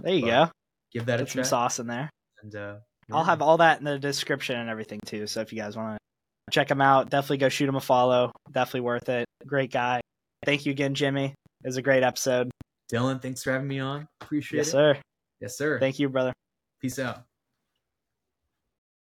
[0.00, 0.50] There you but go.
[0.92, 2.10] Give that Get a some sauce in there.
[2.42, 2.76] And uh,
[3.08, 3.16] yeah.
[3.16, 5.26] I'll have all that in the description and everything too.
[5.26, 8.30] So if you guys want to check him out, definitely go shoot him a follow.
[8.52, 9.26] Definitely worth it.
[9.46, 10.00] Great guy.
[10.44, 11.34] Thank you again, Jimmy.
[11.64, 12.50] It was a great episode.
[12.92, 14.06] Dylan, thanks for having me on.
[14.20, 14.70] Appreciate yes, it.
[14.70, 15.00] Yes, sir.
[15.40, 15.80] Yes, sir.
[15.80, 16.32] Thank you, brother.
[16.80, 17.24] Peace out.